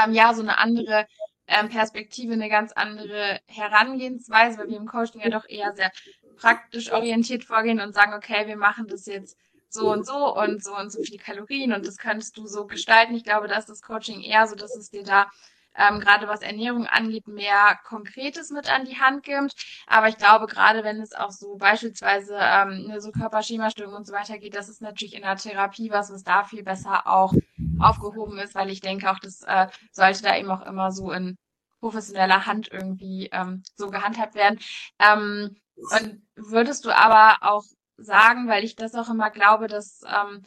ähm, 0.04 0.12
ja 0.12 0.34
so 0.34 0.42
eine 0.42 0.58
andere 0.58 1.06
ähm, 1.46 1.68
Perspektive, 1.68 2.32
eine 2.32 2.48
ganz 2.48 2.72
andere 2.72 3.40
Herangehensweise, 3.46 4.58
weil 4.58 4.68
wir 4.68 4.76
im 4.76 4.86
Coaching 4.86 5.20
ja 5.20 5.30
doch 5.30 5.48
eher 5.48 5.74
sehr 5.74 5.90
praktisch 6.36 6.92
orientiert 6.92 7.44
vorgehen 7.44 7.80
und 7.80 7.94
sagen, 7.94 8.14
okay, 8.14 8.46
wir 8.46 8.56
machen 8.56 8.86
das 8.88 9.06
jetzt 9.06 9.36
so 9.68 9.92
und 9.92 10.06
so 10.06 10.36
und 10.36 10.62
so 10.62 10.76
und 10.76 10.90
so 10.90 11.02
viel 11.02 11.18
Kalorien 11.18 11.72
und 11.72 11.86
das 11.86 11.96
könntest 11.96 12.36
du 12.36 12.46
so 12.46 12.66
gestalten. 12.66 13.14
Ich 13.14 13.24
glaube, 13.24 13.48
da 13.48 13.58
ist 13.58 13.68
das 13.68 13.82
Coaching 13.82 14.20
eher 14.20 14.46
so, 14.46 14.54
dass 14.54 14.76
es 14.76 14.90
dir 14.90 15.02
da 15.02 15.30
ähm, 15.76 16.00
gerade 16.00 16.28
was 16.28 16.42
Ernährung 16.42 16.86
angeht, 16.86 17.26
mehr 17.26 17.78
Konkretes 17.84 18.50
mit 18.50 18.72
an 18.72 18.84
die 18.84 18.98
Hand 18.98 19.24
gibt. 19.24 19.54
Aber 19.86 20.08
ich 20.08 20.16
glaube, 20.16 20.46
gerade 20.46 20.84
wenn 20.84 21.00
es 21.00 21.12
auch 21.12 21.32
so 21.32 21.56
beispielsweise 21.56 22.36
ähm, 22.38 22.92
so 22.98 23.10
Körperschemastörungen 23.10 23.96
und 23.96 24.06
so 24.06 24.12
weiter 24.12 24.38
geht, 24.38 24.54
das 24.54 24.68
ist 24.68 24.82
natürlich 24.82 25.14
in 25.14 25.22
der 25.22 25.36
Therapie 25.36 25.90
was, 25.90 26.12
was 26.12 26.22
da 26.22 26.44
viel 26.44 26.62
besser 26.62 27.06
auch 27.06 27.34
aufgehoben 27.78 28.38
ist, 28.38 28.54
weil 28.54 28.70
ich 28.70 28.80
denke 28.80 29.10
auch, 29.10 29.18
das 29.18 29.42
äh, 29.42 29.68
sollte 29.92 30.22
da 30.22 30.36
eben 30.36 30.50
auch 30.50 30.64
immer 30.66 30.92
so 30.92 31.12
in 31.12 31.36
professioneller 31.80 32.46
Hand 32.46 32.68
irgendwie 32.72 33.28
ähm, 33.32 33.62
so 33.76 33.90
gehandhabt 33.90 34.34
werden. 34.34 34.58
Ähm, 34.98 35.56
und 35.76 36.22
würdest 36.36 36.84
du 36.84 36.90
aber 36.96 37.38
auch 37.42 37.64
sagen, 37.96 38.48
weil 38.48 38.64
ich 38.64 38.76
das 38.76 38.94
auch 38.94 39.10
immer 39.10 39.30
glaube, 39.30 39.66
dass 39.66 40.00
ähm, 40.06 40.42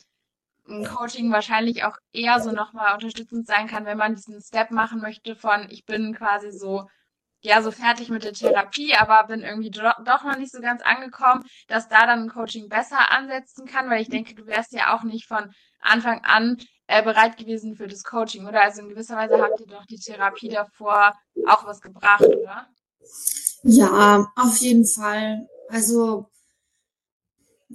ein 0.70 0.86
Coaching 0.86 1.32
wahrscheinlich 1.32 1.84
auch 1.84 1.98
eher 2.12 2.40
so 2.42 2.52
nochmal 2.52 2.94
unterstützend 2.94 3.48
sein 3.48 3.68
kann, 3.68 3.86
wenn 3.86 3.98
man 3.98 4.16
diesen 4.16 4.42
Step 4.42 4.72
machen 4.72 5.00
möchte 5.02 5.36
von, 5.36 5.68
ich 5.70 5.86
bin 5.86 6.14
quasi 6.14 6.52
so, 6.52 6.90
ja, 7.42 7.62
so 7.62 7.72
fertig 7.72 8.10
mit 8.10 8.24
der 8.24 8.34
Therapie, 8.34 8.96
aber 8.96 9.28
bin 9.28 9.42
irgendwie 9.42 9.70
do 9.70 9.82
doch 10.04 10.24
noch 10.24 10.38
nicht 10.38 10.52
so 10.52 10.60
ganz 10.60 10.82
angekommen, 10.82 11.44
dass 11.68 11.88
da 11.88 12.06
dann 12.06 12.24
ein 12.24 12.30
Coaching 12.30 12.68
besser 12.68 13.12
ansetzen 13.12 13.66
kann, 13.66 13.90
weil 13.90 14.02
ich 14.02 14.10
denke, 14.10 14.36
du 14.36 14.46
wärst 14.48 14.74
ja 14.74 14.96
auch 14.96 15.04
nicht 15.04 15.28
von 15.28 15.54
Anfang 15.80 16.24
an 16.24 16.58
äh, 16.88 17.04
bereit 17.04 17.38
gewesen 17.38 17.76
für 17.76 17.88
das 17.88 18.04
Coaching, 18.04 18.48
oder? 18.48 18.62
Also 18.62 18.82
in 18.82 18.90
gewisser 18.90 19.16
Weise 19.16 19.42
habt 19.42 19.60
ihr 19.60 19.68
doch 19.68 19.86
die 19.86 20.00
Therapie 20.00 20.50
davor 20.50 21.14
auch 21.48 21.66
was 21.66 21.82
gebracht, 21.82 22.26
oder? 22.26 22.68
Ja, 23.64 24.32
auf 24.36 24.58
jeden 24.58 24.86
Fall. 24.86 25.48
Also 25.70 26.30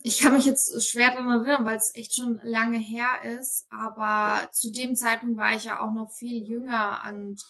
ich 0.03 0.21
kann 0.21 0.33
mich 0.33 0.47
jetzt 0.47 0.89
schwer 0.89 1.11
daran 1.11 1.29
erinnern, 1.29 1.65
weil 1.67 1.77
es 1.77 1.95
echt 1.95 2.15
schon 2.15 2.41
lange 2.43 2.79
her 2.79 3.23
ist, 3.39 3.67
aber 3.71 4.51
zu 4.53 4.73
dem 4.73 4.97
Zeitpunkt 4.97 5.37
war 5.37 5.55
ich 5.55 5.65
ja 5.65 5.81
auch 5.81 5.93
noch 5.93 6.11
viel 6.11 6.43
jünger 6.43 7.03
und 7.09 7.43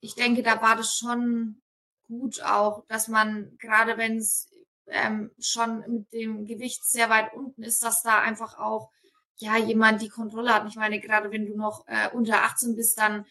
ich 0.00 0.14
denke, 0.14 0.42
da 0.42 0.62
war 0.62 0.76
das 0.76 0.96
schon 0.96 1.60
gut 2.06 2.40
auch, 2.42 2.86
dass 2.86 3.08
man, 3.08 3.56
gerade 3.58 3.98
wenn 3.98 4.16
es 4.16 4.48
ähm, 4.86 5.32
schon 5.38 5.80
mit 5.88 6.12
dem 6.12 6.46
Gewicht 6.46 6.84
sehr 6.84 7.10
weit 7.10 7.34
unten 7.34 7.62
ist, 7.62 7.82
dass 7.82 8.02
da 8.02 8.20
einfach 8.20 8.58
auch 8.58 8.90
ja 9.38 9.56
jemand 9.56 10.02
die 10.02 10.08
Kontrolle 10.08 10.54
hat. 10.54 10.66
Ich 10.68 10.76
meine, 10.76 11.00
gerade 11.00 11.30
wenn 11.30 11.46
du 11.46 11.56
noch 11.56 11.86
äh, 11.86 12.08
unter 12.12 12.42
18 12.44 12.76
bist, 12.76 12.98
dann, 12.98 13.26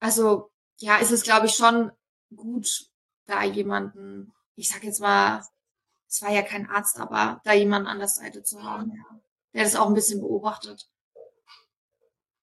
also 0.00 0.50
ja, 0.78 0.96
ist 0.96 1.12
es, 1.12 1.22
glaube 1.22 1.46
ich, 1.46 1.54
schon 1.54 1.92
gut, 2.34 2.86
da 3.26 3.42
jemanden, 3.44 4.32
ich 4.56 4.68
sag 4.68 4.82
jetzt 4.84 5.00
mal, 5.00 5.42
es 6.08 6.22
war 6.22 6.30
ja 6.30 6.42
kein 6.42 6.68
Arzt, 6.68 6.98
aber 6.98 7.40
da 7.44 7.52
jemanden 7.52 7.88
an 7.88 7.98
der 7.98 8.08
Seite 8.08 8.42
zu 8.42 8.62
haben, 8.62 8.92
ja, 8.92 9.20
der 9.54 9.64
das 9.64 9.76
auch 9.76 9.86
ein 9.88 9.94
bisschen 9.94 10.20
beobachtet. 10.20 10.88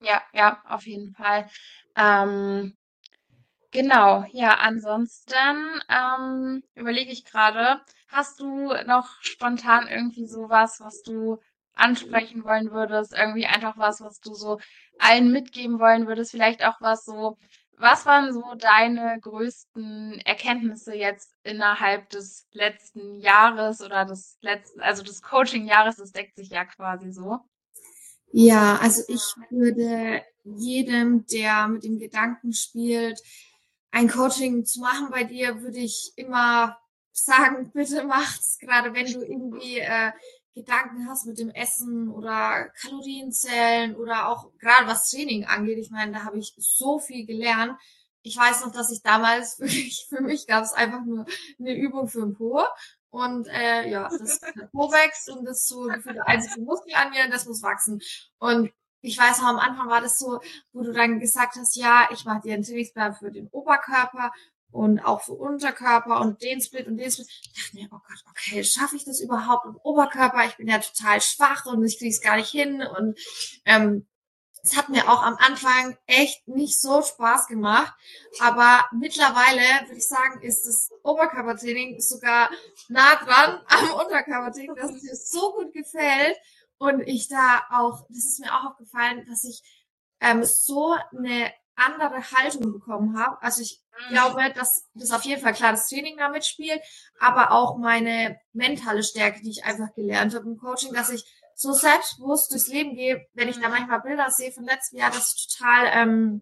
Ja, 0.01 0.21
ja, 0.33 0.61
auf 0.65 0.85
jeden 0.85 1.13
Fall. 1.13 1.49
Ähm, 1.95 2.77
genau, 3.71 4.23
ja, 4.31 4.55
ansonsten 4.55 5.81
ähm, 5.89 6.63
überlege 6.73 7.11
ich 7.11 7.25
gerade, 7.25 7.81
hast 8.07 8.39
du 8.39 8.73
noch 8.85 9.21
spontan 9.21 9.87
irgendwie 9.87 10.25
sowas, 10.25 10.79
was 10.79 11.01
du 11.03 11.39
ansprechen 11.79 12.43
wollen 12.43 12.71
würdest, 12.71 13.13
irgendwie 13.17 13.45
einfach 13.45 13.77
was, 13.77 14.01
was 14.01 14.19
du 14.19 14.33
so 14.33 14.59
allen 14.97 15.31
mitgeben 15.31 15.79
wollen 15.79 16.07
würdest, 16.07 16.31
vielleicht 16.31 16.63
auch 16.63 16.81
was 16.81 17.05
so 17.05 17.37
was 17.79 18.05
waren 18.05 18.33
so 18.33 18.43
deine 18.55 19.19
größten 19.21 20.19
Erkenntnisse 20.25 20.93
jetzt 20.93 21.33
innerhalb 21.43 22.09
des 22.09 22.45
letzten 22.51 23.19
Jahres 23.21 23.81
oder 23.81 24.05
des 24.05 24.37
letzten, 24.41 24.81
also 24.81 25.01
des 25.01 25.21
Coaching-Jahres? 25.21 25.95
Das 25.95 26.11
deckt 26.11 26.35
sich 26.35 26.49
ja 26.49 26.65
quasi 26.65 27.11
so. 27.11 27.39
Ja, 28.31 28.77
also 28.81 29.03
ich 29.07 29.23
würde 29.49 30.21
jedem, 30.43 31.25
der 31.27 31.67
mit 31.69 31.83
dem 31.85 31.99
Gedanken 31.99 32.53
spielt, 32.53 33.21
ein 33.91 34.09
Coaching 34.09 34.65
zu 34.65 34.81
machen 34.81 35.07
bei 35.09 35.23
dir, 35.23 35.61
würde 35.61 35.79
ich 35.79 36.11
immer 36.15 36.77
sagen, 37.11 37.71
bitte 37.73 38.03
macht's, 38.03 38.59
gerade 38.59 38.93
wenn 38.93 39.11
du 39.11 39.21
irgendwie 39.21 39.79
äh, 39.79 40.11
Gedanken 40.55 41.07
hast 41.07 41.25
mit 41.25 41.39
dem 41.39 41.49
Essen 41.49 42.09
oder 42.09 42.69
Kalorienzellen 42.81 43.95
oder 43.95 44.27
auch 44.27 44.51
gerade 44.57 44.87
was 44.87 45.09
Training 45.09 45.45
angeht. 45.45 45.77
Ich 45.77 45.91
meine, 45.91 46.11
da 46.11 46.23
habe 46.23 46.39
ich 46.39 46.53
so 46.57 46.99
viel 46.99 47.25
gelernt. 47.25 47.79
Ich 48.21 48.35
weiß 48.37 48.65
noch, 48.65 48.71
dass 48.71 48.91
ich 48.91 49.01
damals 49.01 49.59
wirklich, 49.59 50.05
für 50.09 50.21
mich 50.21 50.47
gab 50.47 50.63
es 50.63 50.73
einfach 50.73 51.03
nur 51.05 51.25
eine 51.59 51.75
Übung 51.75 52.07
für 52.07 52.21
den 52.21 52.33
Po. 52.33 52.63
Und 53.11 53.47
äh, 53.47 53.89
ja, 53.89 54.07
das 54.09 54.39
Po 54.71 54.91
wächst 54.91 55.29
und 55.29 55.45
das 55.45 55.65
so 55.65 55.89
für 56.01 56.13
der 56.13 56.27
einzige 56.27 56.61
Muskel 56.61 56.93
an 56.93 57.09
mir, 57.09 57.27
das 57.29 57.45
muss 57.45 57.63
wachsen. 57.63 58.01
Und 58.37 58.71
ich 59.01 59.17
weiß 59.17 59.39
noch, 59.39 59.47
am 59.47 59.59
Anfang 59.59 59.89
war 59.89 60.01
das 60.01 60.19
so, 60.19 60.39
wo 60.73 60.83
du 60.83 60.91
dann 60.91 61.19
gesagt 61.19 61.55
hast, 61.55 61.75
ja, 61.75 62.07
ich 62.11 62.25
mache 62.25 62.41
dir 62.41 62.53
einen 62.53 62.63
Trainingsplan 62.63 63.15
für 63.15 63.31
den 63.31 63.47
Oberkörper 63.47 64.31
und 64.71 64.99
auch 64.99 65.21
für 65.21 65.33
Unterkörper 65.33 66.21
und 66.21 66.41
den 66.41 66.61
Split 66.61 66.87
und 66.87 66.97
den 66.97 67.11
Split. 67.11 67.27
Ich 67.41 67.53
dachte 67.53 67.75
mir, 67.75 67.87
oh 67.91 67.99
Gott, 68.07 68.23
okay, 68.29 68.63
schaffe 68.63 68.95
ich 68.95 69.05
das 69.05 69.19
überhaupt 69.19 69.65
im 69.65 69.77
Oberkörper? 69.77 70.45
Ich 70.45 70.57
bin 70.57 70.67
ja 70.67 70.79
total 70.79 71.21
schwach 71.21 71.65
und 71.65 71.83
ich 71.83 71.97
kriege 71.97 72.11
es 72.11 72.21
gar 72.21 72.35
nicht 72.35 72.49
hin. 72.49 72.81
Und 72.81 73.17
ähm, 73.65 74.07
es 74.61 74.77
hat 74.77 74.89
mir 74.89 75.09
auch 75.09 75.23
am 75.23 75.37
Anfang 75.37 75.97
echt 76.05 76.47
nicht 76.47 76.79
so 76.79 77.01
Spaß 77.01 77.47
gemacht. 77.47 77.93
Aber 78.39 78.85
mittlerweile 78.91 79.87
würde 79.87 79.97
ich 79.97 80.07
sagen, 80.07 80.41
ist 80.41 80.67
das 80.67 80.89
Oberkörpertraining 81.03 81.99
sogar 81.99 82.49
nah 82.89 83.15
dran 83.15 83.61
am 83.67 83.91
Unterkörpertraining, 84.05 84.75
dass 84.75 84.91
es 84.91 85.03
mir 85.03 85.15
so 85.15 85.53
gut 85.53 85.73
gefällt. 85.73 86.37
Und 86.77 87.01
ich 87.01 87.27
da 87.27 87.63
auch, 87.71 88.05
das 88.09 88.25
ist 88.25 88.39
mir 88.39 88.53
auch 88.53 88.71
aufgefallen, 88.71 89.25
dass 89.27 89.43
ich 89.43 89.61
ähm, 90.21 90.43
so 90.43 90.95
eine 91.17 91.51
andere 91.79 92.31
Haltung 92.31 92.71
bekommen 92.71 93.17
habe. 93.17 93.41
Also 93.41 93.61
ich 93.61 93.81
mhm. 93.91 94.13
glaube, 94.13 94.53
dass 94.53 94.87
das 94.93 95.11
auf 95.11 95.23
jeden 95.23 95.41
Fall 95.41 95.53
klar 95.53 95.71
das 95.71 95.87
Training 95.89 96.17
damit 96.17 96.45
spielt, 96.45 96.81
aber 97.19 97.51
auch 97.51 97.77
meine 97.77 98.39
mentale 98.53 99.03
Stärke, 99.03 99.41
die 99.41 99.51
ich 99.51 99.65
einfach 99.65 99.93
gelernt 99.95 100.35
habe 100.35 100.45
im 100.45 100.57
Coaching, 100.57 100.93
dass 100.93 101.09
ich 101.09 101.25
so 101.55 101.73
selbstbewusst 101.73 102.51
durchs 102.51 102.67
Leben 102.67 102.95
gehe, 102.95 103.27
wenn 103.33 103.49
ich 103.49 103.59
da 103.59 103.67
mhm. 103.67 103.75
manchmal 103.75 104.01
Bilder 104.01 104.31
sehe 104.31 104.51
von 104.51 104.63
letztem 104.63 104.99
Jahr, 104.99 105.11
dass 105.11 105.35
ich 105.35 105.57
total 105.57 105.89
ähm, 105.93 106.41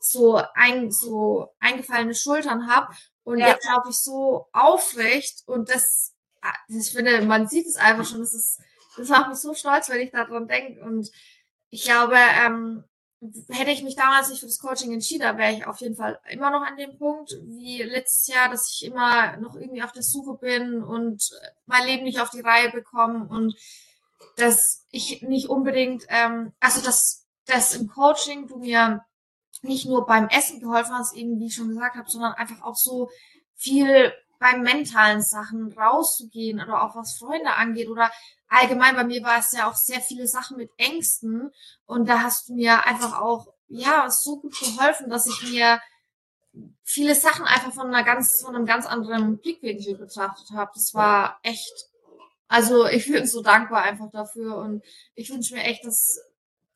so, 0.00 0.42
ein, 0.54 0.90
so 0.90 1.54
eingefallene 1.60 2.14
Schultern 2.14 2.66
habe 2.68 2.94
und 3.24 3.38
ja. 3.38 3.48
jetzt 3.48 3.66
laufe 3.66 3.90
ich 3.90 3.96
so 3.96 4.48
aufrecht 4.52 5.42
und 5.46 5.68
das, 5.68 6.14
ich 6.68 6.90
finde, 6.90 7.22
man 7.22 7.46
sieht 7.46 7.66
es 7.66 7.76
einfach 7.76 8.06
schon, 8.06 8.20
das 8.20 8.34
ist, 8.34 8.60
das 8.96 9.08
macht 9.08 9.28
mich 9.28 9.38
so 9.38 9.54
stolz, 9.54 9.88
wenn 9.88 10.00
ich 10.00 10.10
daran 10.10 10.48
denke 10.48 10.82
und 10.82 11.10
ich 11.70 11.84
glaube, 11.84 12.16
ähm, 12.16 12.84
hätte 13.50 13.70
ich 13.70 13.84
mich 13.84 13.94
damals 13.94 14.28
nicht 14.28 14.40
für 14.40 14.46
das 14.46 14.58
Coaching 14.58 14.92
entschieden, 14.92 15.38
wäre 15.38 15.52
ich 15.52 15.66
auf 15.66 15.80
jeden 15.80 15.94
Fall 15.94 16.18
immer 16.30 16.50
noch 16.50 16.62
an 16.62 16.76
dem 16.76 16.98
Punkt, 16.98 17.32
wie 17.44 17.82
letztes 17.82 18.26
Jahr, 18.26 18.48
dass 18.48 18.72
ich 18.72 18.84
immer 18.84 19.36
noch 19.36 19.54
irgendwie 19.54 19.82
auf 19.82 19.92
der 19.92 20.02
Suche 20.02 20.34
bin 20.38 20.82
und 20.82 21.30
mein 21.66 21.86
Leben 21.86 22.04
nicht 22.04 22.20
auf 22.20 22.30
die 22.30 22.40
Reihe 22.40 22.70
bekomme 22.70 23.28
und 23.28 23.54
dass 24.36 24.86
ich 24.90 25.22
nicht 25.22 25.48
unbedingt, 25.48 26.04
ähm, 26.08 26.52
also 26.58 26.82
dass, 26.84 27.26
dass 27.46 27.74
im 27.74 27.88
Coaching 27.88 28.48
du 28.48 28.58
mir 28.58 29.04
nicht 29.62 29.86
nur 29.86 30.06
beim 30.06 30.28
Essen 30.28 30.60
geholfen 30.60 30.94
hast, 30.94 31.14
eben 31.14 31.38
wie 31.38 31.46
ich 31.46 31.54
schon 31.54 31.68
gesagt 31.68 31.96
habe, 31.96 32.10
sondern 32.10 32.32
einfach 32.32 32.62
auch 32.62 32.76
so 32.76 33.08
viel 33.54 34.12
bei 34.40 34.56
mentalen 34.56 35.22
Sachen 35.22 35.72
rauszugehen 35.72 36.60
oder 36.60 36.82
auch 36.82 36.96
was 36.96 37.16
Freunde 37.16 37.54
angeht 37.54 37.88
oder 37.88 38.10
allgemein 38.52 38.94
bei 38.94 39.04
mir 39.04 39.22
war 39.22 39.38
es 39.38 39.52
ja 39.52 39.68
auch 39.68 39.74
sehr 39.74 40.00
viele 40.00 40.26
Sachen 40.26 40.56
mit 40.56 40.70
Ängsten. 40.76 41.50
Und 41.86 42.08
da 42.08 42.22
hast 42.22 42.48
du 42.48 42.54
mir 42.54 42.86
einfach 42.86 43.20
auch 43.20 43.52
ja 43.68 44.08
so 44.10 44.40
gut 44.40 44.58
geholfen, 44.58 45.08
dass 45.08 45.26
ich 45.26 45.50
mir 45.50 45.80
viele 46.84 47.14
Sachen 47.14 47.46
einfach 47.46 47.72
von 47.72 47.86
einer 47.86 48.04
ganz 48.04 48.42
von 48.42 48.54
einem 48.54 48.66
ganz 48.66 48.86
anderen 48.86 49.38
Blickwinkel 49.38 49.96
betrachtet 49.96 50.50
habe. 50.54 50.70
Das 50.74 50.94
war 50.94 51.40
echt 51.42 51.88
also 52.48 52.86
ich 52.86 53.10
bin 53.10 53.26
so 53.26 53.42
dankbar 53.42 53.82
einfach 53.82 54.10
dafür. 54.10 54.56
Und 54.56 54.84
ich 55.14 55.30
wünsche 55.30 55.54
mir 55.54 55.62
echt, 55.62 55.86
dass 55.86 56.20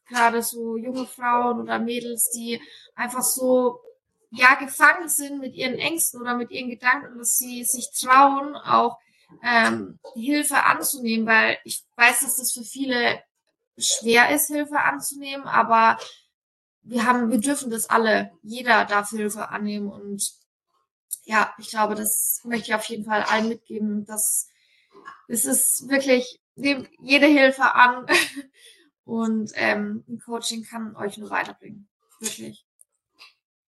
gerade 0.09 0.43
so 0.43 0.79
junge 0.79 1.07
Frauen 1.07 1.61
oder 1.61 1.79
Mädels, 1.79 2.31
die 2.31 2.63
einfach 2.95 3.23
so 3.23 3.81
ja 4.31 4.55
gefangen 4.55 5.09
sind 5.09 5.39
mit 5.39 5.55
ihren 5.55 5.75
Ängsten 5.75 6.23
oder 6.23 6.35
mit 6.35 6.51
ihren 6.51 6.71
Gedanken, 6.71 7.19
dass 7.19 7.37
sie 7.37 7.63
sich 7.65 7.91
trauen, 7.93 8.57
auch 8.57 8.99
ähm, 9.43 9.99
Hilfe 10.15 10.65
anzunehmen, 10.65 11.27
weil 11.27 11.59
ich 11.65 11.85
weiß, 11.97 12.21
dass 12.21 12.37
das 12.37 12.53
für 12.53 12.65
viele 12.65 13.23
schwer 13.79 14.35
ist, 14.35 14.49
Hilfe 14.49 14.81
anzunehmen, 14.81 15.47
aber 15.47 15.99
wir 16.83 17.05
haben, 17.05 17.31
wir 17.31 17.39
dürfen 17.39 17.71
das 17.71 17.91
alle. 17.91 18.31
Jeder 18.43 18.85
darf 18.85 19.11
Hilfe 19.11 19.49
annehmen 19.49 19.91
und 19.91 20.33
ja, 21.25 21.53
ich 21.59 21.69
glaube, 21.69 21.97
das 21.97 22.41
möchte 22.45 22.69
ich 22.69 22.75
auf 22.75 22.85
jeden 22.85 23.05
Fall 23.05 23.23
allen 23.23 23.49
mitgeben, 23.49 24.07
dass 24.07 24.49
es 25.29 25.45
ist 25.45 25.89
wirklich, 25.89 26.41
nehmt 26.55 26.89
jede 27.01 27.27
Hilfe 27.27 27.75
an 27.75 28.07
und 29.05 29.51
ähm, 29.55 30.05
ein 30.09 30.21
Coaching 30.21 30.65
kann 30.65 30.95
euch 30.97 31.19
nur 31.19 31.31
weiterbringen. 31.31 31.89
Wirklich. 32.21 32.65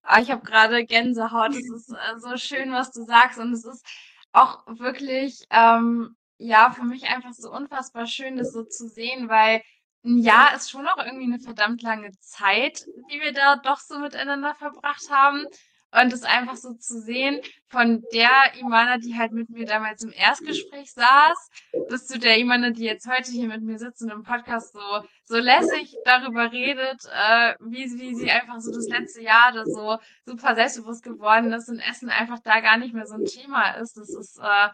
Ah, 0.02 0.22
ich 0.22 0.30
habe 0.30 0.42
gerade 0.42 0.86
Gänsehaut. 0.86 1.50
Es 1.50 1.70
ist 1.70 1.90
äh, 1.90 2.18
so 2.18 2.36
schön, 2.38 2.72
was 2.72 2.92
du 2.92 3.04
sagst. 3.04 3.38
Und 3.38 3.52
es 3.52 3.64
ist 3.64 3.84
auch 4.32 4.64
wirklich, 4.66 5.44
ähm, 5.50 6.16
ja, 6.38 6.70
für 6.70 6.84
mich 6.84 7.04
einfach 7.04 7.32
so 7.32 7.50
unfassbar 7.52 8.06
schön, 8.06 8.36
das 8.36 8.52
so 8.52 8.64
zu 8.64 8.88
sehen, 8.88 9.28
weil 9.28 9.62
ein 10.04 10.18
Jahr 10.18 10.54
ist 10.54 10.70
schon 10.70 10.86
auch 10.86 10.98
irgendwie 10.98 11.24
eine 11.24 11.40
verdammt 11.40 11.82
lange 11.82 12.12
Zeit, 12.20 12.86
die 13.10 13.20
wir 13.20 13.32
da 13.32 13.56
doch 13.56 13.78
so 13.80 13.98
miteinander 13.98 14.54
verbracht 14.54 15.10
haben. 15.10 15.44
Und 15.90 16.12
es 16.12 16.22
einfach 16.22 16.56
so 16.56 16.74
zu 16.74 17.00
sehen, 17.00 17.40
von 17.68 18.04
der 18.12 18.30
Imana, 18.60 18.98
die 18.98 19.16
halt 19.16 19.32
mit 19.32 19.48
mir 19.48 19.64
damals 19.64 20.04
im 20.04 20.12
Erstgespräch 20.12 20.92
saß, 20.92 21.50
bis 21.88 22.06
zu 22.06 22.18
der 22.18 22.36
Imana, 22.36 22.70
die 22.70 22.84
jetzt 22.84 23.08
heute 23.08 23.30
hier 23.30 23.48
mit 23.48 23.62
mir 23.62 23.78
sitzt 23.78 24.02
und 24.02 24.10
im 24.10 24.22
Podcast 24.22 24.74
so, 24.74 24.80
so 25.24 25.38
lässig 25.38 25.96
darüber 26.04 26.52
redet, 26.52 27.04
äh, 27.06 27.54
wie, 27.60 27.90
wie 27.98 28.14
sie 28.14 28.30
einfach 28.30 28.60
so 28.60 28.70
das 28.70 28.86
letzte 28.88 29.22
Jahr 29.22 29.52
da 29.52 29.64
so 29.64 29.96
super 30.26 30.54
selbstbewusst 30.54 31.02
geworden 31.02 31.52
ist 31.52 31.70
und 31.70 31.80
Essen 31.80 32.10
einfach 32.10 32.40
da 32.40 32.60
gar 32.60 32.76
nicht 32.76 32.92
mehr 32.92 33.06
so 33.06 33.14
ein 33.14 33.24
Thema 33.24 33.70
ist. 33.72 33.96
Das 33.96 34.10
ist, 34.10 34.38
äh, 34.38 34.68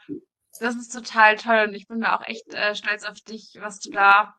das 0.59 0.75
ist 0.75 0.93
total 0.93 1.37
toll 1.37 1.67
und 1.69 1.75
ich 1.75 1.87
bin 1.87 2.01
da 2.01 2.17
auch 2.17 2.27
echt 2.27 2.53
äh, 2.55 2.75
stolz 2.75 3.05
auf 3.05 3.21
dich, 3.21 3.57
was 3.61 3.79
du 3.79 3.91
da 3.93 4.35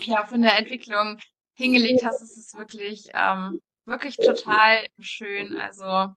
ja 0.00 0.24
für 0.24 0.34
eine 0.34 0.56
Entwicklung 0.56 1.18
hingelegt 1.54 2.04
hast. 2.04 2.20
Es 2.20 2.36
ist 2.36 2.56
wirklich, 2.58 3.10
ähm, 3.14 3.60
wirklich 3.90 4.16
total 4.16 4.86
schön. 4.98 5.60
Also 5.60 6.14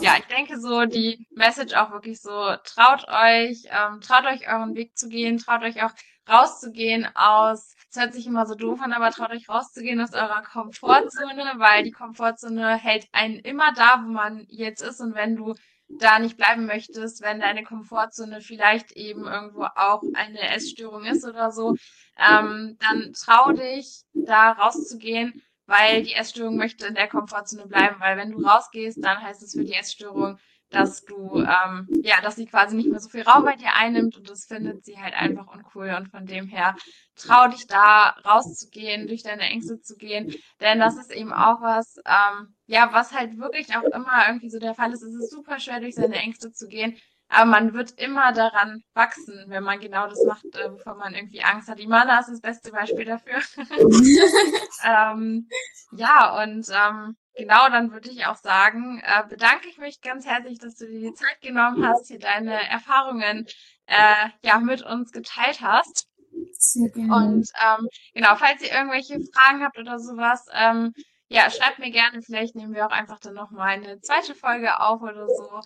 ja, 0.00 0.16
ich 0.18 0.26
denke 0.26 0.60
so 0.60 0.84
die 0.84 1.26
Message 1.30 1.74
auch 1.74 1.90
wirklich 1.92 2.20
so, 2.20 2.30
traut 2.64 3.08
euch, 3.08 3.64
ähm, 3.70 4.00
traut 4.00 4.26
euch 4.26 4.46
euren 4.48 4.74
Weg 4.74 4.96
zu 4.96 5.08
gehen, 5.08 5.38
traut 5.38 5.62
euch 5.62 5.82
auch 5.82 5.92
rauszugehen 6.28 7.08
aus, 7.14 7.74
es 7.90 8.00
hört 8.00 8.12
sich 8.12 8.26
immer 8.26 8.46
so 8.46 8.54
doof 8.54 8.80
an, 8.80 8.92
aber 8.92 9.10
traut 9.10 9.30
euch 9.30 9.48
rauszugehen 9.48 10.00
aus 10.00 10.12
eurer 10.12 10.42
Komfortzone, 10.42 11.54
weil 11.56 11.82
die 11.82 11.90
Komfortzone 11.90 12.76
hält 12.76 13.06
einen 13.12 13.38
immer 13.40 13.72
da, 13.72 14.02
wo 14.04 14.08
man 14.10 14.44
jetzt 14.48 14.82
ist 14.82 15.00
und 15.00 15.14
wenn 15.14 15.36
du 15.36 15.54
da 15.88 16.18
nicht 16.18 16.36
bleiben 16.36 16.66
möchtest, 16.66 17.22
wenn 17.22 17.40
deine 17.40 17.64
Komfortzone 17.64 18.40
vielleicht 18.40 18.92
eben 18.92 19.26
irgendwo 19.26 19.64
auch 19.74 20.02
eine 20.14 20.54
Essstörung 20.54 21.04
ist 21.04 21.24
oder 21.24 21.50
so, 21.50 21.76
ähm, 22.16 22.78
dann 22.80 23.12
trau 23.12 23.52
dich, 23.52 24.02
da 24.14 24.52
rauszugehen 24.52 25.42
weil 25.66 26.02
die 26.02 26.14
Essstörung 26.14 26.56
möchte 26.56 26.86
in 26.86 26.94
der 26.94 27.08
Komfortzone 27.08 27.66
bleiben, 27.66 27.96
weil 27.98 28.16
wenn 28.16 28.32
du 28.32 28.42
rausgehst, 28.44 29.02
dann 29.02 29.22
heißt 29.22 29.42
es 29.42 29.54
für 29.54 29.64
die 29.64 29.74
Essstörung, 29.74 30.38
dass 30.72 31.04
du, 31.04 31.38
ähm, 31.38 31.86
ja, 32.02 32.20
dass 32.22 32.36
sie 32.36 32.46
quasi 32.46 32.74
nicht 32.74 32.88
mehr 32.88 32.98
so 32.98 33.08
viel 33.08 33.22
Raum 33.22 33.44
bei 33.44 33.56
dir 33.56 33.74
einnimmt 33.74 34.16
und 34.16 34.28
das 34.30 34.46
findet 34.46 34.84
sie 34.84 34.98
halt 34.98 35.14
einfach 35.14 35.46
uncool 35.46 35.94
und 35.96 36.08
von 36.08 36.26
dem 36.26 36.48
her 36.48 36.74
trau 37.14 37.46
dich 37.48 37.66
da 37.66 38.16
rauszugehen, 38.24 39.06
durch 39.06 39.22
deine 39.22 39.42
Ängste 39.42 39.80
zu 39.80 39.96
gehen, 39.96 40.34
denn 40.60 40.78
das 40.78 40.96
ist 40.96 41.12
eben 41.12 41.32
auch 41.32 41.60
was, 41.60 41.96
ähm, 42.06 42.54
ja, 42.66 42.88
was 42.92 43.12
halt 43.12 43.36
wirklich 43.38 43.76
auch 43.76 43.82
immer 43.82 44.26
irgendwie 44.28 44.48
so 44.48 44.58
der 44.58 44.74
Fall 44.74 44.92
ist. 44.92 45.02
Es 45.02 45.14
ist 45.14 45.30
super 45.30 45.60
schwer, 45.60 45.80
durch 45.80 45.94
seine 45.94 46.16
Ängste 46.16 46.52
zu 46.52 46.66
gehen, 46.68 46.96
aber 47.32 47.46
man 47.46 47.72
wird 47.72 47.92
immer 47.92 48.32
daran 48.32 48.82
wachsen, 48.92 49.44
wenn 49.48 49.64
man 49.64 49.80
genau 49.80 50.06
das 50.06 50.22
macht, 50.24 50.44
äh, 50.54 50.70
wovor 50.70 50.96
man 50.96 51.14
irgendwie 51.14 51.42
Angst 51.42 51.68
hat. 51.68 51.80
Imana 51.80 52.20
ist 52.20 52.28
das 52.28 52.40
beste 52.40 52.70
Beispiel 52.72 53.06
dafür. 53.06 53.40
ähm, 54.84 55.48
ja, 55.92 56.42
und 56.42 56.68
ähm, 56.68 57.16
genau, 57.34 57.70
dann 57.70 57.90
würde 57.92 58.10
ich 58.10 58.26
auch 58.26 58.36
sagen, 58.36 59.02
äh, 59.02 59.26
bedanke 59.26 59.66
ich 59.68 59.78
mich 59.78 60.02
ganz 60.02 60.26
herzlich, 60.26 60.58
dass 60.58 60.76
du 60.76 60.86
dir 60.86 61.10
die 61.10 61.14
Zeit 61.14 61.40
genommen 61.40 61.86
hast, 61.86 62.08
hier 62.08 62.18
deine 62.18 62.68
Erfahrungen 62.68 63.46
äh, 63.86 64.28
ja 64.44 64.58
mit 64.58 64.82
uns 64.82 65.10
geteilt 65.10 65.62
hast. 65.62 66.08
Sehr 66.52 66.90
gerne. 66.90 67.14
Und 67.16 67.48
ähm, 67.64 67.88
genau, 68.12 68.36
falls 68.36 68.62
ihr 68.62 68.72
irgendwelche 68.72 69.18
Fragen 69.32 69.64
habt 69.64 69.78
oder 69.78 69.98
sowas, 69.98 70.44
ähm, 70.52 70.92
ja, 71.28 71.48
schreibt 71.50 71.78
mir 71.78 71.90
gerne. 71.90 72.20
Vielleicht 72.20 72.56
nehmen 72.56 72.74
wir 72.74 72.86
auch 72.86 72.92
einfach 72.92 73.20
dann 73.20 73.32
nochmal 73.32 73.70
eine 73.70 74.00
zweite 74.00 74.34
Folge 74.34 74.80
auf 74.80 75.00
oder 75.00 75.26
so. 75.26 75.60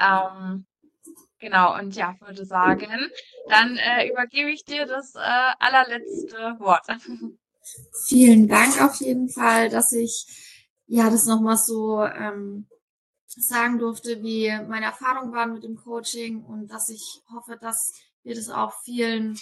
Ähm, 0.00 0.64
Genau, 1.40 1.78
und 1.78 1.94
ja, 1.94 2.16
würde 2.20 2.44
sagen, 2.44 2.88
dann 3.48 3.76
äh, 3.76 4.08
übergebe 4.08 4.50
ich 4.50 4.64
dir 4.64 4.86
das 4.86 5.14
äh, 5.14 5.52
allerletzte 5.58 6.56
Wort. 6.58 6.86
Vielen 8.08 8.48
Dank 8.48 8.80
auf 8.80 8.96
jeden 8.96 9.28
Fall, 9.28 9.68
dass 9.68 9.92
ich 9.92 10.26
ja 10.86 11.10
das 11.10 11.26
nochmal 11.26 11.56
so 11.56 12.02
ähm, 12.02 12.66
sagen 13.26 13.78
durfte, 13.78 14.22
wie 14.22 14.50
meine 14.68 14.86
Erfahrungen 14.86 15.32
waren 15.32 15.52
mit 15.52 15.62
dem 15.62 15.76
Coaching 15.76 16.42
und 16.42 16.68
dass 16.68 16.88
ich 16.88 17.22
hoffe, 17.32 17.56
dass 17.60 17.92
wir 18.24 18.34
das 18.34 18.48
auch 18.48 18.72
vielen 18.82 19.38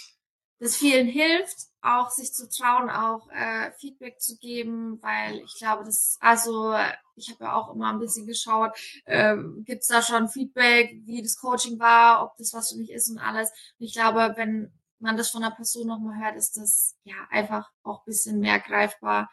das 0.59 0.75
vielen 0.75 1.07
hilft, 1.07 1.55
auch 1.87 2.09
sich 2.09 2.33
zu 2.33 2.49
trauen, 2.49 2.89
auch 2.89 3.29
äh, 3.29 3.71
Feedback 3.79 4.19
zu 4.19 4.37
geben, 4.37 4.99
weil 5.01 5.39
ich 5.39 5.55
glaube, 5.57 5.83
das, 5.83 6.17
also 6.19 6.75
ich 7.15 7.29
habe 7.29 7.45
ja 7.45 7.53
auch 7.53 7.73
immer 7.73 7.89
ein 7.89 7.99
bisschen 7.99 8.27
geschaut, 8.27 8.71
ähm, 9.05 9.63
gibt 9.65 9.81
es 9.81 9.87
da 9.87 10.01
schon 10.01 10.29
Feedback, 10.29 10.95
wie 11.05 11.21
das 11.21 11.37
Coaching 11.37 11.79
war, 11.79 12.23
ob 12.23 12.37
das 12.37 12.53
was 12.53 12.71
für 12.71 12.77
mich 12.77 12.91
ist 12.91 13.09
und 13.09 13.19
alles. 13.19 13.49
Und 13.79 13.85
ich 13.85 13.93
glaube, 13.93 14.33
wenn 14.35 14.71
man 14.99 15.17
das 15.17 15.29
von 15.29 15.41
der 15.41 15.51
Person 15.51 15.87
nochmal 15.87 16.19
hört, 16.19 16.35
ist 16.35 16.57
das 16.57 16.95
ja 17.03 17.15
einfach 17.29 17.69
auch 17.83 18.03
bisschen 18.03 18.39
mehr 18.39 18.59
greifbar. 18.59 19.29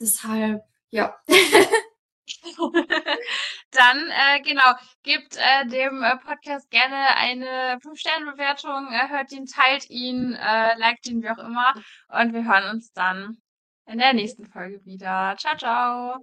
Deshalb, 0.00 0.62
ja. 0.90 1.16
Dann, 3.72 4.10
äh, 4.10 4.40
genau, 4.42 4.74
gebt 5.02 5.36
äh, 5.36 5.66
dem 5.66 6.02
äh, 6.02 6.16
Podcast 6.18 6.70
gerne 6.70 7.16
eine 7.16 7.78
5-Sterne-Bewertung, 7.78 8.88
äh, 8.92 9.08
hört 9.08 9.32
ihn, 9.32 9.46
teilt 9.46 9.88
ihn, 9.88 10.34
äh, 10.34 10.78
liked 10.78 11.06
ihn, 11.08 11.22
wie 11.22 11.30
auch 11.30 11.38
immer. 11.38 11.72
Und 12.08 12.34
wir 12.34 12.44
hören 12.44 12.70
uns 12.70 12.92
dann 12.92 13.38
in 13.86 13.98
der 13.98 14.12
nächsten 14.12 14.46
Folge 14.46 14.84
wieder. 14.84 15.34
Ciao, 15.38 15.56
ciao. 15.56 16.16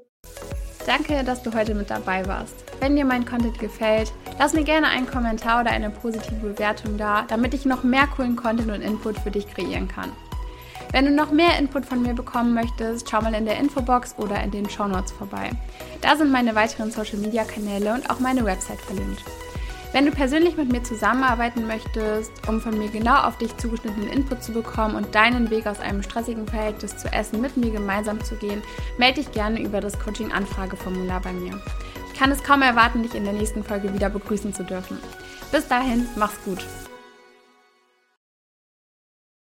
Danke, 0.85 1.23
dass 1.23 1.41
du 1.41 1.53
heute 1.53 1.73
mit 1.73 1.89
dabei 1.89 2.25
warst. 2.27 2.55
Wenn 2.79 2.95
dir 2.95 3.05
mein 3.05 3.25
Content 3.25 3.57
gefällt, 3.59 4.13
lass 4.37 4.53
mir 4.53 4.63
gerne 4.63 4.87
einen 4.87 5.07
Kommentar 5.07 5.61
oder 5.61 5.71
eine 5.71 5.89
positive 5.89 6.35
Bewertung 6.35 6.97
da, 6.97 7.23
damit 7.23 7.55
ich 7.55 7.65
noch 7.65 7.83
mehr 7.83 8.07
coolen 8.07 8.35
Content 8.35 8.71
und 8.71 8.81
Input 8.81 9.17
für 9.19 9.31
dich 9.31 9.47
kreieren 9.47 9.87
kann. 9.87 10.11
Wenn 10.91 11.05
du 11.05 11.11
noch 11.11 11.31
mehr 11.31 11.59
Input 11.59 11.85
von 11.85 12.01
mir 12.01 12.13
bekommen 12.13 12.53
möchtest, 12.55 13.09
schau 13.09 13.21
mal 13.21 13.35
in 13.35 13.45
der 13.45 13.59
Infobox 13.59 14.15
oder 14.17 14.43
in 14.43 14.49
den 14.49 14.69
Show 14.69 14.87
Notes 14.87 15.11
vorbei. 15.11 15.51
Da 16.01 16.15
sind 16.15 16.31
meine 16.31 16.55
weiteren 16.55 16.89
Social 16.89 17.19
Media 17.19 17.43
Kanäle 17.43 17.93
und 17.93 18.09
auch 18.09 18.19
meine 18.19 18.43
Website 18.43 18.81
verlinkt. 18.81 19.23
Wenn 19.91 20.05
du 20.05 20.11
persönlich 20.11 20.55
mit 20.55 20.71
mir 20.71 20.83
zusammenarbeiten 20.83 21.65
möchtest, 21.65 22.31
um 22.47 22.61
von 22.61 22.77
mir 22.77 22.89
genau 22.89 23.21
auf 23.21 23.37
dich 23.37 23.55
zugeschnittenen 23.57 24.09
Input 24.09 24.43
zu 24.43 24.51
bekommen 24.51 24.95
und 24.95 25.15
deinen 25.15 25.49
Weg 25.49 25.65
aus 25.65 25.79
einem 25.79 26.03
stressigen 26.03 26.47
Verhältnis 26.47 26.97
zu 26.97 27.11
Essen 27.11 27.41
mit 27.41 27.57
mir 27.57 27.71
gemeinsam 27.71 28.23
zu 28.23 28.35
gehen, 28.35 28.61
melde 28.97 29.21
dich 29.21 29.31
gerne 29.31 29.59
über 29.61 29.81
das 29.81 29.99
Coaching-Anfrageformular 29.99 31.21
bei 31.21 31.33
mir. 31.33 31.59
Ich 32.11 32.19
kann 32.19 32.31
es 32.31 32.43
kaum 32.43 32.61
erwarten, 32.61 33.01
dich 33.03 33.15
in 33.15 33.23
der 33.23 33.33
nächsten 33.33 33.63
Folge 33.63 33.93
wieder 33.93 34.09
begrüßen 34.09 34.53
zu 34.53 34.63
dürfen. 34.63 34.99
Bis 35.51 35.67
dahin, 35.67 36.07
mach's 36.15 36.37
gut. 36.45 36.63